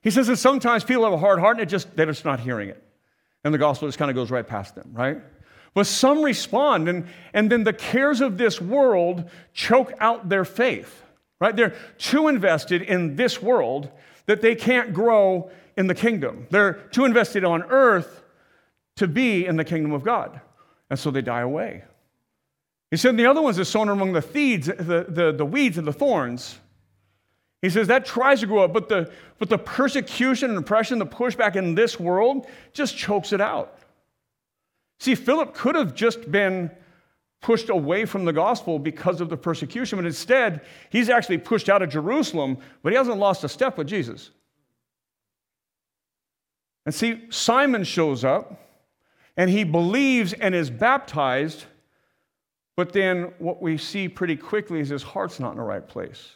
He 0.01 0.09
says 0.09 0.27
that 0.27 0.37
sometimes 0.37 0.83
people 0.83 1.03
have 1.03 1.13
a 1.13 1.17
hard 1.17 1.39
heart 1.39 1.57
and 1.57 1.63
it 1.63 1.69
just, 1.69 1.95
they're 1.95 2.07
just 2.07 2.25
not 2.25 2.39
hearing 2.39 2.69
it. 2.69 2.83
And 3.43 3.53
the 3.53 3.57
gospel 3.57 3.87
just 3.87 3.97
kind 3.97 4.09
of 4.09 4.15
goes 4.15 4.31
right 4.31 4.45
past 4.45 4.75
them, 4.75 4.91
right? 4.93 5.19
But 5.73 5.87
some 5.87 6.21
respond, 6.21 6.89
and, 6.89 7.07
and 7.33 7.51
then 7.51 7.63
the 7.63 7.73
cares 7.73 8.19
of 8.19 8.37
this 8.37 8.59
world 8.59 9.29
choke 9.53 9.93
out 9.99 10.27
their 10.27 10.43
faith, 10.43 11.03
right? 11.39 11.55
They're 11.55 11.75
too 11.97 12.27
invested 12.27 12.81
in 12.81 13.15
this 13.15 13.41
world 13.41 13.89
that 14.25 14.41
they 14.41 14.55
can't 14.55 14.93
grow 14.93 15.49
in 15.77 15.87
the 15.87 15.95
kingdom. 15.95 16.47
They're 16.49 16.73
too 16.73 17.05
invested 17.05 17.45
on 17.45 17.63
earth 17.63 18.21
to 18.97 19.07
be 19.07 19.45
in 19.45 19.55
the 19.55 19.63
kingdom 19.63 19.93
of 19.93 20.03
God. 20.03 20.41
And 20.89 20.99
so 20.99 21.09
they 21.09 21.21
die 21.21 21.41
away. 21.41 21.83
He 22.91 22.97
said, 22.97 23.15
the 23.15 23.25
other 23.25 23.41
ones 23.41 23.57
are 23.57 23.63
sown 23.63 23.87
among 23.87 24.11
the, 24.11 24.21
thieves, 24.21 24.67
the, 24.67 25.05
the, 25.07 25.33
the 25.35 25.45
weeds 25.45 25.77
and 25.77 25.87
the 25.87 25.93
thorns. 25.93 26.59
He 27.62 27.69
says 27.69 27.88
that 27.88 28.06
tries 28.06 28.39
to 28.39 28.47
grow 28.47 28.63
up, 28.63 28.74
but 28.74 28.89
the, 28.89 29.12
but 29.38 29.50
the 29.50 29.58
persecution 29.58 30.50
and 30.50 30.58
oppression, 30.60 30.97
the 30.97 31.06
pushback 31.06 31.56
in 31.56 31.76
this 31.76 32.00
world 32.00 32.47
just 32.74 32.97
chokes 32.97 33.34
it 33.34 33.41
out. 33.41 33.78
See, 35.00 35.15
Philip 35.15 35.54
could 35.54 35.76
have 35.76 35.93
just 35.93 36.32
been 36.32 36.71
pushed 37.41 37.69
away 37.69 38.06
from 38.06 38.26
the 38.26 38.34
gospel 38.34 38.80
because 38.80 39.19
of 39.19 39.30
the 39.30 39.38
persecution, 39.38 39.97
but 39.97 40.06
instead, 40.06 40.62
he's 40.89 41.10
actually 41.10 41.39
pushed 41.39 41.69
out 41.69 41.82
of 41.82 41.89
Jerusalem, 41.89 42.58
but 42.84 42.91
he 42.91 42.97
hasn't 42.97 43.17
lost 43.17 43.43
a 43.43 43.50
step 43.50 43.78
with 43.78 43.88
Jesus. 43.88 44.32
And 46.86 46.93
see, 46.93 47.21
Simon 47.30 47.84
shows 47.84 48.24
up 48.24 48.60
and 49.38 49.50
he 49.50 49.63
believes 49.63 50.34
and 50.34 50.54
is 50.54 50.69
baptized, 50.69 51.65
but 52.76 52.91
then 52.91 53.34
what 53.38 53.62
we 53.62 53.78
see 53.78 54.08
pretty 54.08 54.36
quickly 54.36 54.80
is 54.80 54.89
his 54.89 55.04
heart's 55.04 55.39
not 55.39 55.52
in 55.52 55.58
the 55.58 55.63
right 55.63 55.88
place. 55.88 56.36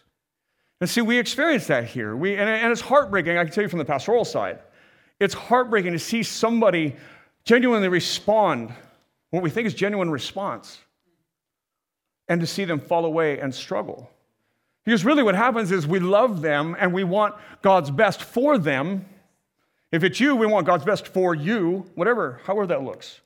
And 0.86 0.90
see, 0.92 1.02
we 1.02 1.18
experience 1.18 1.66
that 1.66 1.86
here. 1.86 2.16
We, 2.16 2.36
and, 2.36 2.48
and 2.48 2.72
it's 2.72 2.80
heartbreaking, 2.80 3.40
I 3.40 3.44
can 3.44 3.52
tell 3.52 3.64
you 3.64 3.70
from 3.70 3.80
the 3.80 3.86
pastoral 3.86 4.24
side. 4.24 4.60
It's 5.20 5.34
heartbreaking 5.34 5.94
to 5.94 5.98
see 5.98 6.22
somebody 6.22 6.96
genuinely 7.44 7.88
respond, 7.88 8.72
what 9.32 9.42
we 9.42 9.50
think 9.50 9.66
is 9.66 9.74
genuine 9.74 10.12
response, 10.12 10.80
and 12.28 12.40
to 12.40 12.46
see 12.46 12.66
them 12.66 12.80
fall 12.80 13.04
away 13.06 13.40
and 13.40 13.52
struggle. 13.52 14.12
Because 14.84 15.04
really 15.04 15.24
what 15.24 15.34
happens 15.34 15.72
is 15.72 15.88
we 15.88 15.98
love 15.98 16.44
them 16.44 16.76
and 16.80 16.94
we 16.94 17.04
want 17.04 17.34
God's 17.64 17.90
best 17.90 18.22
for 18.22 18.60
them, 18.60 19.08
if 19.92 20.04
it's 20.04 20.20
you, 20.20 20.36
we 20.36 20.46
want 20.46 20.68
God's 20.68 20.86
best 20.86 21.08
for 21.08 21.34
you, 21.34 21.90
whatever, 21.96 22.42
however 22.44 22.68
that 22.68 22.84
looks. 22.84 23.22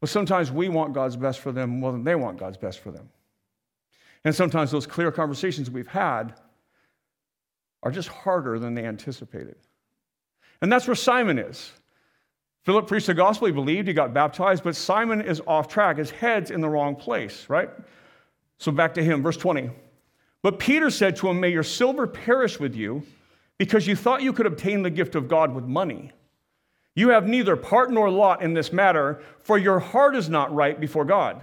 But 0.00 0.10
sometimes 0.10 0.52
we 0.52 0.68
want 0.68 0.92
God's 0.92 1.16
best 1.16 1.40
for 1.40 1.50
them 1.50 1.70
more 1.70 1.90
than 1.90 2.04
they 2.04 2.14
want 2.14 2.38
God's 2.38 2.56
best 2.56 2.78
for 2.78 2.92
them. 2.92 3.08
And 4.24 4.34
sometimes 4.34 4.70
those 4.70 4.86
clear 4.86 5.10
conversations 5.10 5.70
we've 5.70 5.86
had 5.86 6.34
are 7.82 7.90
just 7.90 8.08
harder 8.08 8.58
than 8.58 8.74
they 8.74 8.84
anticipated. 8.84 9.56
And 10.60 10.70
that's 10.70 10.86
where 10.86 10.94
Simon 10.94 11.38
is. 11.38 11.72
Philip 12.62 12.86
preached 12.86 13.08
the 13.08 13.14
gospel, 13.14 13.48
he 13.48 13.52
believed, 13.52 13.88
he 13.88 13.94
got 13.94 14.14
baptized, 14.14 14.62
but 14.62 14.76
Simon 14.76 15.20
is 15.20 15.42
off 15.48 15.66
track. 15.66 15.96
His 15.96 16.10
head's 16.10 16.52
in 16.52 16.60
the 16.60 16.68
wrong 16.68 16.94
place, 16.94 17.46
right? 17.48 17.68
So 18.58 18.70
back 18.70 18.94
to 18.94 19.02
him, 19.02 19.22
verse 19.22 19.36
20. 19.36 19.70
But 20.42 20.60
Peter 20.60 20.88
said 20.90 21.16
to 21.16 21.28
him, 21.28 21.40
May 21.40 21.48
your 21.50 21.64
silver 21.64 22.06
perish 22.06 22.60
with 22.60 22.76
you 22.76 23.02
because 23.58 23.88
you 23.88 23.96
thought 23.96 24.22
you 24.22 24.32
could 24.32 24.46
obtain 24.46 24.82
the 24.82 24.90
gift 24.90 25.16
of 25.16 25.26
God 25.26 25.52
with 25.52 25.64
money. 25.64 26.12
You 26.94 27.08
have 27.08 27.26
neither 27.26 27.56
part 27.56 27.90
nor 27.90 28.10
lot 28.10 28.42
in 28.42 28.54
this 28.54 28.72
matter, 28.72 29.22
for 29.38 29.58
your 29.58 29.80
heart 29.80 30.14
is 30.14 30.28
not 30.28 30.54
right 30.54 30.78
before 30.78 31.04
God. 31.04 31.42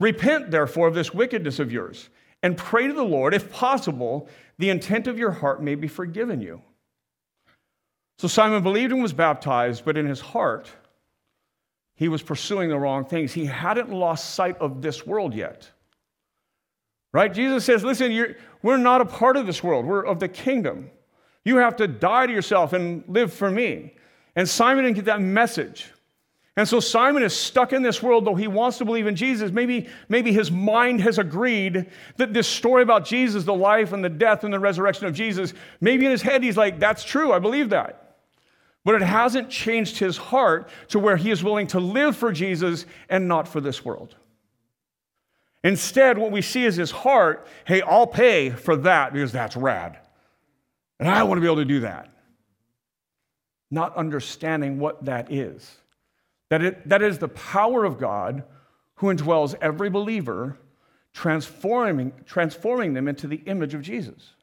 Repent, 0.00 0.50
therefore, 0.50 0.88
of 0.88 0.94
this 0.94 1.14
wickedness 1.14 1.58
of 1.58 1.70
yours, 1.70 2.08
and 2.42 2.56
pray 2.56 2.86
to 2.86 2.92
the 2.92 3.04
Lord, 3.04 3.34
if 3.34 3.52
possible, 3.52 4.28
the 4.58 4.70
intent 4.70 5.06
of 5.06 5.18
your 5.18 5.30
heart 5.30 5.62
may 5.62 5.74
be 5.74 5.88
forgiven 5.88 6.40
you. 6.40 6.62
So 8.18 8.28
Simon 8.28 8.62
believed 8.62 8.92
and 8.92 9.02
was 9.02 9.12
baptized, 9.12 9.84
but 9.84 9.96
in 9.96 10.06
his 10.06 10.20
heart, 10.20 10.70
he 11.96 12.08
was 12.08 12.22
pursuing 12.22 12.70
the 12.70 12.78
wrong 12.78 13.04
things. 13.04 13.32
He 13.32 13.44
hadn't 13.44 13.90
lost 13.90 14.34
sight 14.34 14.56
of 14.58 14.82
this 14.82 15.06
world 15.06 15.34
yet. 15.34 15.70
Right? 17.12 17.32
Jesus 17.32 17.64
says, 17.64 17.84
listen, 17.84 18.36
we're 18.62 18.76
not 18.76 19.00
a 19.00 19.04
part 19.06 19.36
of 19.36 19.46
this 19.46 19.62
world, 19.62 19.84
we're 19.84 20.04
of 20.04 20.20
the 20.20 20.28
kingdom. 20.28 20.90
You 21.44 21.56
have 21.56 21.76
to 21.76 21.88
die 21.88 22.26
to 22.26 22.32
yourself 22.32 22.72
and 22.72 23.04
live 23.08 23.32
for 23.32 23.50
me. 23.50 23.94
And 24.36 24.48
Simon 24.48 24.84
didn't 24.84 24.96
get 24.96 25.06
that 25.06 25.20
message. 25.20 25.90
And 26.60 26.68
so 26.68 26.78
Simon 26.78 27.22
is 27.22 27.34
stuck 27.34 27.72
in 27.72 27.80
this 27.80 28.02
world, 28.02 28.26
though 28.26 28.34
he 28.34 28.46
wants 28.46 28.76
to 28.76 28.84
believe 28.84 29.06
in 29.06 29.16
Jesus. 29.16 29.50
Maybe, 29.50 29.88
maybe 30.10 30.30
his 30.30 30.50
mind 30.50 31.00
has 31.00 31.16
agreed 31.16 31.86
that 32.18 32.34
this 32.34 32.46
story 32.46 32.82
about 32.82 33.06
Jesus, 33.06 33.44
the 33.44 33.54
life 33.54 33.94
and 33.94 34.04
the 34.04 34.10
death 34.10 34.44
and 34.44 34.52
the 34.52 34.58
resurrection 34.58 35.06
of 35.06 35.14
Jesus, 35.14 35.54
maybe 35.80 36.04
in 36.04 36.10
his 36.10 36.20
head 36.20 36.42
he's 36.42 36.58
like, 36.58 36.78
that's 36.78 37.02
true, 37.02 37.32
I 37.32 37.38
believe 37.38 37.70
that. 37.70 38.18
But 38.84 38.96
it 38.96 39.00
hasn't 39.00 39.48
changed 39.48 39.96
his 39.96 40.18
heart 40.18 40.68
to 40.88 40.98
where 40.98 41.16
he 41.16 41.30
is 41.30 41.42
willing 41.42 41.66
to 41.68 41.80
live 41.80 42.14
for 42.14 42.30
Jesus 42.30 42.84
and 43.08 43.26
not 43.26 43.48
for 43.48 43.62
this 43.62 43.82
world. 43.82 44.16
Instead, 45.64 46.18
what 46.18 46.30
we 46.30 46.42
see 46.42 46.66
is 46.66 46.76
his 46.76 46.90
heart 46.90 47.46
hey, 47.64 47.80
I'll 47.80 48.06
pay 48.06 48.50
for 48.50 48.76
that 48.76 49.14
because 49.14 49.32
that's 49.32 49.56
rad. 49.56 49.96
And 50.98 51.08
I 51.08 51.22
want 51.22 51.38
to 51.38 51.40
be 51.40 51.46
able 51.46 51.56
to 51.56 51.64
do 51.64 51.80
that. 51.80 52.12
Not 53.70 53.96
understanding 53.96 54.78
what 54.78 55.06
that 55.06 55.32
is. 55.32 55.79
That, 56.50 56.62
it, 56.62 56.88
that 56.88 57.00
is 57.00 57.18
the 57.18 57.28
power 57.28 57.84
of 57.84 57.98
God 57.98 58.42
who 58.96 59.06
indwells 59.06 59.54
every 59.62 59.88
believer, 59.88 60.58
transforming, 61.14 62.12
transforming 62.26 62.92
them 62.92 63.08
into 63.08 63.26
the 63.26 63.36
image 63.46 63.72
of 63.72 63.82
Jesus. 63.82 64.34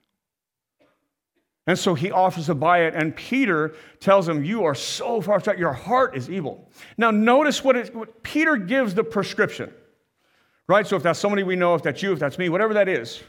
And 1.67 1.77
so 1.77 1.93
he 1.95 2.11
offers 2.11 2.45
to 2.45 2.55
buy 2.55 2.83
it, 2.83 2.95
and 2.95 3.13
Peter 3.13 3.75
tells 3.99 4.27
him, 4.27 4.43
You 4.43 4.63
are 4.63 4.73
so 4.73 5.19
far 5.19 5.41
from 5.41 5.59
your 5.59 5.73
heart 5.73 6.15
is 6.15 6.29
evil. 6.29 6.71
Now, 6.97 7.11
notice 7.11 7.61
what, 7.61 7.75
it, 7.75 7.93
what 7.93 8.23
Peter 8.23 8.55
gives 8.55 8.95
the 8.95 9.03
prescription, 9.03 9.73
right? 10.67 10.87
So, 10.87 10.95
if 10.95 11.03
that's 11.03 11.19
somebody 11.19 11.43
we 11.43 11.57
know, 11.57 11.75
if 11.75 11.83
that's 11.83 12.01
you, 12.01 12.13
if 12.13 12.19
that's 12.19 12.37
me, 12.37 12.47
whatever 12.47 12.73
that 12.75 12.87
is, 12.87 13.21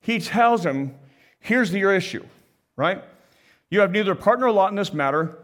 he 0.00 0.18
tells 0.18 0.66
him, 0.66 0.96
Here's 1.38 1.72
your 1.72 1.94
issue, 1.94 2.26
right? 2.74 3.04
You 3.70 3.80
have 3.80 3.92
neither 3.92 4.16
part 4.16 4.40
nor 4.40 4.50
lot 4.50 4.70
in 4.70 4.76
this 4.76 4.92
matter 4.92 5.38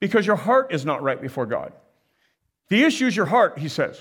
because 0.00 0.26
your 0.26 0.36
heart 0.36 0.72
is 0.72 0.84
not 0.84 1.02
right 1.02 1.20
before 1.20 1.46
God. 1.46 1.72
The 2.68 2.84
issue 2.84 3.06
is 3.06 3.16
your 3.16 3.26
heart, 3.26 3.58
he 3.58 3.68
says, 3.68 4.00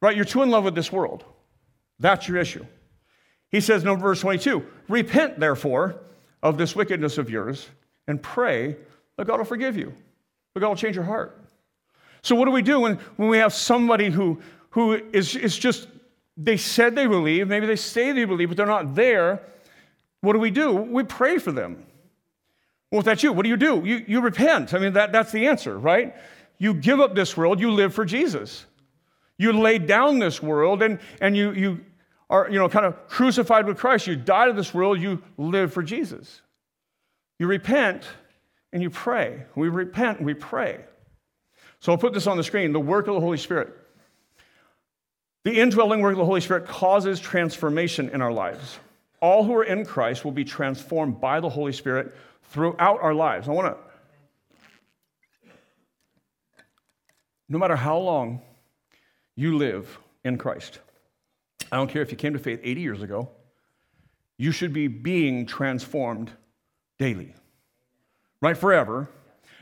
right? 0.00 0.14
You're 0.14 0.24
too 0.24 0.42
in 0.42 0.50
love 0.50 0.64
with 0.64 0.74
this 0.74 0.92
world. 0.92 1.24
That's 1.98 2.28
your 2.28 2.36
issue. 2.36 2.64
He 3.50 3.60
says 3.60 3.84
in 3.84 3.98
verse 3.98 4.20
22 4.20 4.64
Repent, 4.88 5.40
therefore, 5.40 5.96
of 6.42 6.58
this 6.58 6.76
wickedness 6.76 7.18
of 7.18 7.30
yours 7.30 7.68
and 8.06 8.22
pray 8.22 8.76
that 9.16 9.26
God 9.26 9.38
will 9.38 9.44
forgive 9.44 9.76
you, 9.76 9.92
that 10.54 10.60
God 10.60 10.68
will 10.68 10.76
change 10.76 10.94
your 10.94 11.04
heart. 11.04 11.40
So, 12.22 12.34
what 12.34 12.44
do 12.44 12.50
we 12.50 12.62
do 12.62 12.80
when, 12.80 12.96
when 13.16 13.28
we 13.28 13.38
have 13.38 13.52
somebody 13.52 14.10
who, 14.10 14.40
who 14.70 14.94
is, 14.94 15.36
is 15.36 15.56
just, 15.56 15.88
they 16.36 16.56
said 16.56 16.94
they 16.94 17.06
believe, 17.06 17.48
maybe 17.48 17.66
they 17.66 17.76
say 17.76 18.12
they 18.12 18.24
believe, 18.24 18.48
but 18.48 18.56
they're 18.56 18.66
not 18.66 18.94
there? 18.94 19.42
What 20.20 20.32
do 20.32 20.38
we 20.38 20.50
do? 20.50 20.72
We 20.72 21.04
pray 21.04 21.38
for 21.38 21.52
them. 21.52 21.84
Well, 22.90 23.00
if 23.00 23.04
that's 23.04 23.22
you, 23.22 23.32
what 23.32 23.42
do 23.42 23.48
you 23.48 23.56
do? 23.56 23.82
You, 23.84 24.04
you 24.06 24.20
repent. 24.20 24.72
I 24.74 24.78
mean, 24.78 24.92
that, 24.92 25.12
that's 25.12 25.32
the 25.32 25.46
answer, 25.46 25.76
right? 25.76 26.14
You 26.58 26.74
give 26.74 27.00
up 27.00 27.14
this 27.14 27.36
world, 27.36 27.60
you 27.60 27.70
live 27.72 27.94
for 27.94 28.04
Jesus. 28.04 28.64
You 29.38 29.52
lay 29.52 29.78
down 29.78 30.18
this 30.18 30.42
world 30.42 30.82
and, 30.82 31.00
and 31.20 31.36
you, 31.36 31.52
you 31.52 31.80
are, 32.30 32.48
you 32.50 32.58
know, 32.58 32.68
kind 32.68 32.86
of 32.86 33.08
crucified 33.08 33.66
with 33.66 33.76
Christ. 33.76 34.06
You 34.06 34.16
die 34.16 34.46
to 34.46 34.52
this 34.52 34.72
world, 34.72 35.00
you 35.00 35.22
live 35.36 35.72
for 35.72 35.82
Jesus. 35.82 36.40
You 37.38 37.46
repent 37.48 38.04
and 38.72 38.82
you 38.82 38.90
pray. 38.90 39.42
We 39.54 39.68
repent 39.68 40.18
and 40.18 40.26
we 40.26 40.34
pray. 40.34 40.84
So 41.80 41.92
I'll 41.92 41.98
put 41.98 42.14
this 42.14 42.26
on 42.26 42.36
the 42.36 42.44
screen 42.44 42.72
the 42.72 42.80
work 42.80 43.08
of 43.08 43.14
the 43.14 43.20
Holy 43.20 43.36
Spirit. 43.36 43.74
The 45.44 45.60
indwelling 45.60 46.00
work 46.00 46.12
of 46.12 46.18
the 46.18 46.24
Holy 46.24 46.40
Spirit 46.40 46.66
causes 46.66 47.20
transformation 47.20 48.08
in 48.10 48.22
our 48.22 48.32
lives 48.32 48.78
all 49.20 49.44
who 49.44 49.54
are 49.56 49.64
in 49.64 49.84
Christ 49.84 50.24
will 50.24 50.32
be 50.32 50.44
transformed 50.44 51.20
by 51.20 51.40
the 51.40 51.48
Holy 51.48 51.72
Spirit 51.72 52.14
throughout 52.48 53.00
our 53.02 53.14
lives. 53.14 53.48
I 53.48 53.52
want 53.52 53.76
to, 53.76 55.50
no 57.48 57.58
matter 57.58 57.76
how 57.76 57.98
long 57.98 58.40
you 59.34 59.56
live 59.56 59.98
in 60.24 60.38
Christ, 60.38 60.80
I 61.70 61.76
don't 61.76 61.90
care 61.90 62.02
if 62.02 62.10
you 62.10 62.16
came 62.16 62.32
to 62.32 62.38
faith 62.38 62.60
80 62.62 62.80
years 62.80 63.02
ago, 63.02 63.28
you 64.38 64.52
should 64.52 64.72
be 64.72 64.88
being 64.88 65.46
transformed 65.46 66.30
daily, 66.98 67.34
right? 68.40 68.56
Forever. 68.56 69.08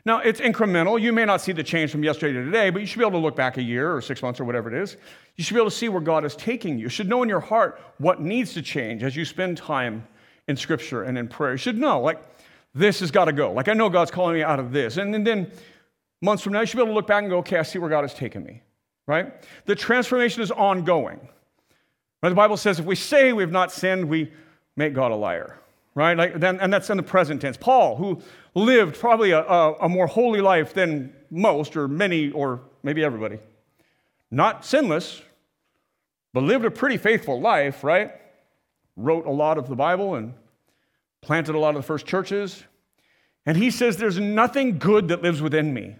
Now, 0.07 0.19
it's 0.19 0.41
incremental. 0.41 1.01
You 1.01 1.15
may 1.15 1.25
not 1.25 1.41
see 1.41 1.53
the 1.53 1.63
change 1.63 1.91
from 1.91 2.05
yesterday 2.05 2.35
to 2.35 2.45
today, 2.45 2.69
but 2.69 2.81
you 2.81 2.87
should 2.87 2.99
be 2.99 3.05
able 3.07 3.19
to 3.19 3.25
look 3.25 3.37
back 3.37 3.57
a 3.57 3.63
year 3.63 3.95
or 3.95 4.03
six 4.03 4.23
months 4.23 4.39
or 4.39 4.45
whatever 4.45 4.75
it 4.75 4.83
is. 4.83 4.99
You 5.37 5.45
should 5.45 5.55
be 5.55 5.61
able 5.61 5.71
to 5.71 5.77
see 5.77 5.89
where 5.89 6.03
God 6.03 6.27
is 6.27 6.37
taking 6.37 6.77
you. 6.77 6.85
You 6.85 6.89
should 6.91 7.09
know 7.09 7.23
in 7.23 7.29
your 7.29 7.41
heart 7.41 7.81
what 7.97 8.21
needs 8.21 8.53
to 8.55 8.63
change 8.63 9.03
as 9.03 9.17
you 9.17 9.25
spend 9.25 9.57
time 9.57 10.07
in 10.47 10.57
Scripture 10.57 11.05
and 11.05 11.17
in 11.17 11.27
prayer. 11.27 11.53
You 11.53 11.59
should 11.59 11.79
know, 11.79 12.03
like, 12.03 12.23
this 12.75 13.01
has 13.01 13.11
got 13.11 13.27
to 13.27 13.33
go. 13.33 13.53
Like, 13.53 13.69
I 13.69 13.73
know 13.73 13.89
God's 13.89 14.11
calling 14.11 14.35
me 14.35 14.43
out 14.43 14.59
of 14.59 14.73
this. 14.73 14.97
And, 14.97 15.15
and 15.15 15.27
then 15.27 15.51
months 16.21 16.43
from 16.43 16.53
now, 16.53 16.61
you 16.61 16.67
should 16.67 16.77
be 16.77 16.83
able 16.83 16.93
to 16.93 16.95
look 16.95 17.07
back 17.07 17.23
and 17.23 17.31
go, 17.31 17.39
okay, 17.39 17.59
I 17.59 17.63
see 17.63 17.79
where 17.79 17.91
God 17.91 18.03
has 18.03 18.15
taken 18.15 18.45
me, 18.45 18.63
right? 19.07 19.33
The 19.67 19.75
transformation 19.75 20.43
is 20.43 20.51
ongoing. 20.51 21.21
Right? 22.23 22.31
The 22.31 22.35
Bible 22.35 22.57
says 22.57 22.81
if 22.81 22.87
we 22.87 22.97
say 22.97 23.33
we've 23.33 23.53
not 23.53 23.71
sinned, 23.71 24.09
we 24.09 24.33
make 24.77 24.95
God 24.95 25.13
a 25.13 25.17
liar 25.17 25.61
right? 25.95 26.17
Like, 26.17 26.41
then, 26.41 26.61
and 26.61 26.73
that's 26.73 26.91
in 26.91 26.97
the 26.97 27.03
present 27.03 27.41
tense. 27.41 27.57
Paul, 27.57 27.97
who 27.97 28.21
lived 28.55 28.99
probably 28.99 29.31
a, 29.31 29.41
a, 29.41 29.75
a 29.75 29.89
more 29.89 30.07
holy 30.07 30.41
life 30.41 30.75
than 30.75 31.15
most, 31.31 31.77
or 31.77 31.89
many, 31.89 32.31
or 32.31 32.63
maybe 32.83 33.05
everybody, 33.05 33.39
not 34.31 34.65
sinless, 34.65 35.23
but 36.33 36.43
lived 36.43 36.65
a 36.65 36.71
pretty 36.71 36.97
faithful 36.97 37.41
life, 37.41 37.85
right? 37.85 38.13
Wrote 38.97 39.27
a 39.27 39.31
lot 39.31 39.59
of 39.59 39.69
the 39.69 39.77
Bible 39.77 40.17
and 40.17 40.35
planted 41.25 41.55
a 41.55 41.59
lot 41.59 41.71
of 41.71 41.83
the 41.83 41.87
first 41.87 42.07
churches. 42.07 42.63
And 43.47 43.57
he 43.57 43.71
says, 43.71 43.97
There's 43.97 44.19
nothing 44.19 44.79
good 44.79 45.09
that 45.09 45.23
lives 45.23 45.43
within 45.43 45.73
me. 45.73 45.97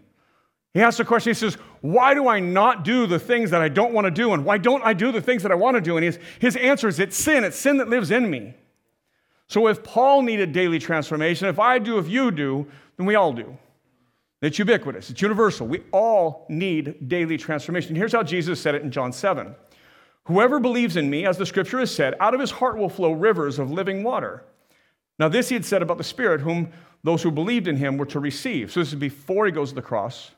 He 0.73 0.81
asks 0.81 0.99
the 0.99 1.05
question, 1.05 1.31
he 1.31 1.35
says, 1.35 1.55
Why 1.81 2.15
do 2.15 2.29
I 2.29 2.41
not 2.41 2.85
do 2.85 3.07
the 3.07 3.19
things 3.19 3.51
that 3.51 3.63
I 3.63 3.69
don't 3.69 3.93
want 3.93 4.07
to 4.07 4.11
do? 4.11 4.33
And 4.33 4.45
why 4.45 4.59
don't 4.59 4.85
I 4.85 4.93
do 4.93 5.13
the 5.13 5.23
things 5.23 5.43
that 5.43 5.53
I 5.53 5.55
want 5.55 5.77
to 5.77 5.81
do? 5.81 5.97
And 5.97 6.05
his, 6.05 6.19
his 6.39 6.57
answer 6.57 6.89
is, 6.89 7.01
It's 7.01 7.17
sin. 7.17 7.45
It's 7.45 7.59
sin 7.59 7.79
that 7.79 7.89
lives 7.89 8.11
in 8.11 8.31
me. 8.31 8.55
So 9.49 9.69
if 9.69 9.83
Paul 9.83 10.23
needed 10.23 10.53
daily 10.53 10.79
transformation, 10.79 11.49
if 11.49 11.59
I 11.59 11.79
do, 11.79 11.99
if 11.99 12.09
you 12.09 12.31
do, 12.31 12.67
then 12.97 13.07
we 13.07 13.15
all 13.15 13.33
do. 13.33 13.57
It's 14.43 14.59
ubiquitous, 14.59 15.09
it's 15.09 15.23
universal. 15.23 15.67
We 15.67 15.83
all 15.91 16.45
need 16.51 17.09
daily 17.09 17.39
transformation. 17.39 17.97
Here's 17.97 18.13
how 18.13 18.23
Jesus 18.23 18.61
said 18.61 18.75
it 18.75 18.83
in 18.83 18.91
John 18.91 19.13
7 19.13 19.55
Whoever 20.27 20.59
believes 20.59 20.97
in 20.97 21.09
me, 21.09 21.27
as 21.27 21.37
the 21.37 21.47
scripture 21.47 21.79
has 21.79 21.95
said, 21.95 22.15
out 22.19 22.35
of 22.35 22.41
his 22.41 22.51
heart 22.51 22.79
will 22.79 22.89
flow 22.89 23.13
rivers 23.13 23.59
of 23.59 23.71
living 23.71 24.03
water. 24.03 24.45
Now, 25.19 25.29
this 25.29 25.49
he 25.49 25.55
had 25.55 25.65
said 25.65 25.83
about 25.83 25.99
the 25.99 26.05
Spirit, 26.05 26.41
whom 26.41 26.73
those 27.03 27.23
who 27.23 27.31
believed 27.31 27.69
in 27.69 27.77
him 27.77 27.99
were 27.99 28.07
to 28.07 28.21
receive. 28.21 28.73
So 28.73 28.81
this 28.81 28.89
is 28.89 28.99
before 28.99 29.47
he 29.47 29.53
goes 29.53 29.69
to 29.71 29.75
the 29.75 29.83
cross. 29.83 30.31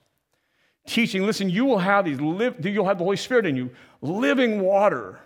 Teaching, 0.86 1.24
listen, 1.24 1.48
you 1.48 1.64
will 1.64 1.78
have 1.78 2.04
these 2.04 2.20
live, 2.20 2.64
you'll 2.64 2.86
have 2.86 2.98
the 2.98 3.04
Holy 3.04 3.16
Spirit 3.16 3.46
in 3.46 3.56
you, 3.56 3.70
living 4.02 4.60
water 4.60 5.18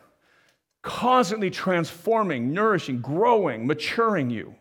constantly 0.83 1.51
transforming, 1.51 2.53
nourishing, 2.53 3.01
growing, 3.01 3.67
maturing 3.67 4.31
you. 4.31 4.55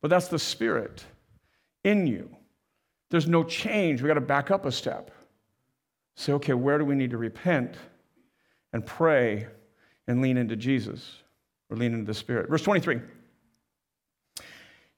But 0.00 0.08
that's 0.08 0.28
the 0.28 0.38
Spirit 0.38 1.04
in 1.84 2.06
you. 2.06 2.30
There's 3.10 3.26
no 3.26 3.44
change. 3.44 4.02
We 4.02 4.08
got 4.08 4.14
to 4.14 4.20
back 4.20 4.50
up 4.50 4.64
a 4.64 4.72
step. 4.72 5.10
Say, 6.16 6.32
okay, 6.34 6.54
where 6.54 6.78
do 6.78 6.84
we 6.84 6.94
need 6.94 7.10
to 7.10 7.18
repent 7.18 7.76
and 8.72 8.84
pray 8.84 9.46
and 10.06 10.22
lean 10.22 10.36
into 10.36 10.56
Jesus 10.56 11.18
or 11.70 11.76
lean 11.76 11.92
into 11.92 12.06
the 12.06 12.14
Spirit? 12.14 12.48
Verse 12.48 12.62
23. 12.62 13.00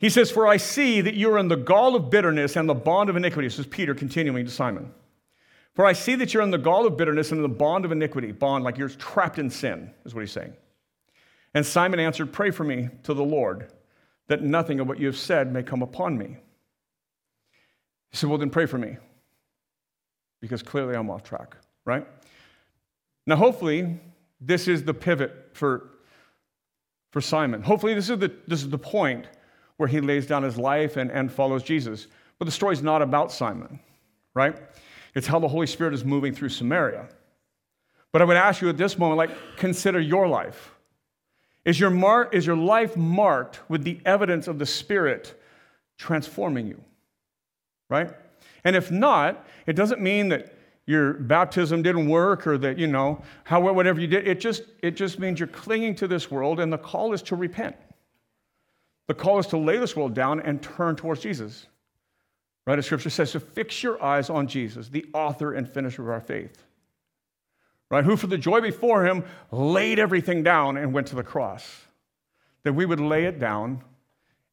He 0.05 0.11
says, 0.11 0.31
For 0.31 0.47
I 0.47 0.59
see 0.59 1.01
that 1.01 1.15
you're 1.15 1.39
in 1.39 1.49
the 1.49 1.57
gall 1.57 1.97
of 1.97 2.11
bitterness 2.11 2.57
and 2.57 2.69
the 2.69 2.75
bond 2.75 3.09
of 3.09 3.17
iniquity. 3.17 3.49
This 3.49 3.59
is 3.59 3.67
Peter 3.67 3.95
continuing 3.95 4.45
to 4.45 4.51
Simon. 4.51 4.93
For 5.73 5.87
I 5.87 5.95
see 5.95 6.15
that 6.17 6.35
you're 6.35 6.43
in 6.43 6.51
the 6.51 6.59
gall 6.59 6.87
of 6.87 6.99
bitterness 6.99 7.31
and 7.31 7.39
in 7.39 7.43
the 7.43 7.49
bond 7.49 7.87
of 7.87 7.91
iniquity. 7.91 8.31
Bond, 8.31 8.65
like 8.65 8.77
you're 8.77 8.91
trapped 8.91 9.39
in 9.39 9.49
sin, 9.49 9.95
is 10.05 10.15
what 10.15 10.21
he's 10.21 10.31
saying. 10.31 10.53
And 11.55 11.65
Simon 11.65 12.01
answered, 12.01 12.35
Pray 12.35 12.51
for 12.51 12.65
me 12.65 12.91
to 13.05 13.15
the 13.15 13.25
Lord, 13.25 13.73
that 14.27 14.43
nothing 14.43 14.79
of 14.79 14.89
what 14.89 15.01
you 15.01 15.07
have 15.07 15.17
said 15.17 15.51
may 15.51 15.63
come 15.63 15.81
upon 15.81 16.19
me. 16.19 16.37
He 18.11 18.19
said, 18.19 18.29
Well, 18.29 18.37
then 18.37 18.51
pray 18.51 18.67
for 18.67 18.77
me, 18.77 18.99
because 20.43 20.63
clearly 20.63 20.97
I'm 20.97 21.09
off 21.09 21.23
track, 21.23 21.57
right? 21.87 22.07
Now, 23.27 23.37
hopefully, 23.37 23.99
this 24.39 24.69
is 24.69 24.85
the 24.85 24.93
pivot 24.93 25.53
for, 25.55 25.93
for 27.11 27.23
Simon. 27.23 27.63
Hopefully, 27.63 27.95
this 27.95 28.11
is, 28.11 28.19
the, 28.19 28.31
this 28.47 28.63
is 28.63 28.69
the 28.69 28.77
point 28.77 29.29
where 29.77 29.89
he 29.89 30.01
lays 30.01 30.27
down 30.27 30.43
his 30.43 30.57
life 30.57 30.97
and, 30.97 31.11
and 31.11 31.33
follows 31.33 31.63
Jesus. 31.63 32.07
But 32.39 32.47
the 32.47 32.53
story's 32.53 32.83
not 32.83 33.03
about 33.03 33.33
Simon, 33.33 33.81
right? 34.35 34.57
It's 35.15 35.27
how 35.27 35.39
the 35.39 35.49
Holy 35.49 35.67
Spirit 35.67 35.95
is 35.95 36.05
moving 36.05 36.35
through 36.35 36.49
Samaria. 36.51 37.09
But 38.13 38.23
I 38.23 38.25
would 38.25 38.37
ask 38.37 38.63
you 38.63 38.69
at 38.69 38.77
this 38.77 38.99
moment, 38.99 39.19
like, 39.19 39.31
consider 39.57 40.01
your 40.01 40.29
life. 40.29 40.73
Is 41.65 41.81
your, 41.81 41.91
mar- 41.91 42.29
is 42.33 42.47
your 42.47 42.57
life 42.57 42.97
marked 42.97 43.61
with 43.69 43.85
the 43.85 43.99
evidence 44.05 44.49
of 44.49 44.59
the 44.59 44.67
Spirit 44.67 45.41
transforming 45.99 46.67
you? 46.67 46.81
Right? 47.89 48.11
And 48.65 48.77
if 48.77 48.91
not, 48.91 49.47
it 49.67 49.75
doesn't 49.75 50.01
mean 50.01 50.29
that 50.29 50.55
your 50.87 51.15
baptism 51.15 51.83
didn't 51.83 52.09
work 52.09 52.47
or 52.47 52.59
that, 52.59 52.79
you 52.79 52.87
know, 52.87 53.23
however, 53.45 53.73
whatever 53.73 54.01
you 54.01 54.07
did. 54.07 54.29
It 54.29 54.41
just, 54.41 54.65
it 54.83 54.93
just 54.93 55.19
means 55.19 55.41
you're 55.41 55.47
clinging 55.47 55.95
to 55.97 56.07
this 56.07 56.31
world, 56.31 56.61
and 56.61 56.73
the 56.73 56.79
call 56.79 57.15
is 57.15 57.23
to 57.23 57.37
repent. 57.37 57.77
The 59.07 59.15
call 59.15 59.39
is 59.39 59.47
to 59.49 59.59
lay 59.59 59.79
this 59.79 59.95
world 59.95 60.15
down 60.15 60.41
and 60.41 60.63
turn 60.63 60.97
towards 60.97 61.21
Jesus. 61.21 61.67
Right? 62.67 62.79
As 62.79 62.87
scripture 62.87 63.11
says, 63.11 63.33
to 63.33 63.41
fix 63.41 63.83
your 63.83 64.03
eyes 64.03 64.31
on 64.31 64.47
Jesus, 64.47 64.89
the 64.89 65.07
author 65.13 65.53
and 65.53 65.69
finisher 65.69 66.03
of 66.03 66.09
our 66.09 66.21
faith. 66.21 66.63
Right? 67.91 68.05
Who, 68.05 68.17
for 68.17 68.27
the 68.27 68.39
joy 68.39 68.61
before 68.61 69.05
him, 69.05 69.25
laid 69.51 69.99
everything 69.99 70.43
down 70.43 70.79
and 70.79 70.93
went 70.93 71.09
to 71.09 71.17
the 71.17 71.23
cross. 71.23 71.83
That 72.63 72.73
we 72.73 72.87
would 72.87 73.01
lay 73.01 73.25
it 73.25 73.39
down 73.39 73.83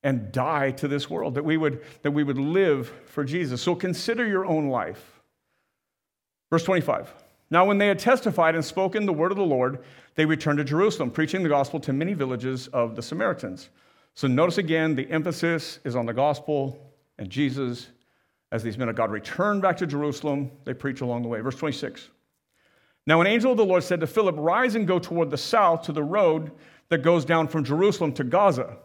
and 0.04 0.32
die 0.32 0.72
to 0.72 0.88
this 0.88 1.10
world, 1.10 1.36
that 1.36 1.46
we 1.46 1.58
would, 1.58 1.86
that 2.02 2.12
we 2.12 2.24
would 2.24 2.38
live 2.38 2.92
for 3.06 3.24
Jesus. 3.24 3.62
So 3.62 3.76
consider 3.76 4.26
your 4.26 4.46
own 4.46 4.68
life. 4.68 5.22
Verse 6.50 6.64
25. 6.64 7.14
Now, 7.50 7.66
when 7.66 7.78
they 7.78 7.88
had 7.88 8.00
testified 8.00 8.56
and 8.56 8.64
spoken 8.64 9.06
the 9.06 9.14
word 9.14 9.32
of 9.32 9.38
the 9.38 9.44
Lord, 9.44 9.84
they 10.16 10.26
returned 10.26 10.58
to 10.58 10.64
Jerusalem, 10.64 11.12
preaching 11.12 11.44
the 11.44 11.50
gospel 11.50 11.80
to 11.82 11.94
many 11.94 12.14
villages 12.14 12.68
of 12.68 12.96
the 12.96 13.02
Samaritans. 13.02 13.70
So 14.14 14.28
notice 14.28 14.58
again, 14.58 14.96
the 14.96 15.10
emphasis 15.10 15.80
is 15.84 15.96
on 15.96 16.06
the 16.06 16.14
gospel 16.14 16.94
and 17.18 17.30
Jesus 17.30 17.88
as 18.52 18.64
these 18.64 18.78
men 18.78 18.90
of 18.90 18.96
God 18.96 19.12
return 19.12 19.62
back 19.62 19.78
to 19.78 19.88
Jerusalem, 19.88 20.52
they 20.66 20.74
preach 20.74 21.02
along 21.02 21.22
the 21.22 21.30
way. 21.30 21.40
Verse 21.40 21.56
26. 21.56 22.10
Now, 23.08 23.22
an 23.22 23.28
angel 23.28 23.52
of 23.52 23.58
the 23.58 23.66
Lord 23.66 23.84
said 23.84 24.02
to 24.02 24.08
Philip, 24.08 24.36
Rise 24.38 24.76
and 24.76 24.86
go 24.86 25.00
toward 25.00 25.32
the 25.32 25.38
south 25.38 25.84
to 25.84 25.92
the 25.92 26.04
road 26.04 26.52
that 26.90 27.00
goes 27.00 27.26
down 27.26 27.48
from 27.48 27.64
Jerusalem 27.64 28.14
to 28.14 28.24
Gaza. 28.24 28.78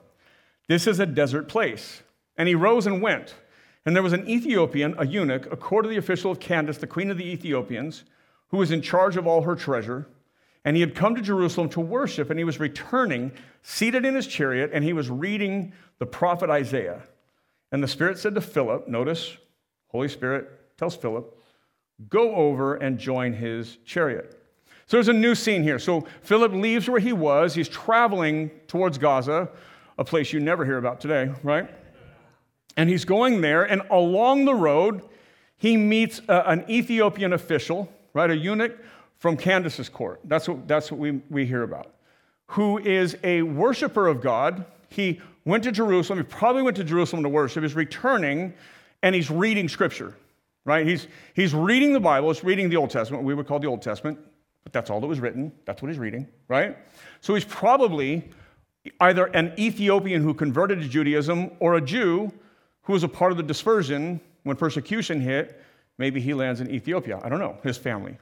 This 0.69 0.87
is 0.87 1.01
a 1.01 1.07
desert 1.07 1.49
place. 1.49 2.03
And 2.37 2.49
he 2.49 2.55
rose 2.55 2.87
and 2.87 3.03
went. 3.03 3.35
And 3.85 3.95
there 3.95 4.03
was 4.03 4.13
an 4.13 4.29
Ethiopian, 4.29 4.95
a 4.99 5.07
eunuch, 5.07 5.51
a 5.53 5.57
court 5.57 5.85
of 5.85 5.91
the 5.91 5.97
official 5.97 6.31
of 6.31 6.41
Candace, 6.41 6.79
the 6.79 6.87
queen 6.87 7.11
of 7.11 7.19
the 7.19 7.29
Ethiopians, 7.29 8.05
who 8.49 8.57
was 8.57 8.71
in 8.71 8.83
charge 8.83 9.17
of 9.17 9.27
all 9.27 9.43
her 9.43 9.55
treasure. 9.55 10.07
And 10.65 10.77
he 10.77 10.81
had 10.81 10.95
come 10.95 11.15
to 11.15 11.23
Jerusalem 11.23 11.69
to 11.71 11.81
worship, 11.81 12.31
and 12.31 12.39
he 12.39 12.45
was 12.45 12.59
returning, 12.59 13.33
seated 13.69 14.05
in 14.05 14.15
his 14.15 14.29
chariot, 14.29 14.71
and 14.73 14.85
he 14.85 14.93
was 14.93 15.11
reading 15.11 15.73
the 15.99 16.07
prophet 16.07 16.49
Isaiah. 16.49 17.03
And 17.73 17.83
the 17.83 17.89
Spirit 17.89 18.17
said 18.17 18.37
to 18.37 18.41
Philip, 18.41 18.87
notice 18.87 19.37
Holy 19.89 20.09
Spirit 20.09 20.49
tells 20.79 20.95
Philip, 20.95 21.37
go 22.09 22.33
over 22.37 22.77
and 22.77 22.97
join 22.97 23.33
his 23.33 23.79
chariot. 23.85 24.41
So 24.87 24.97
there's 24.99 25.09
a 25.09 25.13
new 25.13 25.35
scene 25.35 25.65
here. 25.65 25.81
So 25.81 26.07
Philip 26.23 26.53
leaves 26.53 26.89
where 26.89 27.01
he 27.01 27.13
was. 27.13 27.57
He's 27.57 27.69
traveling 27.69 28.51
towards 28.69 28.99
Gaza, 28.99 29.49
a 29.99 30.05
place 30.05 30.33
you 30.33 30.39
never 30.39 30.65
hear 30.65 30.79
about 30.79 31.01
today, 31.01 31.33
right? 31.43 31.69
And 32.77 32.89
he's 32.89 33.05
going 33.05 33.41
there, 33.41 33.65
and 33.65 33.83
along 33.91 34.45
the 34.45 34.55
road, 34.55 35.03
he 35.57 35.77
meets 35.77 36.21
a, 36.29 36.49
an 36.49 36.65
Ethiopian 36.71 37.33
official, 37.33 37.93
right? 38.15 38.31
A 38.31 38.37
eunuch 38.37 38.79
from 39.19 39.37
Candace's 39.37 39.89
court. 39.89 40.21
That's 40.23 40.49
what, 40.49 40.69
that's 40.69 40.93
what 40.93 41.01
we, 41.01 41.21
we 41.31 41.47
hear 41.47 41.65
about, 41.65 41.96
who 42.49 42.79
is 42.79 43.17
a 43.25 43.43
worshiper 43.43 44.07
of 44.07 44.21
God. 44.21 44.65
He 44.89 45.21
went 45.45 45.65
to 45.65 45.73
Jerusalem. 45.73 46.19
He 46.19 46.25
probably 46.25 46.63
went 46.63 46.77
to 46.77 46.85
Jerusalem 46.85 47.23
to 47.23 47.29
worship. 47.29 47.63
He's 47.63 47.75
returning 47.75 48.55
and 49.03 49.15
he's 49.15 49.31
reading 49.31 49.69
scripture, 49.69 50.15
right? 50.65 50.87
He's, 50.87 51.07
he's 51.35 51.55
reading 51.55 51.93
the 51.93 52.01
Bible, 52.01 52.33
he's 52.33 52.43
reading 52.43 52.69
the 52.69 52.77
Old 52.77 52.91
Testament, 52.91 53.25
we 53.25 53.35
would 53.35 53.47
call 53.47 53.59
the 53.59 53.67
Old 53.67 53.83
Testament, 53.83 54.19
but 54.65 54.73
that's 54.73 54.91
all 54.91 55.01
that 55.01 55.07
was 55.07 55.21
written. 55.21 55.53
That's 55.65 55.83
what 55.83 55.89
he's 55.89 55.99
reading, 55.99 56.27
right? 56.49 56.77
So 57.21 57.35
he's 57.35 57.45
probably 57.45 58.29
either 59.01 59.27
an 59.27 59.53
Ethiopian 59.59 60.23
who 60.23 60.35
converted 60.35 60.81
to 60.81 60.89
Judaism 60.89 61.53
or 61.61 61.77
a 61.77 61.81
Jew 61.81 62.33
who 62.83 62.93
was 62.93 63.03
a 63.03 63.09
part 63.09 63.33
of 63.33 63.37
the 63.37 63.43
dispersion 63.43 64.21
when 64.45 64.57
persecution 64.57 65.21
hit. 65.21 65.63
Maybe 65.99 66.21
he 66.21 66.35
lands 66.35 66.61
in 66.61 66.71
Ethiopia. 66.71 67.21
I 67.23 67.29
don't 67.29 67.41
know, 67.41 67.59
his 67.63 67.77
family. 67.77 68.17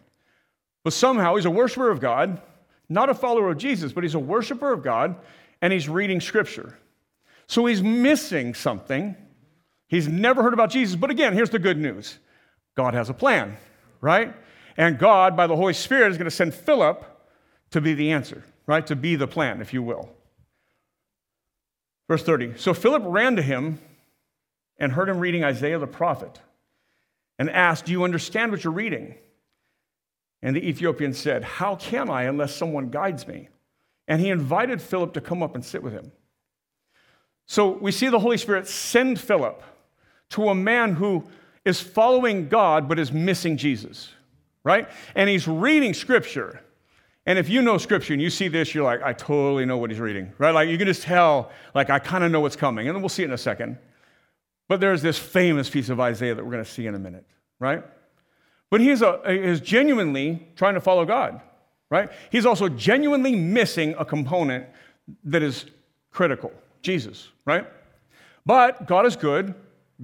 But 0.83 0.93
somehow 0.93 1.37
he's 1.37 1.45
a 1.45 1.51
worshiper 1.51 1.91
of 1.91 2.01
God, 2.01 2.41
not 2.89 3.11
a 3.11 3.15
follower 3.15 3.51
of 3.51 3.59
Jesus, 3.59 3.93
but 3.93 4.05
he's 4.05 4.15
a 4.15 4.19
worshiper 4.19 4.73
of 4.73 4.83
God, 4.83 5.17
and 5.61 5.73
he's 5.73 5.89
reading 5.89 6.21
scripture. 6.21 6.79
So 7.47 7.67
he's 7.67 7.83
missing 7.83 8.55
something 8.55 9.17
He's 9.95 10.09
never 10.09 10.43
heard 10.43 10.55
about 10.55 10.71
Jesus. 10.71 10.97
But 10.97 11.11
again, 11.11 11.35
here's 11.35 11.51
the 11.51 11.59
good 11.61 11.79
news 11.79 12.19
God 12.75 12.95
has 12.95 13.11
a 13.11 13.15
plan, 13.15 13.57
right? 14.01 14.35
And 14.77 14.99
God, 14.99 15.37
by 15.37 15.47
the 15.47 15.55
Holy 15.55 15.73
Spirit, 15.73 16.11
is 16.11 16.19
going 16.19 16.25
to 16.25 16.33
send 16.33 16.53
Philip 16.53 17.05
to 17.71 17.81
be 17.81 17.95
the 17.95 18.11
answer, 18.11 18.43
right? 18.67 18.85
To 18.89 18.97
be 18.97 19.15
the 19.15 19.29
plan, 19.29 19.61
if 19.61 19.73
you 19.73 19.85
will. 19.85 20.11
Verse 22.09 22.25
30. 22.25 22.55
So 22.57 22.75
Philip 22.75 23.05
ran 23.07 23.37
to 23.37 23.43
him 23.43 23.79
and 24.79 24.91
heard 24.91 25.09
him 25.09 25.21
reading 25.21 25.45
Isaiah 25.45 25.79
the 25.79 25.87
prophet 25.87 26.41
and 27.39 27.49
asked, 27.49 27.85
Do 27.85 27.93
you 27.93 28.03
understand 28.03 28.51
what 28.51 28.65
you're 28.65 28.73
reading? 28.73 29.15
And 30.45 30.55
the 30.55 30.69
Ethiopian 30.69 31.15
said, 31.15 31.43
How 31.43 31.75
can 31.75 32.11
I 32.11 32.25
unless 32.25 32.55
someone 32.55 32.91
guides 32.91 33.27
me? 33.27 33.49
And 34.07 34.21
he 34.21 34.29
invited 34.29 34.81
Philip 34.81 35.15
to 35.15 35.21
come 35.23 35.43
up 35.43 35.55
and 35.55 35.65
sit 35.65 35.83
with 35.83 35.95
him. 35.95 36.13
So 37.47 37.71
we 37.71 37.91
see 37.91 38.09
the 38.09 38.19
Holy 38.19 38.37
Spirit 38.37 38.69
send 38.69 39.19
Philip 39.19 39.63
to 40.31 40.51
a 40.51 40.55
man 40.55 40.95
who 40.95 41.25
is 41.65 41.81
following 41.81 42.49
God 42.49 42.89
but 42.89 42.99
is 42.99 43.11
missing 43.11 43.57
Jesus, 43.57 44.13
right? 44.65 44.87
And 45.15 45.31
he's 45.31 45.49
reading 45.49 45.95
scripture. 45.95 46.61
And 47.25 47.39
if 47.39 47.49
you 47.49 47.63
know 47.63 47.79
scripture 47.79 48.13
and 48.13 48.21
you 48.21 48.29
see 48.29 48.49
this, 48.49 48.75
you're 48.75 48.85
like, 48.85 49.03
I 49.03 49.15
totally 49.15 49.65
know 49.65 49.79
what 49.79 49.91
he's 49.91 50.01
reading, 50.01 50.31
right? 50.37 50.51
Like 50.51 50.69
you 50.69 50.77
can 50.77 50.87
just 50.87 51.03
tell, 51.03 51.53
like, 51.75 51.89
I 51.89 51.99
kind 51.99 52.23
of 52.23 52.31
know 52.31 52.41
what's 52.41 52.57
coming. 52.57 52.87
And 52.87 53.01
we'll 53.01 53.09
see 53.09 53.23
it 53.23 53.27
in 53.27 53.33
a 53.33 53.39
second. 53.39 53.79
But 54.69 54.81
there's 54.81 55.01
this 55.01 55.19
famous 55.19 55.71
piece 55.71 55.89
of 55.89 56.01
Isaiah 56.01 56.35
that 56.35 56.45
we're 56.45 56.53
going 56.53 56.65
to 56.65 56.71
see 56.71 56.87
in 56.87 56.95
a 56.95 56.99
minute, 56.99 57.25
right? 57.61 57.83
But 58.75 58.81
he 58.81 58.91
is, 58.91 59.03
a, 59.03 59.21
is 59.31 59.61
genuinely 59.61 60.49
trying 60.57 60.75
to 60.75 60.81
follow 60.81 61.05
God, 61.05 61.41
right? 61.91 62.11
He's 62.33 62.45
also 62.45 62.69
genuinely 62.69 63.37
missing 63.37 63.95
a 64.01 64.05
component 64.05 64.67
that 65.23 65.45
is 65.45 65.67
critical 66.11 66.53
Jesus, 66.83 67.29
right? 67.45 67.69
But 68.45 68.89
God 68.89 69.07
is 69.07 69.15
good. 69.15 69.55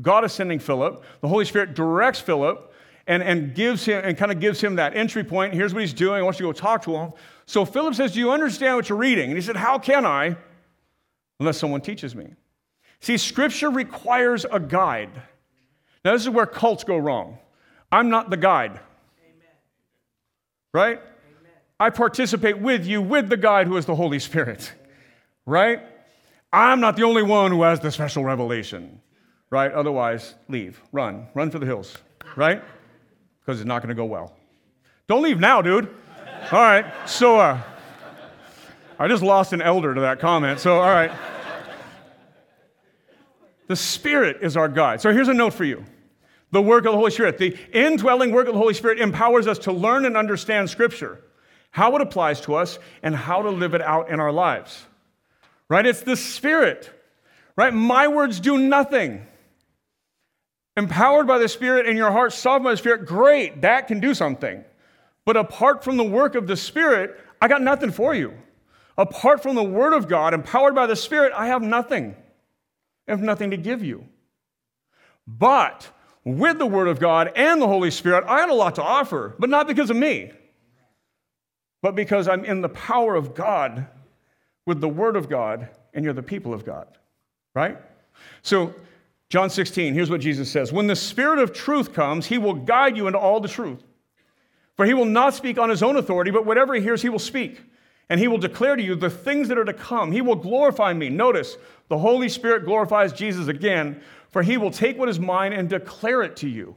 God 0.01 0.25
is 0.25 0.33
sending 0.33 0.61
Philip. 0.61 1.03
The 1.21 1.27
Holy 1.27 1.47
Spirit 1.47 1.75
directs 1.75 2.21
Philip 2.21 2.73
and, 3.09 3.25
and 3.25 3.57
gives 3.57 3.85
him 3.85 4.05
and 4.05 4.17
kind 4.17 4.31
of 4.31 4.39
gives 4.39 4.61
him 4.61 4.77
that 4.77 4.95
entry 4.97 5.25
point. 5.25 5.53
Here's 5.53 5.75
what 5.75 5.81
he's 5.81 5.93
doing. 5.93 6.21
I 6.21 6.23
want 6.23 6.39
you 6.39 6.47
to 6.47 6.53
go 6.53 6.57
talk 6.57 6.85
to 6.85 6.95
him. 6.95 7.11
So 7.47 7.65
Philip 7.65 7.97
says, 7.97 8.13
Do 8.13 8.21
you 8.21 8.31
understand 8.31 8.77
what 8.77 8.89
you're 8.89 8.99
reading? 8.99 9.31
And 9.31 9.37
he 9.37 9.43
said, 9.43 9.57
How 9.57 9.81
can 9.81 10.07
I? 10.07 10.37
Unless 11.41 11.59
someone 11.59 11.81
teaches 11.81 12.15
me. 12.15 12.35
See, 13.01 13.17
scripture 13.17 13.69
requires 13.69 14.47
a 14.49 14.61
guide. 14.61 15.11
Now, 16.05 16.13
this 16.13 16.23
is 16.23 16.29
where 16.29 16.47
cults 16.47 16.85
go 16.85 16.99
wrong. 16.99 17.39
I'm 17.93 18.09
not 18.09 18.31
the 18.31 18.37
guide. 18.37 18.73
Amen. 18.73 19.49
Right? 20.73 20.99
Amen. 20.99 21.53
I 21.79 21.91
participate 21.91 22.59
with 22.59 22.87
you 22.87 23.03
with 23.03 23.29
the 23.29 23.37
guide 23.37 23.67
who 23.67 23.77
is 23.77 23.87
the 23.87 23.95
Holy 23.95 24.19
Spirit. 24.19 24.73
Right? 25.47 25.81
I'm 26.53 26.81
not 26.81 26.97
the 26.97 27.03
only 27.03 27.23
one 27.23 27.51
who 27.51 27.63
has 27.63 27.81
the 27.81 27.91
special 27.91 28.25
revelation. 28.25 29.01
Right? 29.51 29.73
Otherwise, 29.73 30.35
leave, 30.49 30.81
run, 30.93 31.27
run 31.35 31.51
for 31.51 31.59
the 31.59 31.67
hills. 31.67 31.97
Right? 32.37 32.63
Because 33.41 33.61
it's 33.61 33.67
not 33.67 33.83
going 33.83 33.89
to 33.89 33.95
go 33.95 34.05
well. 34.05 34.37
Don't 35.09 35.23
leave 35.23 35.41
now, 35.41 35.61
dude. 35.61 35.89
All 36.53 36.61
right. 36.61 36.87
So, 37.07 37.41
uh, 37.41 37.61
I 38.99 39.09
just 39.09 39.23
lost 39.23 39.53
an 39.53 39.63
elder 39.63 39.95
to 39.95 40.03
that 40.03 40.21
comment. 40.21 40.61
So, 40.61 40.77
all 40.79 40.91
right. 40.91 41.11
The 43.67 43.77
Spirit 43.77 44.39
is 44.43 44.57
our 44.57 44.69
guide. 44.69 45.01
So, 45.01 45.13
here's 45.13 45.29
a 45.29 45.35
note 45.35 45.55
for 45.55 45.65
you 45.65 45.85
the 46.53 46.63
work 46.63 46.85
of 46.85 46.93
the 46.93 46.99
Holy 46.99 47.11
Spirit. 47.11 47.39
The 47.39 47.57
indwelling 47.73 48.33
work 48.33 48.47
of 48.47 48.55
the 48.55 48.61
Holy 48.61 48.75
Spirit 48.75 49.01
empowers 49.01 49.47
us 49.47 49.59
to 49.61 49.73
learn 49.73 50.05
and 50.05 50.17
understand 50.17 50.71
Scripture, 50.71 51.21
how 51.71 51.95
it 51.97 52.03
applies 52.03 52.41
to 52.43 52.55
us, 52.55 52.79
and 53.03 53.15
how 53.15 53.43
to 53.43 53.51
live 53.51 53.75
it 53.75 53.83
out 53.83 54.11
in 54.11 54.21
our 54.21 54.33
lives. 54.33 54.85
Right? 55.69 55.87
It's 55.87 56.03
the 56.03 56.17
Spirit. 56.17 56.91
Right? 57.57 57.73
My 57.73 58.09
words 58.09 58.41
do 58.41 58.59
nothing. 58.59 59.27
Empowered 60.77 61.27
by 61.27 61.39
the 61.39 61.49
Spirit 61.49 61.87
in 61.87 61.97
your 61.97 62.11
heart, 62.11 62.33
softened 62.33 62.65
by 62.65 62.71
the 62.73 62.77
Spirit, 62.77 63.07
great, 63.07 63.63
that 63.63 63.87
can 63.87 64.01
do 64.01 64.15
something. 64.15 64.65
But 65.25 65.37
apart 65.37 65.85
from 65.85 65.97
the 65.97 66.05
work 66.05 66.35
of 66.35 66.47
the 66.47 66.57
Spirit, 66.57 67.19
I 67.41 67.49
got 67.49 67.63
nothing 67.63 67.91
for 67.91 68.15
you. 68.15 68.35
Apart 68.97 69.43
from 69.43 69.55
the 69.55 69.65
Word 69.65 69.93
of 69.93 70.09
God, 70.09 70.35
empowered 70.35 70.75
by 70.75 70.87
the 70.87 70.97
Spirit, 70.97 71.33
I 71.35 71.47
have 71.47 71.63
nothing. 71.63 72.15
I 73.07 73.13
have 73.13 73.23
nothing 73.23 73.51
to 73.51 73.57
give 73.57 73.83
you. 73.83 74.07
But 75.27 75.91
with 76.25 76.59
the 76.59 76.67
Word 76.67 76.89
of 76.89 77.01
God 77.01 77.33
and 77.35 77.61
the 77.61 77.67
Holy 77.67 77.91
Spirit, 77.91 78.25
I 78.27 78.41
had 78.41 78.51
a 78.51 78.55
lot 78.55 78.75
to 78.77 78.83
offer, 78.83 79.35
but 79.39 79.51
not 79.51 79.67
because 79.67 79.91
of 79.91 79.97
me, 79.97 80.33
but 81.83 81.95
because 81.95 82.29
I'm 82.29 82.45
in 82.45 82.61
the 82.61 82.69
power 82.69 83.15
of 83.15 83.35
God 83.35 83.87
with 84.67 84.81
the 84.81 84.89
Word 84.89 85.17
of 85.17 85.29
God, 85.29 85.69
and 85.95 86.05
you're 86.05 86.15
the 86.15 86.23
people 86.23 86.53
of 86.53 86.65
God, 86.65 86.87
right? 87.55 87.79
So, 88.43 88.75
John 89.31 89.49
16, 89.49 89.95
here's 89.95 90.11
what 90.11 90.21
Jesus 90.21 90.51
says 90.51 90.73
When 90.73 90.87
the 90.87 90.97
Spirit 90.97 91.39
of 91.39 91.53
truth 91.53 91.93
comes, 91.93 92.27
he 92.27 92.39
will 92.39 92.55
guide 92.55 92.97
you 92.97 93.07
into 93.07 93.19
all 93.19 93.41
the 93.41 93.49
truth. 93.49 93.83
For 94.77 94.87
he 94.87 94.95
will 94.95 95.05
not 95.05 95.35
speak 95.35 95.59
on 95.59 95.69
his 95.69 95.83
own 95.83 95.97
authority, 95.97 96.31
but 96.31 96.47
whatever 96.47 96.75
he 96.75 96.81
hears, 96.81 97.03
he 97.03 97.11
will 97.11 97.19
speak. 97.19 97.61
And 98.11 98.21
he 98.21 98.29
will 98.29 98.39
declare 98.39 98.77
to 98.77 98.83
you 98.83 98.95
the 98.95 99.09
things 99.09 99.49
that 99.49 99.57
are 99.57 99.65
to 99.65 99.73
come. 99.73 100.13
He 100.13 100.21
will 100.21 100.37
glorify 100.37 100.93
me. 100.93 101.09
Notice, 101.09 101.57
the 101.89 101.97
Holy 101.97 102.29
Spirit 102.29 102.67
glorifies 102.67 103.15
Jesus 103.15 103.49
again 103.49 104.03
for 104.31 104.43
he 104.43 104.57
will 104.57 104.71
take 104.71 104.97
what 104.97 105.09
is 105.09 105.19
mine 105.19 105.53
and 105.53 105.69
declare 105.69 106.23
it 106.23 106.37
to 106.37 106.49
you. 106.49 106.77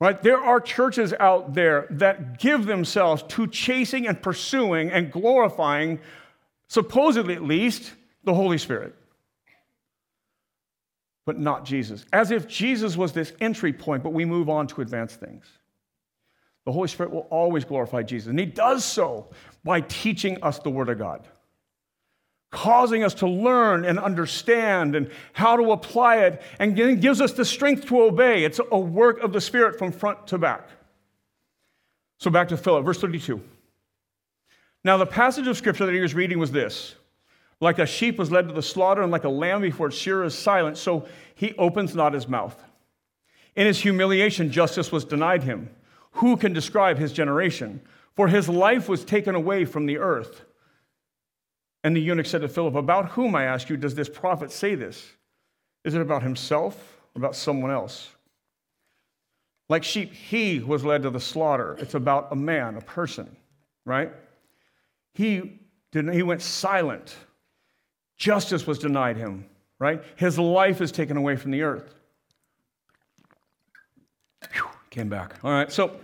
Right? 0.00 0.20
There 0.22 0.40
are 0.40 0.60
churches 0.60 1.12
out 1.20 1.52
there 1.52 1.86
that 1.90 2.38
give 2.38 2.64
themselves 2.64 3.22
to 3.28 3.46
chasing 3.46 4.08
and 4.08 4.20
pursuing 4.20 4.90
and 4.90 5.12
glorifying, 5.12 6.00
supposedly 6.68 7.34
at 7.34 7.42
least, 7.42 7.92
the 8.24 8.32
Holy 8.32 8.56
Spirit, 8.56 8.94
but 11.26 11.38
not 11.38 11.66
Jesus. 11.66 12.06
As 12.12 12.30
if 12.30 12.48
Jesus 12.48 12.96
was 12.96 13.12
this 13.12 13.34
entry 13.40 13.74
point, 13.74 14.02
but 14.02 14.14
we 14.14 14.24
move 14.24 14.48
on 14.48 14.66
to 14.68 14.80
advance 14.80 15.14
things. 15.14 15.46
The 16.70 16.74
Holy 16.74 16.86
Spirit 16.86 17.10
will 17.10 17.26
always 17.30 17.64
glorify 17.64 18.04
Jesus, 18.04 18.28
and 18.28 18.38
He 18.38 18.46
does 18.46 18.84
so 18.84 19.26
by 19.64 19.80
teaching 19.80 20.40
us 20.40 20.60
the 20.60 20.70
Word 20.70 20.88
of 20.88 20.98
God 20.98 21.26
causing 22.52 23.04
us 23.04 23.14
to 23.14 23.28
learn 23.28 23.84
and 23.84 23.98
understand 23.98 24.96
and 24.96 25.10
how 25.32 25.56
to 25.56 25.72
apply 25.72 26.16
it, 26.16 26.42
and 26.58 26.74
gives 26.74 27.20
us 27.20 27.32
the 27.32 27.44
strength 27.44 27.86
to 27.86 28.02
obey. 28.02 28.44
It's 28.44 28.60
a 28.72 28.78
work 28.78 29.20
of 29.20 29.32
the 29.32 29.40
Spirit 29.40 29.78
from 29.78 29.92
front 29.92 30.26
to 30.28 30.38
back. 30.38 30.68
So 32.18 32.30
back 32.30 32.48
to 32.48 32.56
Philip, 32.56 32.84
verse 32.84 33.00
32. 33.00 33.40
Now, 34.82 34.96
the 34.96 35.06
passage 35.06 35.46
of 35.46 35.56
scripture 35.56 35.86
that 35.86 35.94
he 35.94 36.00
was 36.00 36.14
reading 36.14 36.38
was 36.38 36.50
this 36.50 36.96
Like 37.60 37.78
a 37.78 37.86
sheep 37.86 38.18
was 38.18 38.32
led 38.32 38.48
to 38.48 38.54
the 38.54 38.62
slaughter, 38.62 39.02
and 39.02 39.12
like 39.12 39.24
a 39.24 39.28
lamb 39.28 39.62
before 39.62 39.88
its 39.88 39.96
shearer 39.96 40.24
is 40.24 40.34
silent, 40.34 40.76
so 40.76 41.06
he 41.36 41.54
opens 41.56 41.94
not 41.94 42.14
his 42.14 42.26
mouth. 42.26 42.60
In 43.54 43.66
his 43.66 43.80
humiliation, 43.80 44.50
justice 44.50 44.90
was 44.90 45.04
denied 45.04 45.44
him. 45.44 45.70
Who 46.12 46.36
can 46.36 46.52
describe 46.52 46.98
his 46.98 47.12
generation? 47.12 47.80
For 48.16 48.28
his 48.28 48.48
life 48.48 48.88
was 48.88 49.04
taken 49.04 49.34
away 49.34 49.64
from 49.64 49.86
the 49.86 49.98
earth. 49.98 50.42
And 51.82 51.96
the 51.96 52.00
eunuch 52.00 52.26
said 52.26 52.42
to 52.42 52.48
Philip, 52.48 52.74
About 52.74 53.10
whom, 53.10 53.34
I 53.34 53.44
ask 53.44 53.68
you, 53.68 53.76
does 53.76 53.94
this 53.94 54.08
prophet 54.08 54.50
say 54.52 54.74
this? 54.74 55.12
Is 55.84 55.94
it 55.94 56.00
about 56.00 56.22
himself 56.22 57.00
or 57.14 57.20
about 57.20 57.36
someone 57.36 57.70
else? 57.70 58.10
Like 59.68 59.84
sheep, 59.84 60.12
he 60.12 60.58
was 60.58 60.84
led 60.84 61.02
to 61.04 61.10
the 61.10 61.20
slaughter. 61.20 61.76
It's 61.78 61.94
about 61.94 62.32
a 62.32 62.36
man, 62.36 62.76
a 62.76 62.80
person, 62.80 63.34
right? 63.84 64.12
He, 65.14 65.60
didn't, 65.92 66.12
he 66.12 66.22
went 66.22 66.42
silent. 66.42 67.14
Justice 68.16 68.66
was 68.66 68.78
denied 68.78 69.16
him, 69.16 69.46
right? 69.78 70.02
His 70.16 70.38
life 70.38 70.80
is 70.80 70.92
taken 70.92 71.16
away 71.16 71.36
from 71.36 71.52
the 71.52 71.62
earth. 71.62 71.94
Whew, 74.52 74.68
came 74.90 75.08
back. 75.08 75.36
All 75.42 75.52
right, 75.52 75.72
so, 75.72 75.96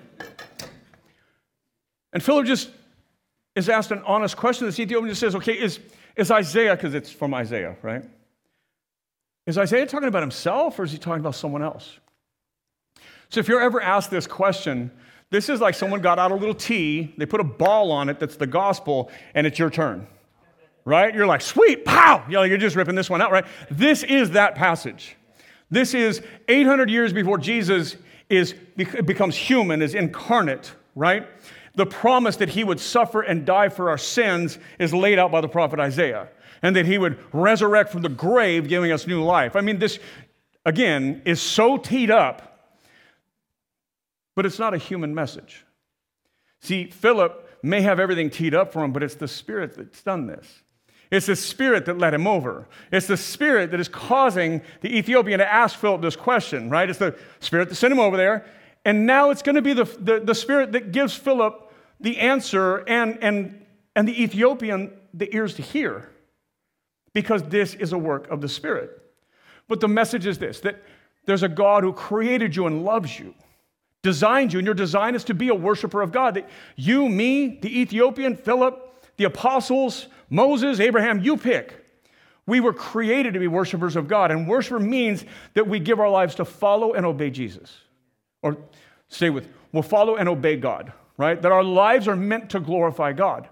and 2.12 2.22
Philip 2.22 2.47
just 2.47 2.70
is 3.55 3.68
asked 3.68 3.91
an 3.91 4.03
honest 4.07 4.37
question. 4.37 4.66
This 4.66 4.78
Ethiopian 4.78 5.09
just 5.09 5.20
says, 5.20 5.34
okay, 5.34 5.59
is, 5.59 5.80
is 6.14 6.30
Isaiah, 6.30 6.76
because 6.76 6.95
it's 6.95 7.11
from 7.11 7.34
Isaiah, 7.34 7.76
right? 7.82 8.05
Is 9.47 9.59
Isaiah 9.59 9.87
talking 9.87 10.09
about 10.09 10.22
himself 10.22 10.78
or 10.78 10.84
is 10.84 10.93
he 10.93 10.99
talking 10.99 11.20
about 11.20 11.34
someone 11.34 11.62
else? 11.62 11.99
So 13.28 13.41
if 13.41 13.49
you're 13.49 13.61
ever 13.61 13.80
asked 13.80 14.11
this 14.11 14.26
question, 14.26 14.91
this 15.30 15.49
is 15.49 15.61
like 15.61 15.74
someone 15.74 16.01
got 16.01 16.18
out 16.18 16.30
a 16.30 16.34
little 16.34 16.55
T, 16.55 17.14
they 17.16 17.26
put 17.26 17.41
a 17.41 17.45
ball 17.45 17.91
on 17.91 18.09
it 18.09 18.20
that's 18.20 18.37
the 18.37 18.47
gospel, 18.47 19.11
and 19.34 19.47
it's 19.47 19.59
your 19.59 19.70
turn. 19.70 20.07
Right? 20.84 21.12
You're 21.12 21.26
like, 21.26 21.41
sweet, 21.41 21.84
pow! 21.84 22.24
You 22.28 22.34
know, 22.34 22.43
you're 22.45 22.59
just 22.59 22.76
ripping 22.76 22.95
this 22.95 23.11
one 23.11 23.20
out, 23.20 23.32
right? 23.32 23.45
This 23.70 24.05
is 24.05 24.30
that 24.32 24.55
passage. 24.55 25.16
This 25.68 25.95
is 25.95 26.22
800 26.47 26.89
years 26.89 27.12
before 27.12 27.39
Jesus 27.39 27.97
is, 28.28 28.54
becomes 28.76 29.36
human, 29.36 29.82
is 29.82 29.94
incarnate, 29.94 30.72
right? 30.94 31.26
the 31.76 31.86
promise 31.86 32.36
that 32.36 32.48
he 32.48 32.64
would 32.64 32.80
suffer 32.80 33.22
and 33.22 33.46
die 33.46 33.68
for 33.68 33.90
our 33.90 33.98
sins 33.98 34.58
is 34.78 34.92
laid 34.92 35.18
out 35.18 35.30
by 35.30 35.40
the 35.40 35.48
prophet 35.48 35.78
Isaiah, 35.78 36.28
and 36.62 36.74
that 36.74 36.86
he 36.86 36.98
would 36.98 37.18
resurrect 37.32 37.92
from 37.92 38.02
the 38.02 38.08
grave, 38.08 38.66
giving 38.66 38.90
us 38.90 39.06
new 39.06 39.22
life. 39.22 39.54
I 39.54 39.60
mean, 39.60 39.78
this, 39.78 39.98
again, 40.64 41.22
is 41.24 41.40
so 41.40 41.76
teed 41.76 42.10
up, 42.10 42.74
but 44.34 44.46
it's 44.46 44.58
not 44.58 44.74
a 44.74 44.78
human 44.78 45.14
message. 45.14 45.64
See, 46.60 46.86
Philip 46.90 47.58
may 47.62 47.82
have 47.82 48.00
everything 48.00 48.30
teed 48.30 48.54
up 48.54 48.72
for 48.72 48.82
him, 48.82 48.92
but 48.92 49.02
it's 49.02 49.14
the 49.14 49.28
Spirit 49.28 49.76
that's 49.76 50.02
done 50.02 50.26
this. 50.26 50.62
It's 51.11 51.26
the 51.26 51.36
Spirit 51.36 51.86
that 51.86 51.98
led 51.98 52.14
him 52.14 52.26
over. 52.26 52.66
It's 52.90 53.07
the 53.07 53.16
Spirit 53.16 53.70
that 53.70 53.80
is 53.80 53.88
causing 53.88 54.62
the 54.80 54.96
Ethiopian 54.96 55.38
to 55.38 55.52
ask 55.52 55.78
Philip 55.78 56.02
this 56.02 56.16
question, 56.16 56.70
right? 56.70 56.88
It's 56.90 56.98
the 56.98 57.16
Spirit 57.40 57.68
that 57.68 57.76
sent 57.76 57.92
him 57.92 58.00
over 58.00 58.16
there. 58.16 58.44
And 58.84 59.07
now 59.07 59.30
it's 59.30 59.42
going 59.42 59.57
to 59.57 59.62
be 59.62 59.72
the, 59.72 59.84
the, 59.84 60.20
the 60.20 60.34
Spirit 60.34 60.72
that 60.72 60.92
gives 60.92 61.14
Philip 61.14 61.72
the 62.00 62.18
answer 62.18 62.78
and, 62.88 63.18
and, 63.22 63.64
and 63.94 64.09
the 64.09 64.22
Ethiopian 64.22 64.92
the 65.14 65.34
ears 65.34 65.54
to 65.54 65.62
hear. 65.62 66.11
because 67.16 67.42
this 67.44 67.72
is 67.72 67.94
a 67.94 67.98
work 67.98 68.28
of 68.30 68.42
the 68.42 68.48
Spirit. 68.48 68.90
But 69.68 69.80
the 69.80 69.88
message 69.88 70.26
is 70.26 70.38
this 70.38 70.61
that 70.61 70.82
there's 71.24 71.42
a 71.42 71.48
God 71.48 71.82
who 71.82 71.94
created 71.94 72.54
you 72.54 72.66
and 72.66 72.84
loves 72.84 73.18
you, 73.18 73.34
designed 74.02 74.52
you, 74.52 74.59
and 74.59 74.66
your 74.66 74.74
design 74.74 75.14
is 75.14 75.24
to 75.24 75.32
be 75.32 75.48
a 75.48 75.54
worshiper 75.54 76.02
of 76.02 76.12
God. 76.12 76.34
That 76.34 76.46
you, 76.76 77.09
me, 77.09 77.59
the 77.62 77.80
Ethiopian, 77.80 78.36
Philip, 78.36 78.74
the 79.16 79.24
apostles, 79.24 80.09
Moses, 80.30 80.80
Abraham, 80.80 81.22
you 81.22 81.36
pick. 81.36 81.84
We 82.46 82.60
were 82.60 82.72
created 82.72 83.34
to 83.34 83.40
be 83.40 83.48
worshipers 83.48 83.96
of 83.96 84.06
God, 84.06 84.30
and 84.30 84.46
worshiper 84.46 84.78
means 84.78 85.24
that 85.54 85.66
we 85.66 85.80
give 85.80 85.98
our 85.98 86.10
lives 86.10 86.36
to 86.36 86.44
follow 86.44 86.92
and 86.94 87.04
obey 87.04 87.30
Jesus. 87.30 87.76
Or 88.42 88.56
stay 89.08 89.30
with, 89.30 89.48
we'll 89.72 89.82
follow 89.82 90.16
and 90.16 90.28
obey 90.28 90.56
God, 90.56 90.92
right? 91.16 91.40
That 91.40 91.50
our 91.50 91.64
lives 91.64 92.06
are 92.06 92.16
meant 92.16 92.50
to 92.50 92.60
glorify 92.60 93.12
God. 93.12 93.48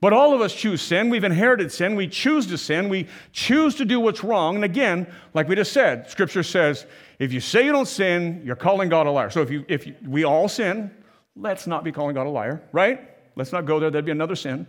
But 0.00 0.12
all 0.12 0.32
of 0.32 0.40
us 0.40 0.54
choose 0.54 0.80
sin. 0.80 1.10
We've 1.10 1.24
inherited 1.24 1.72
sin. 1.72 1.96
We 1.96 2.06
choose 2.06 2.46
to 2.46 2.58
sin. 2.58 2.88
We 2.88 3.08
choose 3.32 3.74
to 3.76 3.84
do 3.84 3.98
what's 3.98 4.22
wrong. 4.22 4.54
And 4.54 4.64
again, 4.64 5.12
like 5.34 5.48
we 5.48 5.56
just 5.56 5.72
said, 5.72 6.08
Scripture 6.08 6.44
says 6.44 6.86
if 7.18 7.32
you 7.32 7.40
say 7.40 7.64
you 7.64 7.72
don't 7.72 7.88
sin, 7.88 8.42
you're 8.44 8.54
calling 8.54 8.88
God 8.88 9.08
a 9.08 9.10
liar. 9.10 9.30
So 9.30 9.42
if, 9.42 9.50
you, 9.50 9.64
if 9.66 9.88
you, 9.88 9.96
we 10.06 10.22
all 10.22 10.48
sin, 10.48 10.92
let's 11.34 11.66
not 11.66 11.82
be 11.82 11.90
calling 11.90 12.14
God 12.14 12.28
a 12.28 12.30
liar, 12.30 12.62
right? 12.70 13.10
Let's 13.34 13.50
not 13.50 13.66
go 13.66 13.80
there. 13.80 13.90
That'd 13.90 14.04
be 14.04 14.12
another 14.12 14.36
sin. 14.36 14.68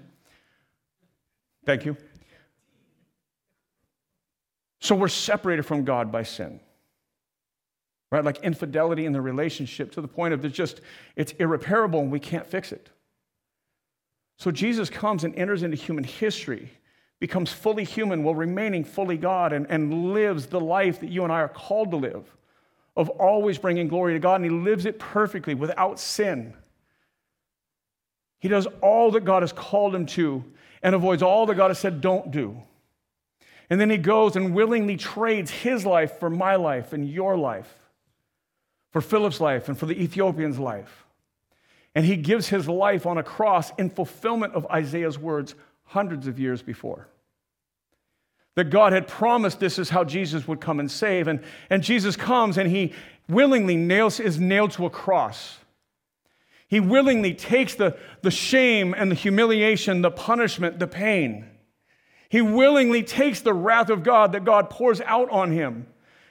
Thank 1.65 1.85
you. 1.85 1.97
So 4.79 4.95
we're 4.95 5.07
separated 5.07 5.63
from 5.63 5.83
God 5.83 6.11
by 6.11 6.23
sin. 6.23 6.59
Right? 8.11 8.23
Like 8.23 8.39
infidelity 8.39 9.05
in 9.05 9.13
the 9.13 9.21
relationship 9.21 9.91
to 9.91 10.01
the 10.01 10.07
point 10.07 10.33
of 10.33 10.43
it's 10.43 10.55
just, 10.55 10.81
it's 11.15 11.33
irreparable 11.33 11.99
and 11.99 12.11
we 12.11 12.19
can't 12.19 12.47
fix 12.47 12.71
it. 12.71 12.89
So 14.37 14.51
Jesus 14.51 14.89
comes 14.89 15.25
and 15.25 15.35
enters 15.35 15.63
into 15.63 15.77
human 15.77 16.05
history, 16.05 16.71
becomes 17.19 17.51
fully 17.51 17.83
human 17.83 18.23
while 18.23 18.35
remaining 18.35 18.83
fully 18.83 19.17
God, 19.17 19.51
and, 19.51 19.67
and 19.69 20.13
lives 20.13 20.47
the 20.47 20.61
life 20.61 21.01
that 21.01 21.09
you 21.09 21.23
and 21.23 21.31
I 21.31 21.41
are 21.41 21.49
called 21.49 21.91
to 21.91 21.97
live 21.97 22.25
of 22.95 23.09
always 23.09 23.57
bringing 23.57 23.87
glory 23.87 24.13
to 24.13 24.19
God, 24.19 24.35
and 24.35 24.45
he 24.45 24.49
lives 24.49 24.85
it 24.85 24.97
perfectly 24.97 25.53
without 25.53 25.99
sin. 25.99 26.53
He 28.39 28.47
does 28.47 28.67
all 28.81 29.11
that 29.11 29.25
God 29.25 29.43
has 29.43 29.53
called 29.53 29.93
him 29.93 30.05
to 30.07 30.43
and 30.81 30.95
avoids 30.95 31.21
all 31.21 31.45
that 31.45 31.55
God 31.55 31.69
has 31.69 31.79
said 31.79 32.01
don't 32.01 32.31
do. 32.31 32.61
And 33.69 33.79
then 33.79 33.89
he 33.89 33.97
goes 33.97 34.35
and 34.35 34.55
willingly 34.55 34.97
trades 34.97 35.51
his 35.51 35.85
life 35.85 36.19
for 36.19 36.29
my 36.29 36.55
life 36.55 36.91
and 36.93 37.07
your 37.07 37.37
life, 37.37 37.71
for 38.91 39.01
Philip's 39.01 39.39
life 39.39 39.67
and 39.67 39.77
for 39.77 39.85
the 39.85 40.01
Ethiopian's 40.01 40.57
life. 40.57 41.05
And 41.93 42.05
he 42.05 42.17
gives 42.17 42.47
his 42.47 42.67
life 42.67 43.05
on 43.05 43.17
a 43.17 43.23
cross 43.23 43.71
in 43.77 43.89
fulfillment 43.89 44.53
of 44.53 44.65
Isaiah's 44.67 45.19
words 45.19 45.55
hundreds 45.83 46.27
of 46.27 46.39
years 46.39 46.61
before. 46.61 47.07
That 48.55 48.69
God 48.69 48.93
had 48.93 49.07
promised 49.07 49.59
this 49.59 49.79
is 49.79 49.89
how 49.89 50.03
Jesus 50.03 50.47
would 50.47 50.61
come 50.61 50.79
and 50.79 50.89
save. 50.89 51.27
And, 51.27 51.41
and 51.69 51.83
Jesus 51.83 52.15
comes 52.15 52.57
and 52.57 52.69
he 52.69 52.93
willingly 53.27 53.75
nails, 53.75 54.19
is 54.19 54.39
nailed 54.39 54.71
to 54.71 54.85
a 54.85 54.89
cross. 54.89 55.57
He 56.69 56.79
willingly 56.79 57.33
takes 57.33 57.73
the, 57.73 57.97
the 58.21 58.31
shame 58.31 58.93
and 58.95 59.09
the 59.09 59.15
humiliation, 59.15 60.03
the 60.03 60.11
punishment, 60.11 60.77
the 60.77 60.87
pain. 60.87 61.45
He 62.29 62.41
willingly 62.41 63.01
takes 63.01 63.41
the 63.41 63.55
wrath 63.55 63.89
of 63.89 64.03
God 64.03 64.33
that 64.33 64.45
God 64.45 64.69
pours 64.69 65.01
out 65.01 65.31
on 65.31 65.51
him. 65.51 65.87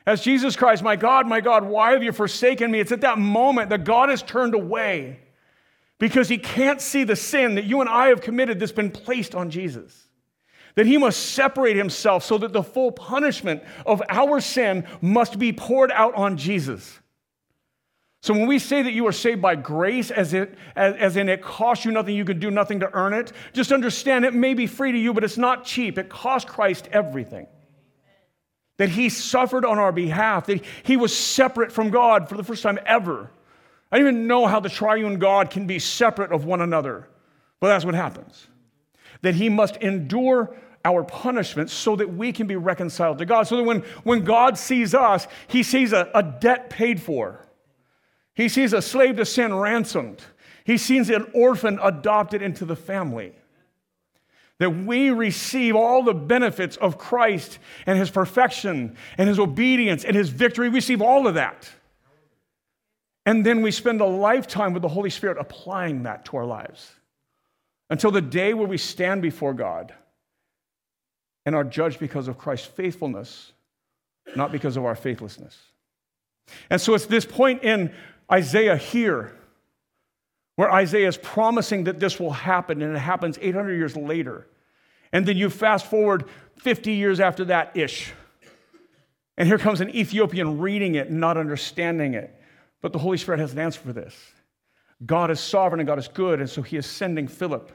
As 0.07 0.22
Jesus 0.22 0.55
cries, 0.55 0.80
My 0.80 0.95
God, 0.95 1.26
my 1.26 1.41
God, 1.41 1.64
why 1.64 1.91
have 1.91 2.05
you 2.05 2.12
forsaken 2.12 2.70
me? 2.70 2.78
It's 2.78 2.93
at 2.93 3.01
that 3.01 3.18
moment 3.18 3.70
that 3.70 3.84
God 3.84 4.09
has 4.11 4.22
turned 4.22 4.55
away 4.55 5.18
because 5.99 6.28
he 6.28 6.39
can't 6.39 6.80
see 6.80 7.03
the 7.03 7.16
sin 7.16 7.57
that 7.57 7.64
you 7.64 7.80
and 7.80 7.91
I 7.91 8.07
have 8.07 8.20
committed 8.20 8.61
that's 8.61 8.72
been 8.72 8.93
placed 8.93 9.34
on 9.34 9.51
Jesus. 9.51 10.07
That 10.76 10.86
he 10.86 10.97
must 10.97 11.18
separate 11.32 11.76
himself 11.76 12.22
so 12.22 12.39
that 12.39 12.53
the 12.53 12.62
full 12.62 12.93
punishment 12.93 13.64
of 13.84 14.01
our 14.09 14.41
sin 14.41 14.86
must 15.01 15.36
be 15.36 15.53
poured 15.53 15.91
out 15.91 16.14
on 16.14 16.36
Jesus. 16.36 17.01
So 18.20 18.34
when 18.34 18.46
we 18.46 18.58
say 18.58 18.82
that 18.82 18.92
you 18.92 19.06
are 19.06 19.12
saved 19.12 19.40
by 19.40 19.54
grace, 19.54 20.10
as, 20.10 20.34
it, 20.34 20.56
as, 20.74 20.96
as 20.96 21.16
in 21.16 21.28
it 21.28 21.40
costs 21.40 21.84
you 21.84 21.92
nothing, 21.92 22.16
you 22.16 22.24
can 22.24 22.40
do 22.40 22.50
nothing 22.50 22.80
to 22.80 22.90
earn 22.92 23.14
it, 23.14 23.32
just 23.52 23.70
understand 23.70 24.24
it 24.24 24.34
may 24.34 24.54
be 24.54 24.66
free 24.66 24.90
to 24.90 24.98
you, 24.98 25.14
but 25.14 25.22
it's 25.22 25.38
not 25.38 25.64
cheap. 25.64 25.98
It 25.98 26.08
cost 26.08 26.48
Christ 26.48 26.88
everything. 26.90 27.46
That 28.78 28.88
he 28.88 29.08
suffered 29.08 29.64
on 29.64 29.78
our 29.78 29.92
behalf, 29.92 30.46
that 30.46 30.64
he 30.82 30.96
was 30.96 31.16
separate 31.16 31.70
from 31.70 31.90
God 31.90 32.28
for 32.28 32.36
the 32.36 32.44
first 32.44 32.62
time 32.62 32.78
ever. 32.84 33.30
I 33.90 33.98
don't 33.98 34.08
even 34.08 34.26
know 34.26 34.46
how 34.46 34.60
the 34.60 34.68
triune 34.68 35.18
God 35.18 35.50
can 35.50 35.66
be 35.66 35.78
separate 35.78 36.32
of 36.32 36.44
one 36.44 36.60
another, 36.60 37.08
but 37.60 37.68
that's 37.68 37.84
what 37.84 37.94
happens. 37.94 38.48
That 39.22 39.34
he 39.34 39.48
must 39.48 39.76
endure 39.76 40.56
our 40.84 41.04
punishment 41.04 41.70
so 41.70 41.96
that 41.96 42.12
we 42.12 42.32
can 42.32 42.46
be 42.46 42.56
reconciled 42.56 43.18
to 43.18 43.26
God. 43.26 43.46
So 43.46 43.56
that 43.56 43.62
when, 43.62 43.80
when 44.02 44.24
God 44.24 44.58
sees 44.58 44.94
us, 44.94 45.26
he 45.48 45.62
sees 45.62 45.92
a, 45.92 46.10
a 46.14 46.22
debt 46.22 46.70
paid 46.70 47.00
for. 47.00 47.44
He 48.39 48.49
sees 48.49 48.72
a 48.72 48.80
slave 48.80 49.16
to 49.16 49.26
sin 49.26 49.53
ransomed. 49.53 50.22
He 50.64 50.78
sees 50.78 51.11
an 51.11 51.26
orphan 51.34 51.80
adopted 51.82 52.41
into 52.41 52.64
the 52.64 52.76
family. 52.76 53.32
That 54.61 54.70
we 54.70 55.11
receive 55.11 55.74
all 55.74 56.05
the 56.05 56.14
benefits 56.14 56.76
of 56.76 56.99
Christ 56.99 57.59
and 57.84 57.99
his 57.99 58.11
perfection 58.11 58.97
and 59.18 59.28
his 59.28 59.41
obedience 59.41 60.05
and 60.05 60.14
his 60.14 60.28
victory. 60.28 60.68
We 60.68 60.76
receive 60.76 61.03
all 61.03 61.26
of 61.26 61.34
that. 61.34 61.68
And 63.26 63.45
then 63.45 63.61
we 63.61 63.72
spend 63.72 64.01
a 64.01 64.07
lifetime 64.07 64.72
with 64.72 64.82
the 64.82 64.89
Holy 64.89 65.11
Spirit 65.11 65.36
applying 65.41 66.05
that 66.05 66.24
to 66.26 66.36
our 66.36 66.47
lives 66.47 66.93
until 67.91 68.12
the 68.12 68.22
day 68.22 68.55
where 68.55 68.68
we 68.68 68.78
stand 68.78 69.20
before 69.20 69.53
God 69.53 69.93
and 71.45 71.57
are 71.57 71.64
judged 71.64 71.99
because 71.99 72.28
of 72.28 72.39
Christ's 72.39 72.68
faithfulness, 72.68 73.53
not 74.36 74.53
because 74.53 74.76
of 74.76 74.84
our 74.84 74.95
faithlessness. 74.95 75.59
And 76.70 76.80
so 76.80 76.95
it's 76.95 77.07
this 77.07 77.24
point 77.24 77.64
in 77.64 77.93
Isaiah 78.31 78.76
here 78.76 79.35
where 80.59 80.72
Isaiah 80.72 81.07
is 81.07 81.16
promising 81.16 81.85
that 81.85 82.01
this 82.01 82.18
will 82.18 82.33
happen, 82.33 82.83
and 82.83 82.97
it 82.97 82.99
happens 82.99 83.39
800 83.41 83.74
years 83.74 83.97
later. 83.97 84.45
And 85.12 85.24
then 85.24 85.37
you 85.37 85.51
fast 85.51 85.87
forward 85.87 86.24
50 86.57 86.95
years 86.95 87.20
after 87.20 87.45
that 87.45 87.76
ish. 87.76 88.12
And 89.37 89.47
here 89.47 89.59
comes 89.59 89.81
an 89.81 89.95
Ethiopian 89.95 90.59
reading 90.59 90.97
it, 90.97 91.11
and 91.11 91.20
not 91.20 91.37
understanding 91.37 92.14
it. 92.14 92.35
But 92.81 92.93
the 92.93 92.99
Holy 92.99 93.18
Spirit 93.18 93.39
has 93.39 93.53
an 93.53 93.61
answer 93.61 93.79
for 93.79 93.93
this. 93.93 94.16
God 95.07 95.31
is 95.31 95.39
sovereign 95.39 95.79
and 95.79 95.87
God 95.87 96.01
is 96.01 96.09
good, 96.09 96.41
and 96.41 96.51
so 96.51 96.61
he 96.61 96.76
is 96.76 96.87
sending 96.87 97.29
Philip 97.29 97.70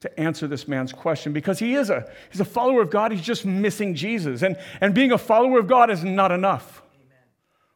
to 0.00 0.20
answer 0.20 0.48
this 0.48 0.66
man's 0.66 0.92
question 0.92 1.32
because 1.32 1.60
he 1.60 1.74
is 1.74 1.88
a 1.88 2.10
he's 2.30 2.40
a 2.40 2.44
follower 2.44 2.82
of 2.82 2.90
God, 2.90 3.12
he's 3.12 3.22
just 3.22 3.44
missing 3.44 3.94
Jesus. 3.94 4.42
And, 4.42 4.58
and 4.80 4.92
being 4.92 5.12
a 5.12 5.18
follower 5.18 5.60
of 5.60 5.68
God 5.68 5.88
is 5.88 6.02
not 6.02 6.32
enough. 6.32 6.82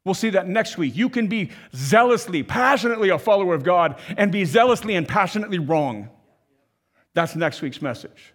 We'll 0.08 0.14
see 0.14 0.30
that 0.30 0.48
next 0.48 0.78
week. 0.78 0.96
You 0.96 1.10
can 1.10 1.26
be 1.26 1.50
zealously, 1.76 2.42
passionately 2.42 3.10
a 3.10 3.18
follower 3.18 3.54
of 3.54 3.62
God 3.62 4.00
and 4.16 4.32
be 4.32 4.46
zealously 4.46 4.94
and 4.94 5.06
passionately 5.06 5.58
wrong. 5.58 6.08
That's 7.12 7.36
next 7.36 7.60
week's 7.60 7.82
message. 7.82 8.32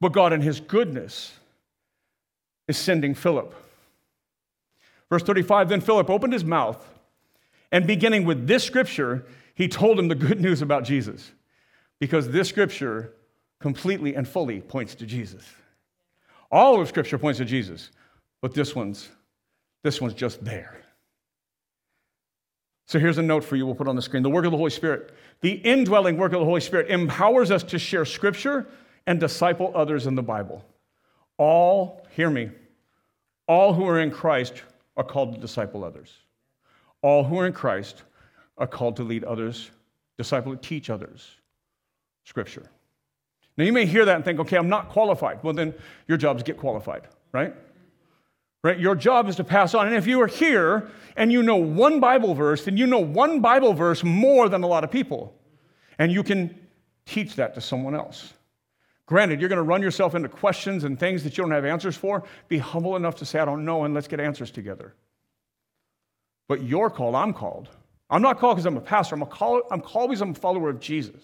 But 0.00 0.14
God, 0.14 0.32
in 0.32 0.40
His 0.40 0.58
goodness, 0.58 1.34
is 2.66 2.78
sending 2.78 3.14
Philip. 3.14 3.54
Verse 5.10 5.22
35 5.22 5.68
Then 5.68 5.82
Philip 5.82 6.08
opened 6.08 6.32
his 6.32 6.46
mouth 6.46 6.82
and 7.70 7.86
beginning 7.86 8.24
with 8.24 8.46
this 8.46 8.64
scripture, 8.64 9.26
he 9.54 9.68
told 9.68 9.98
him 9.98 10.08
the 10.08 10.14
good 10.14 10.40
news 10.40 10.62
about 10.62 10.84
Jesus 10.84 11.30
because 11.98 12.30
this 12.30 12.48
scripture 12.48 13.12
completely 13.60 14.14
and 14.14 14.26
fully 14.26 14.62
points 14.62 14.94
to 14.94 15.04
Jesus. 15.04 15.44
All 16.50 16.80
of 16.80 16.88
scripture 16.88 17.18
points 17.18 17.36
to 17.36 17.44
Jesus, 17.44 17.90
but 18.40 18.54
this 18.54 18.74
one's 18.74 19.10
this 19.82 20.00
one's 20.00 20.14
just 20.14 20.42
there. 20.42 20.85
So 22.86 22.98
here's 22.98 23.18
a 23.18 23.22
note 23.22 23.44
for 23.44 23.56
you 23.56 23.66
we'll 23.66 23.74
put 23.74 23.88
on 23.88 23.96
the 23.96 24.02
screen. 24.02 24.22
The 24.22 24.30
work 24.30 24.44
of 24.44 24.52
the 24.52 24.56
Holy 24.56 24.70
Spirit, 24.70 25.12
the 25.40 25.52
indwelling 25.52 26.16
work 26.16 26.32
of 26.32 26.38
the 26.38 26.44
Holy 26.44 26.60
Spirit 26.60 26.88
empowers 26.88 27.50
us 27.50 27.62
to 27.64 27.78
share 27.78 28.04
scripture 28.04 28.66
and 29.06 29.18
disciple 29.20 29.72
others 29.74 30.06
in 30.06 30.14
the 30.14 30.22
Bible. 30.22 30.64
All, 31.36 32.06
hear 32.10 32.30
me, 32.30 32.50
all 33.48 33.74
who 33.74 33.86
are 33.86 34.00
in 34.00 34.10
Christ 34.10 34.62
are 34.96 35.04
called 35.04 35.34
to 35.34 35.40
disciple 35.40 35.84
others. 35.84 36.12
All 37.02 37.24
who 37.24 37.38
are 37.38 37.46
in 37.46 37.52
Christ 37.52 38.02
are 38.56 38.66
called 38.66 38.96
to 38.96 39.02
lead 39.02 39.24
others, 39.24 39.70
disciple, 40.16 40.56
teach 40.56 40.88
others 40.88 41.36
Scripture. 42.26 42.68
Now, 43.56 43.64
you 43.64 43.72
may 43.72 43.86
hear 43.86 44.04
that 44.04 44.16
and 44.16 44.24
think, 44.24 44.40
okay, 44.40 44.56
I'm 44.56 44.68
not 44.68 44.90
qualified. 44.90 45.42
Well, 45.42 45.54
then 45.54 45.72
your 46.08 46.18
job 46.18 46.36
is 46.36 46.42
get 46.42 46.58
qualified, 46.58 47.02
right? 47.32 47.54
Right? 48.66 48.80
Your 48.80 48.96
job 48.96 49.28
is 49.28 49.36
to 49.36 49.44
pass 49.44 49.74
on. 49.74 49.86
And 49.86 49.94
if 49.94 50.08
you 50.08 50.20
are 50.22 50.26
here 50.26 50.90
and 51.14 51.30
you 51.30 51.40
know 51.40 51.54
one 51.54 52.00
Bible 52.00 52.34
verse, 52.34 52.64
then 52.64 52.76
you 52.76 52.84
know 52.84 52.98
one 52.98 53.38
Bible 53.38 53.72
verse 53.74 54.02
more 54.02 54.48
than 54.48 54.64
a 54.64 54.66
lot 54.66 54.82
of 54.82 54.90
people. 54.90 55.32
And 56.00 56.10
you 56.10 56.24
can 56.24 56.58
teach 57.04 57.36
that 57.36 57.54
to 57.54 57.60
someone 57.60 57.94
else. 57.94 58.32
Granted, 59.06 59.38
you're 59.38 59.48
going 59.48 59.58
to 59.58 59.62
run 59.62 59.82
yourself 59.82 60.16
into 60.16 60.28
questions 60.28 60.82
and 60.82 60.98
things 60.98 61.22
that 61.22 61.38
you 61.38 61.44
don't 61.44 61.52
have 61.52 61.64
answers 61.64 61.96
for. 61.96 62.24
Be 62.48 62.58
humble 62.58 62.96
enough 62.96 63.14
to 63.18 63.24
say, 63.24 63.38
I 63.38 63.44
don't 63.44 63.64
know, 63.64 63.84
and 63.84 63.94
let's 63.94 64.08
get 64.08 64.18
answers 64.18 64.50
together. 64.50 64.94
But 66.48 66.64
you're 66.64 66.90
called, 66.90 67.14
I'm 67.14 67.32
called. 67.32 67.68
I'm 68.10 68.20
not 68.20 68.40
called 68.40 68.56
because 68.56 68.66
I'm 68.66 68.76
a 68.76 68.80
pastor. 68.80 69.14
I'm, 69.14 69.22
a 69.22 69.26
call, 69.26 69.62
I'm 69.70 69.80
called 69.80 70.10
because 70.10 70.22
I'm 70.22 70.30
a 70.30 70.34
follower 70.34 70.70
of 70.70 70.80
Jesus. 70.80 71.22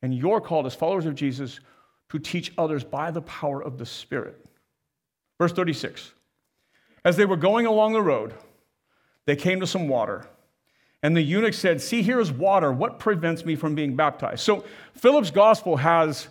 And 0.00 0.14
you're 0.16 0.40
called 0.40 0.64
as 0.64 0.74
followers 0.74 1.04
of 1.04 1.14
Jesus 1.14 1.60
to 2.08 2.18
teach 2.18 2.54
others 2.56 2.84
by 2.84 3.10
the 3.10 3.20
power 3.20 3.62
of 3.62 3.76
the 3.76 3.84
Spirit. 3.84 4.46
Verse 5.38 5.52
36. 5.52 6.14
As 7.04 7.16
they 7.16 7.24
were 7.24 7.36
going 7.36 7.66
along 7.66 7.92
the 7.92 8.02
road, 8.02 8.34
they 9.26 9.36
came 9.36 9.60
to 9.60 9.66
some 9.66 9.88
water. 9.88 10.26
And 11.02 11.16
the 11.16 11.22
eunuch 11.22 11.54
said, 11.54 11.80
See, 11.80 12.02
here 12.02 12.20
is 12.20 12.30
water. 12.30 12.72
What 12.72 12.98
prevents 12.98 13.44
me 13.44 13.56
from 13.56 13.74
being 13.74 13.96
baptized? 13.96 14.40
So 14.40 14.64
Philip's 14.94 15.30
gospel 15.30 15.76
has 15.78 16.28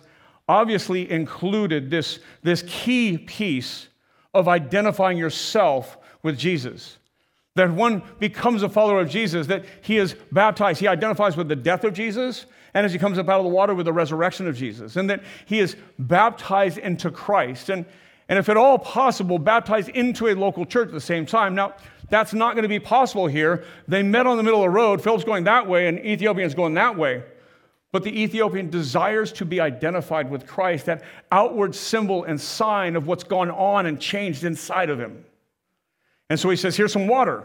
obviously 0.48 1.10
included 1.10 1.90
this, 1.90 2.20
this 2.42 2.64
key 2.66 3.18
piece 3.18 3.88
of 4.34 4.48
identifying 4.48 5.18
yourself 5.18 5.98
with 6.22 6.38
Jesus. 6.38 6.98
That 7.54 7.70
one 7.70 8.02
becomes 8.18 8.62
a 8.62 8.68
follower 8.68 9.00
of 9.00 9.10
Jesus, 9.10 9.46
that 9.48 9.66
he 9.82 9.98
is 9.98 10.16
baptized. 10.32 10.80
He 10.80 10.88
identifies 10.88 11.36
with 11.36 11.48
the 11.48 11.56
death 11.56 11.84
of 11.84 11.92
Jesus, 11.92 12.46
and 12.72 12.86
as 12.86 12.92
he 12.94 12.98
comes 12.98 13.18
up 13.18 13.28
out 13.28 13.40
of 13.40 13.44
the 13.44 13.50
water 13.50 13.74
with 13.74 13.84
the 13.84 13.92
resurrection 13.92 14.48
of 14.48 14.56
Jesus, 14.56 14.96
and 14.96 15.10
that 15.10 15.22
he 15.44 15.58
is 15.58 15.76
baptized 15.98 16.78
into 16.78 17.10
Christ. 17.10 17.68
And, 17.68 17.84
and 18.32 18.38
if 18.38 18.48
at 18.48 18.56
all 18.56 18.78
possible, 18.78 19.38
baptized 19.38 19.90
into 19.90 20.28
a 20.28 20.34
local 20.34 20.64
church 20.64 20.88
at 20.88 20.94
the 20.94 21.02
same 21.02 21.26
time. 21.26 21.54
Now, 21.54 21.74
that's 22.08 22.32
not 22.32 22.54
going 22.54 22.62
to 22.62 22.68
be 22.68 22.78
possible 22.78 23.26
here. 23.26 23.62
They 23.86 24.02
met 24.02 24.26
on 24.26 24.38
the 24.38 24.42
middle 24.42 24.60
of 24.60 24.64
the 24.64 24.70
road. 24.70 25.02
Philip's 25.04 25.22
going 25.22 25.44
that 25.44 25.66
way, 25.66 25.86
and 25.86 25.98
Ethiopian's 25.98 26.54
going 26.54 26.72
that 26.72 26.96
way. 26.96 27.24
But 27.90 28.04
the 28.04 28.22
Ethiopian 28.22 28.70
desires 28.70 29.32
to 29.32 29.44
be 29.44 29.60
identified 29.60 30.30
with 30.30 30.46
Christ, 30.46 30.86
that 30.86 31.02
outward 31.30 31.74
symbol 31.74 32.24
and 32.24 32.40
sign 32.40 32.96
of 32.96 33.06
what's 33.06 33.22
gone 33.22 33.50
on 33.50 33.84
and 33.84 34.00
changed 34.00 34.44
inside 34.44 34.88
of 34.88 34.98
him. 34.98 35.26
And 36.30 36.40
so 36.40 36.48
he 36.48 36.56
says, 36.56 36.74
Here's 36.74 36.94
some 36.94 37.08
water. 37.08 37.44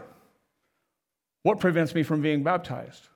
What 1.42 1.60
prevents 1.60 1.94
me 1.94 2.02
from 2.02 2.22
being 2.22 2.42
baptized? 2.42 3.08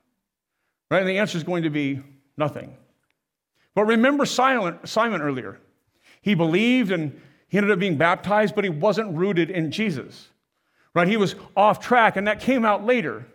Right? 0.91 0.99
And 0.99 1.09
the 1.09 1.17
answer 1.17 1.39
is 1.39 1.43
going 1.43 1.63
to 1.63 1.71
be 1.71 2.03
nothing. 2.37 2.77
But 3.73 3.85
remember 3.85 4.27
Simon, 4.27 4.77
Simon 4.83 5.23
earlier. 5.23 5.57
He 6.21 6.35
believed 6.35 6.91
and 6.91 7.19
he 7.53 7.59
ended 7.59 7.71
up 7.71 7.77
being 7.77 7.97
baptized, 7.97 8.55
but 8.55 8.63
he 8.63 8.71
wasn't 8.71 9.15
rooted 9.15 9.51
in 9.51 9.69
Jesus. 9.69 10.29
Right? 10.95 11.07
He 11.07 11.17
was 11.17 11.35
off 11.55 11.79
track, 11.79 12.15
and 12.15 12.25
that 12.25 12.39
came 12.39 12.65
out 12.65 12.83
later. 12.83 13.27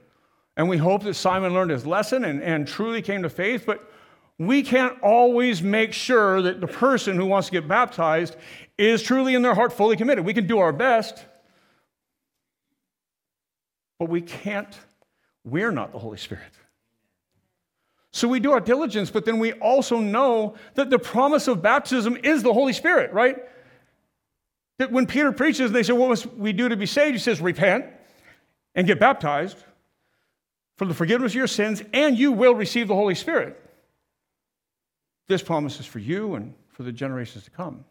And 0.57 0.69
we 0.69 0.77
hope 0.77 1.05
that 1.05 1.15
Simon 1.15 1.55
learned 1.55 1.71
his 1.71 1.87
lesson 1.87 2.25
and, 2.25 2.43
and 2.43 2.67
truly 2.67 3.01
came 3.01 3.23
to 3.23 3.31
faith, 3.31 3.63
but 3.65 3.89
we 4.37 4.65
can't 4.65 5.01
always 5.05 5.63
make 5.63 5.93
sure 5.93 6.43
that 6.43 6.61
the 6.61 6.67
person 6.67 7.15
who 7.15 7.27
wants 7.27 7.47
to 7.47 7.53
get 7.53 7.69
baptized 7.69 8.35
is 8.77 9.05
truly 9.05 9.37
in 9.37 9.43
their 9.43 9.55
heart 9.55 9.73
fully 9.73 9.97
committed. 9.97 10.25
We 10.25 10.35
can 10.35 10.49
do 10.49 10.59
our 10.59 10.73
best, 10.73 11.25
but 14.01 14.09
we 14.09 14.21
can't, 14.21 14.77
we're 15.45 15.71
not 15.71 15.93
the 15.93 16.01
Holy 16.01 16.19
Spirit. 16.19 16.43
So 18.13 18.27
we 18.27 18.41
do 18.41 18.51
our 18.51 18.61
diligence, 18.61 19.13
but 19.13 19.25
then 19.25 19.39
we 19.39 19.53
also 19.53 20.01
know 20.01 20.57
that 20.75 20.91
the 20.91 20.99
promise 20.99 21.47
of 21.47 21.63
baptism 21.63 22.17
is 22.25 22.43
the 22.43 22.53
Holy 22.53 22.73
Spirit, 22.73 23.13
right? 23.13 23.37
That 24.79 24.93
when 24.93 25.07
Peter 25.07 25.33
preaches, 25.33 25.67
and 25.67 25.75
they 25.75 25.83
say, 25.83 25.93
What 25.93 26.09
must 26.09 26.27
we 26.35 26.53
do 26.53 26.69
to 26.69 26.77
be 26.77 26.87
saved? 26.87 27.15
He 27.15 27.19
says, 27.19 27.41
Repent 27.41 27.87
and 28.75 28.87
get 28.87 29.01
baptized 29.01 29.57
for 30.77 30.85
the 30.85 30.95
forgiveness 30.95 31.33
of 31.33 31.37
your 31.37 31.47
sins, 31.49 31.83
and 31.93 32.17
you 32.17 32.31
will 32.33 32.55
receive 32.55 32.89
the 32.89 32.95
Holy 32.95 33.17
Spirit. 33.17 33.61
This 35.27 35.43
promise 35.43 35.81
is 35.81 35.87
for 35.87 35.99
you 35.99 36.35
and 36.35 36.55
for 36.71 36.85
the 36.85 36.93
generations 36.93 37.45
to 37.45 37.51
come. 37.51 37.85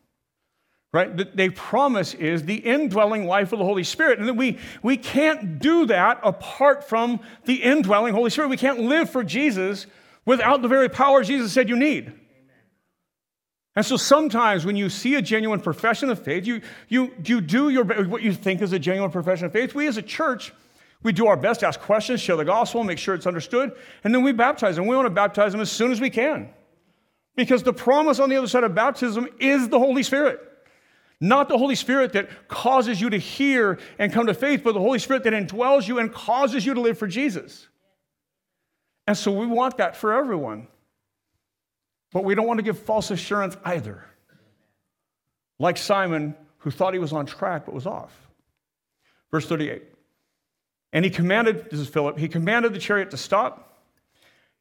Right? 0.93 1.15
The, 1.15 1.25
the 1.25 1.49
promise 1.49 2.13
is 2.13 2.43
the 2.43 2.55
indwelling 2.55 3.27
life 3.27 3.51
of 3.51 3.59
the 3.59 3.65
Holy 3.65 3.83
Spirit. 3.83 4.19
And 4.19 4.27
that 4.29 4.35
we, 4.35 4.57
we 4.81 4.95
can't 4.95 5.59
do 5.59 5.85
that 5.87 6.21
apart 6.23 6.87
from 6.87 7.19
the 7.43 7.61
indwelling 7.61 8.13
Holy 8.13 8.29
Spirit. 8.29 8.47
We 8.47 8.57
can't 8.57 8.79
live 8.79 9.09
for 9.09 9.23
Jesus 9.23 9.85
without 10.25 10.61
the 10.61 10.69
very 10.69 10.87
power 10.87 11.23
Jesus 11.23 11.51
said 11.51 11.67
you 11.67 11.75
need. 11.75 12.13
And 13.77 13.85
so 13.85 13.95
sometimes 13.95 14.65
when 14.65 14.75
you 14.75 14.89
see 14.89 15.13
a 15.13 15.21
genuine 15.21 15.59
profession 15.59 16.09
of 16.09 16.19
faith, 16.19 16.47
you, 16.47 16.61
you, 16.87 17.13
you 17.23 17.41
do 17.41 17.69
your, 17.69 17.85
what 18.05 18.23
you 18.23 18.33
think 18.33 18.63
is 18.63 18.73
a 18.73 18.79
genuine 18.79 19.11
profession 19.11 19.45
of 19.45 19.53
faith. 19.53 19.75
We 19.75 19.85
as 19.85 19.97
a 19.97 20.01
church, 20.01 20.51
we 21.03 21.11
do 21.11 21.27
our 21.27 21.37
best 21.37 21.59
to 21.59 21.67
ask 21.67 21.79
questions, 21.79 22.19
share 22.19 22.37
the 22.37 22.43
gospel, 22.43 22.83
make 22.83 22.97
sure 22.97 23.13
it's 23.13 23.27
understood, 23.27 23.73
and 24.03 24.15
then 24.15 24.23
we 24.23 24.31
baptize 24.31 24.77
them. 24.77 24.87
We 24.87 24.95
want 24.95 25.05
to 25.05 25.11
baptize 25.11 25.51
them 25.51 25.61
as 25.61 25.71
soon 25.71 25.91
as 25.91 26.01
we 26.01 26.09
can. 26.09 26.49
Because 27.35 27.61
the 27.61 27.71
promise 27.71 28.17
on 28.17 28.29
the 28.29 28.37
other 28.37 28.47
side 28.47 28.63
of 28.63 28.73
baptism 28.73 29.27
is 29.39 29.69
the 29.69 29.77
Holy 29.77 30.01
Spirit. 30.01 30.39
Not 31.21 31.47
the 31.47 31.59
Holy 31.59 31.75
Spirit 31.75 32.13
that 32.13 32.47
causes 32.47 32.99
you 32.99 33.11
to 33.11 33.17
hear 33.19 33.77
and 33.99 34.11
come 34.11 34.25
to 34.25 34.33
faith, 34.33 34.61
but 34.63 34.73
the 34.73 34.79
Holy 34.79 34.97
Spirit 34.97 35.23
that 35.25 35.33
indwells 35.33 35.87
you 35.87 35.99
and 35.99 36.11
causes 36.11 36.65
you 36.65 36.73
to 36.73 36.81
live 36.81 36.97
for 36.97 37.05
Jesus. 37.05 37.67
And 39.05 39.15
so 39.15 39.31
we 39.31 39.45
want 39.45 39.77
that 39.77 39.95
for 39.95 40.13
everyone. 40.13 40.67
But 42.11 42.23
we 42.23 42.35
don't 42.35 42.47
want 42.47 42.59
to 42.59 42.63
give 42.63 42.79
false 42.79 43.11
assurance 43.11 43.57
either. 43.65 44.03
Like 45.59 45.77
Simon, 45.77 46.35
who 46.59 46.71
thought 46.71 46.93
he 46.93 46.99
was 46.99 47.13
on 47.13 47.25
track 47.25 47.65
but 47.65 47.73
was 47.73 47.85
off. 47.85 48.15
Verse 49.31 49.47
38. 49.47 49.83
And 50.93 51.03
he 51.03 51.11
commanded, 51.11 51.69
this 51.69 51.79
is 51.79 51.87
Philip, 51.87 52.17
he 52.17 52.27
commanded 52.27 52.73
the 52.73 52.79
chariot 52.79 53.11
to 53.11 53.17
stop, 53.17 53.77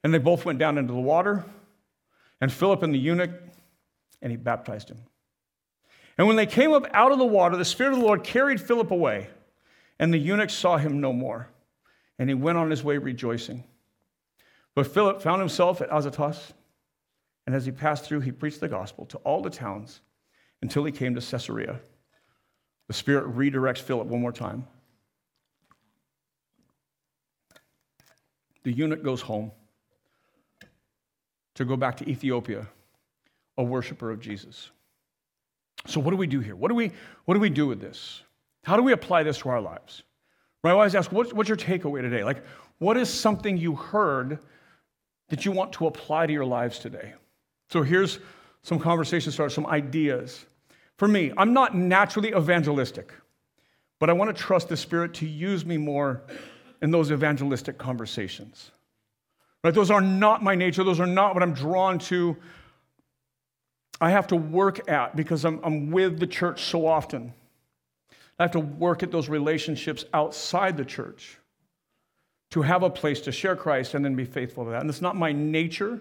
and 0.02 0.12
they 0.12 0.18
both 0.18 0.44
went 0.44 0.58
down 0.58 0.76
into 0.76 0.92
the 0.92 1.00
water, 1.00 1.44
and 2.40 2.52
Philip 2.52 2.82
and 2.82 2.92
the 2.92 2.98
eunuch, 2.98 3.30
and 4.20 4.30
he 4.30 4.36
baptized 4.36 4.90
him. 4.90 4.98
And 6.18 6.26
when 6.26 6.36
they 6.36 6.46
came 6.46 6.72
up 6.72 6.86
out 6.92 7.12
of 7.12 7.18
the 7.18 7.24
water, 7.24 7.56
the 7.56 7.64
Spirit 7.64 7.92
of 7.92 8.00
the 8.00 8.04
Lord 8.04 8.24
carried 8.24 8.60
Philip 8.60 8.90
away, 8.90 9.28
and 9.98 10.12
the 10.12 10.18
eunuch 10.18 10.50
saw 10.50 10.76
him 10.78 11.00
no 11.00 11.12
more, 11.12 11.48
and 12.18 12.28
he 12.28 12.34
went 12.34 12.58
on 12.58 12.70
his 12.70 12.82
way 12.82 12.98
rejoicing. 12.98 13.64
But 14.74 14.86
Philip 14.88 15.22
found 15.22 15.40
himself 15.40 15.80
at 15.80 15.88
Azotus, 15.90 16.52
and 17.46 17.54
as 17.54 17.64
he 17.64 17.72
passed 17.72 18.04
through, 18.04 18.20
he 18.20 18.32
preached 18.32 18.60
the 18.60 18.68
gospel 18.68 19.06
to 19.06 19.18
all 19.18 19.40
the 19.40 19.50
towns 19.50 20.00
until 20.62 20.84
he 20.84 20.92
came 20.92 21.14
to 21.14 21.20
Caesarea. 21.20 21.80
The 22.88 22.94
Spirit 22.94 23.34
redirects 23.36 23.78
Philip 23.78 24.08
one 24.08 24.20
more 24.20 24.32
time. 24.32 24.66
the 28.66 28.72
eunuch 28.72 29.04
goes 29.04 29.20
home 29.20 29.52
to 31.54 31.64
go 31.64 31.76
back 31.76 31.96
to 31.98 32.10
Ethiopia, 32.10 32.66
a 33.56 33.62
worshiper 33.62 34.10
of 34.10 34.18
Jesus. 34.18 34.72
So, 35.86 36.00
what 36.00 36.10
do 36.10 36.16
we 36.16 36.26
do 36.26 36.40
here? 36.40 36.56
What 36.56 36.70
do 36.70 36.74
we, 36.74 36.90
what 37.26 37.34
do, 37.34 37.40
we 37.40 37.48
do 37.48 37.68
with 37.68 37.80
this? 37.80 38.22
How 38.64 38.74
do 38.74 38.82
we 38.82 38.90
apply 38.90 39.22
this 39.22 39.38
to 39.38 39.50
our 39.50 39.60
lives? 39.60 40.02
Right? 40.64 40.72
I 40.72 40.74
always 40.74 40.96
ask, 40.96 41.12
what's, 41.12 41.32
what's 41.32 41.48
your 41.48 41.56
takeaway 41.56 42.00
today? 42.00 42.24
Like, 42.24 42.42
what 42.78 42.96
is 42.96 43.08
something 43.08 43.56
you 43.56 43.76
heard 43.76 44.40
that 45.28 45.44
you 45.44 45.52
want 45.52 45.72
to 45.74 45.86
apply 45.86 46.26
to 46.26 46.32
your 46.32 46.44
lives 46.44 46.80
today? 46.80 47.14
So, 47.70 47.82
here's 47.82 48.18
some 48.62 48.78
conversation 48.78 49.32
starters, 49.32 49.54
some 49.54 49.66
ideas. 49.66 50.44
For 50.96 51.08
me, 51.08 51.32
I'm 51.36 51.52
not 51.52 51.76
naturally 51.76 52.30
evangelistic, 52.30 53.12
but 54.00 54.10
I 54.10 54.12
want 54.12 54.34
to 54.34 54.42
trust 54.42 54.68
the 54.68 54.76
Spirit 54.76 55.14
to 55.14 55.26
use 55.26 55.64
me 55.66 55.76
more 55.76 56.22
in 56.82 56.90
those 56.90 57.12
evangelistic 57.12 57.78
conversations. 57.78 58.70
Right? 59.62 59.74
Those 59.74 59.90
are 59.90 60.00
not 60.00 60.42
my 60.42 60.54
nature, 60.54 60.84
those 60.84 61.00
are 61.00 61.06
not 61.06 61.34
what 61.34 61.42
I'm 61.42 61.54
drawn 61.54 61.98
to. 62.00 62.36
I 64.00 64.10
have 64.10 64.26
to 64.28 64.36
work 64.36 64.88
at 64.90 65.16
because 65.16 65.44
I'm, 65.44 65.60
I'm 65.64 65.90
with 65.90 66.20
the 66.20 66.26
church 66.26 66.64
so 66.64 66.86
often. 66.86 67.32
I 68.38 68.42
have 68.42 68.52
to 68.52 68.60
work 68.60 69.02
at 69.02 69.10
those 69.10 69.28
relationships 69.28 70.04
outside 70.12 70.76
the 70.76 70.84
church 70.84 71.38
to 72.50 72.62
have 72.62 72.82
a 72.82 72.90
place 72.90 73.20
to 73.22 73.32
share 73.32 73.56
Christ 73.56 73.94
and 73.94 74.04
then 74.04 74.14
be 74.14 74.24
faithful 74.24 74.64
to 74.64 74.70
that. 74.70 74.82
And 74.82 74.90
it's 74.90 75.02
not 75.02 75.16
my 75.16 75.32
nature, 75.32 76.00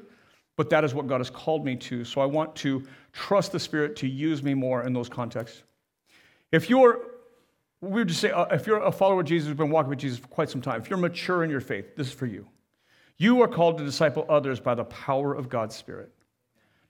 but 0.58 0.70
that 0.70 0.84
is 0.84 0.94
what 0.94 1.08
God 1.08 1.20
has 1.20 1.30
called 1.30 1.66
me 1.66 1.76
to. 1.76 2.06
So 2.06 2.22
I 2.22 2.26
want 2.26 2.56
to 2.58 2.84
trust 3.12 3.52
the 3.52 3.60
Spirit 3.60 3.96
to 3.98 4.08
use 4.08 4.42
me 4.42 4.54
more 4.54 4.84
in 4.84 4.94
those 4.94 5.10
contexts. 5.10 5.64
If 6.52 6.70
you're 6.70 7.00
we 7.82 8.02
would 8.02 8.08
just 8.08 8.22
say 8.22 8.32
uh, 8.32 8.46
if 8.46 8.66
you're 8.66 8.82
a 8.82 8.92
follower 8.92 9.22
of 9.22 9.28
Jesus 9.28 9.48
who's 9.48 9.58
been 9.58 9.70
walking 9.70 9.90
with 9.90 10.00
Jesus 10.00 10.20
for 10.20 10.28
quite 10.28 10.50
some 10.50 10.62
time, 10.62 10.82
if 10.82 10.90
you're 10.90 10.98
mature 10.98 11.44
in 11.44 11.50
your 11.50 11.62
faith, 11.62 11.96
this 11.96 12.08
is 12.08 12.14
for 12.14 12.26
you. 12.26 12.48
You 13.18 13.42
are 13.42 13.48
called 13.48 13.78
to 13.78 13.86
disciple 13.86 14.26
others 14.28 14.60
by 14.60 14.76
the 14.76 14.84
power 14.86 15.34
of 15.34 15.50
God's 15.50 15.76
Spirit, 15.76 16.12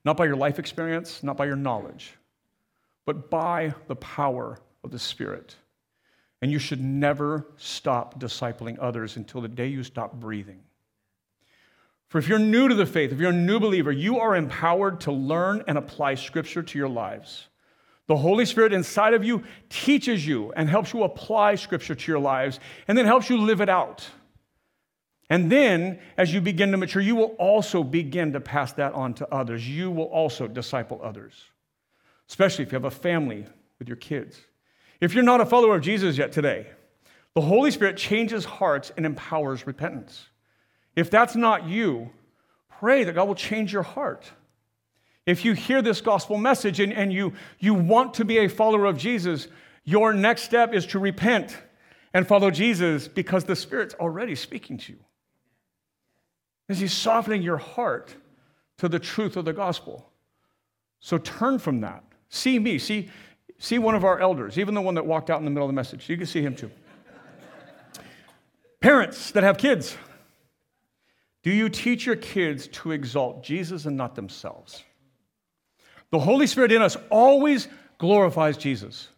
not 0.03 0.17
by 0.17 0.25
your 0.25 0.35
life 0.35 0.57
experience, 0.57 1.21
not 1.21 1.37
by 1.37 1.45
your 1.45 1.55
knowledge, 1.55 2.13
but 3.05 3.29
by 3.29 3.73
the 3.87 3.95
power 3.95 4.59
of 4.83 4.91
the 4.91 4.99
Spirit. 4.99 5.55
And 6.41 6.51
you 6.51 6.59
should 6.59 6.81
never 6.81 7.47
stop 7.57 8.19
discipling 8.19 8.77
others 8.79 9.17
until 9.17 9.41
the 9.41 9.47
day 9.47 9.67
you 9.67 9.83
stop 9.83 10.13
breathing. 10.13 10.59
For 12.15 12.19
if 12.19 12.29
you're 12.29 12.39
new 12.39 12.69
to 12.69 12.75
the 12.75 12.85
faith, 12.85 13.11
if 13.11 13.19
you're 13.19 13.31
a 13.31 13.33
new 13.33 13.59
believer, 13.59 13.91
you 13.91 14.19
are 14.19 14.37
empowered 14.37 15.01
to 15.01 15.11
learn 15.11 15.65
and 15.67 15.77
apply 15.77 16.15
Scripture 16.15 16.63
to 16.63 16.77
your 16.77 16.87
lives. 16.87 17.49
The 18.07 18.15
Holy 18.15 18.45
Spirit 18.45 18.71
inside 18.71 19.13
of 19.13 19.25
you 19.25 19.43
teaches 19.67 20.25
you 20.25 20.53
and 20.53 20.69
helps 20.69 20.93
you 20.93 21.03
apply 21.03 21.55
Scripture 21.55 21.93
to 21.93 22.09
your 22.09 22.21
lives 22.21 22.61
and 22.87 22.97
then 22.97 23.05
helps 23.05 23.29
you 23.29 23.39
live 23.39 23.59
it 23.59 23.67
out. 23.67 24.07
And 25.29 25.51
then, 25.51 25.99
as 26.15 26.33
you 26.33 26.39
begin 26.39 26.71
to 26.71 26.77
mature, 26.77 27.01
you 27.01 27.17
will 27.17 27.35
also 27.37 27.83
begin 27.83 28.31
to 28.31 28.39
pass 28.39 28.71
that 28.71 28.93
on 28.93 29.13
to 29.15 29.27
others. 29.29 29.67
You 29.67 29.91
will 29.91 30.05
also 30.05 30.47
disciple 30.47 31.01
others, 31.03 31.33
especially 32.29 32.63
if 32.63 32.71
you 32.71 32.77
have 32.77 32.85
a 32.85 32.91
family 32.91 33.45
with 33.77 33.89
your 33.89 33.97
kids. 33.97 34.39
If 35.01 35.13
you're 35.13 35.21
not 35.25 35.41
a 35.41 35.45
follower 35.45 35.75
of 35.75 35.81
Jesus 35.81 36.17
yet 36.17 36.31
today, 36.31 36.67
the 37.33 37.41
Holy 37.41 37.71
Spirit 37.71 37.97
changes 37.97 38.45
hearts 38.45 38.93
and 38.95 39.05
empowers 39.05 39.67
repentance. 39.67 40.29
If 40.95 41.09
that's 41.09 41.35
not 41.35 41.67
you, 41.67 42.09
pray 42.79 43.03
that 43.03 43.13
God 43.13 43.27
will 43.27 43.35
change 43.35 43.73
your 43.73 43.83
heart. 43.83 44.31
If 45.25 45.43
you 45.43 45.53
hear 45.53 45.81
this 45.81 46.01
gospel 46.01 46.37
message 46.37 46.79
and, 46.79 46.93
and 46.93 47.11
you, 47.11 47.33
you 47.59 47.73
want 47.73 48.13
to 48.15 48.25
be 48.25 48.37
a 48.39 48.47
follower 48.47 48.85
of 48.85 48.97
Jesus, 48.97 49.47
your 49.83 50.13
next 50.13 50.43
step 50.43 50.73
is 50.73 50.85
to 50.87 50.99
repent 50.99 51.57
and 52.13 52.27
follow 52.27 52.51
Jesus 52.51 53.07
because 53.07 53.43
the 53.43 53.55
Spirit's 53.55 53.95
already 53.95 54.35
speaking 54.35 54.77
to 54.77 54.93
you. 54.93 54.99
Is 56.69 56.79
He's 56.79 56.93
softening 56.93 57.41
your 57.41 57.57
heart 57.57 58.15
to 58.77 58.87
the 58.87 58.99
truth 58.99 59.35
of 59.35 59.45
the 59.45 59.53
gospel. 59.53 60.09
So 60.99 61.17
turn 61.17 61.59
from 61.59 61.81
that. 61.81 62.03
See 62.29 62.57
me. 62.57 62.79
See, 62.79 63.09
see 63.57 63.79
one 63.79 63.95
of 63.95 64.03
our 64.03 64.19
elders, 64.19 64.57
even 64.57 64.73
the 64.73 64.81
one 64.81 64.95
that 64.95 65.05
walked 65.05 65.29
out 65.29 65.39
in 65.39 65.45
the 65.45 65.51
middle 65.51 65.67
of 65.67 65.69
the 65.69 65.75
message. 65.75 66.09
You 66.09 66.17
can 66.17 66.25
see 66.25 66.41
him 66.41 66.55
too. 66.55 66.71
Parents 68.79 69.31
that 69.31 69.43
have 69.43 69.57
kids, 69.57 69.97
do 71.45 71.51
you 71.51 71.69
teach 71.69 72.07
your 72.07 72.15
kids 72.15 72.65
to 72.69 72.91
exalt 72.91 73.43
Jesus 73.43 73.85
and 73.85 73.95
not 73.95 74.15
themselves? 74.15 74.83
The 76.09 76.17
Holy 76.17 76.47
Spirit 76.47 76.71
in 76.71 76.81
us 76.81 76.97
always 77.11 77.67
glorifies 77.99 78.57
Jesus. 78.57 79.09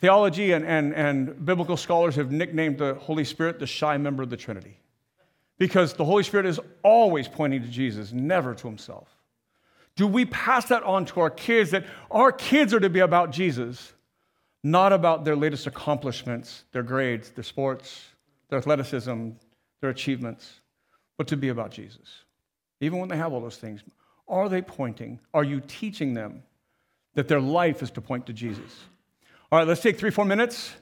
Theology 0.00 0.52
and, 0.52 0.64
and, 0.64 0.94
and 0.94 1.44
biblical 1.44 1.76
scholars 1.76 2.16
have 2.16 2.32
nicknamed 2.32 2.78
the 2.78 2.94
Holy 2.94 3.24
Spirit 3.24 3.58
the 3.58 3.66
shy 3.66 3.98
member 3.98 4.22
of 4.22 4.30
the 4.30 4.36
Trinity 4.38 4.78
because 5.58 5.92
the 5.92 6.06
Holy 6.06 6.22
Spirit 6.22 6.46
is 6.46 6.58
always 6.82 7.28
pointing 7.28 7.60
to 7.60 7.68
Jesus, 7.68 8.12
never 8.12 8.54
to 8.54 8.66
himself. 8.66 9.14
Do 9.96 10.06
we 10.06 10.24
pass 10.24 10.68
that 10.68 10.82
on 10.84 11.04
to 11.04 11.20
our 11.20 11.28
kids 11.28 11.72
that 11.72 11.84
our 12.10 12.32
kids 12.32 12.72
are 12.72 12.80
to 12.80 12.88
be 12.88 13.00
about 13.00 13.30
Jesus, 13.30 13.92
not 14.64 14.94
about 14.94 15.26
their 15.26 15.36
latest 15.36 15.66
accomplishments, 15.66 16.64
their 16.72 16.82
grades, 16.82 17.28
their 17.32 17.44
sports, 17.44 18.06
their 18.48 18.58
athleticism, 18.58 19.32
their 19.82 19.90
achievements, 19.90 20.60
but 21.20 21.28
to 21.28 21.36
be 21.36 21.50
about 21.50 21.70
Jesus. 21.70 22.24
Even 22.80 22.98
when 22.98 23.10
they 23.10 23.16
have 23.18 23.34
all 23.34 23.42
those 23.42 23.58
things, 23.58 23.82
are 24.26 24.48
they 24.48 24.62
pointing? 24.62 25.20
Are 25.34 25.44
you 25.44 25.60
teaching 25.60 26.14
them 26.14 26.42
that 27.12 27.28
their 27.28 27.42
life 27.42 27.82
is 27.82 27.90
to 27.90 28.00
point 28.00 28.24
to 28.28 28.32
Jesus? 28.32 28.86
All 29.52 29.58
right, 29.58 29.68
let's 29.68 29.82
take 29.82 29.98
three, 29.98 30.08
four 30.08 30.24
minutes. 30.24 30.72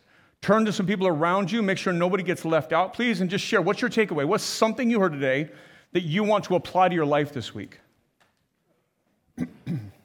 Turn 0.40 0.64
to 0.66 0.72
some 0.72 0.86
people 0.86 1.08
around 1.08 1.50
you. 1.50 1.60
Make 1.60 1.76
sure 1.76 1.92
nobody 1.92 2.22
gets 2.22 2.44
left 2.44 2.72
out, 2.72 2.92
please, 2.92 3.20
and 3.20 3.28
just 3.28 3.44
share. 3.44 3.60
What's 3.60 3.80
your 3.80 3.90
takeaway? 3.90 4.24
What's 4.24 4.44
something 4.44 4.88
you 4.88 5.00
heard 5.00 5.10
today 5.10 5.50
that 5.90 6.04
you 6.04 6.22
want 6.22 6.44
to 6.44 6.54
apply 6.54 6.90
to 6.90 6.94
your 6.94 7.04
life 7.04 7.32
this 7.32 7.52
week? 7.52 7.80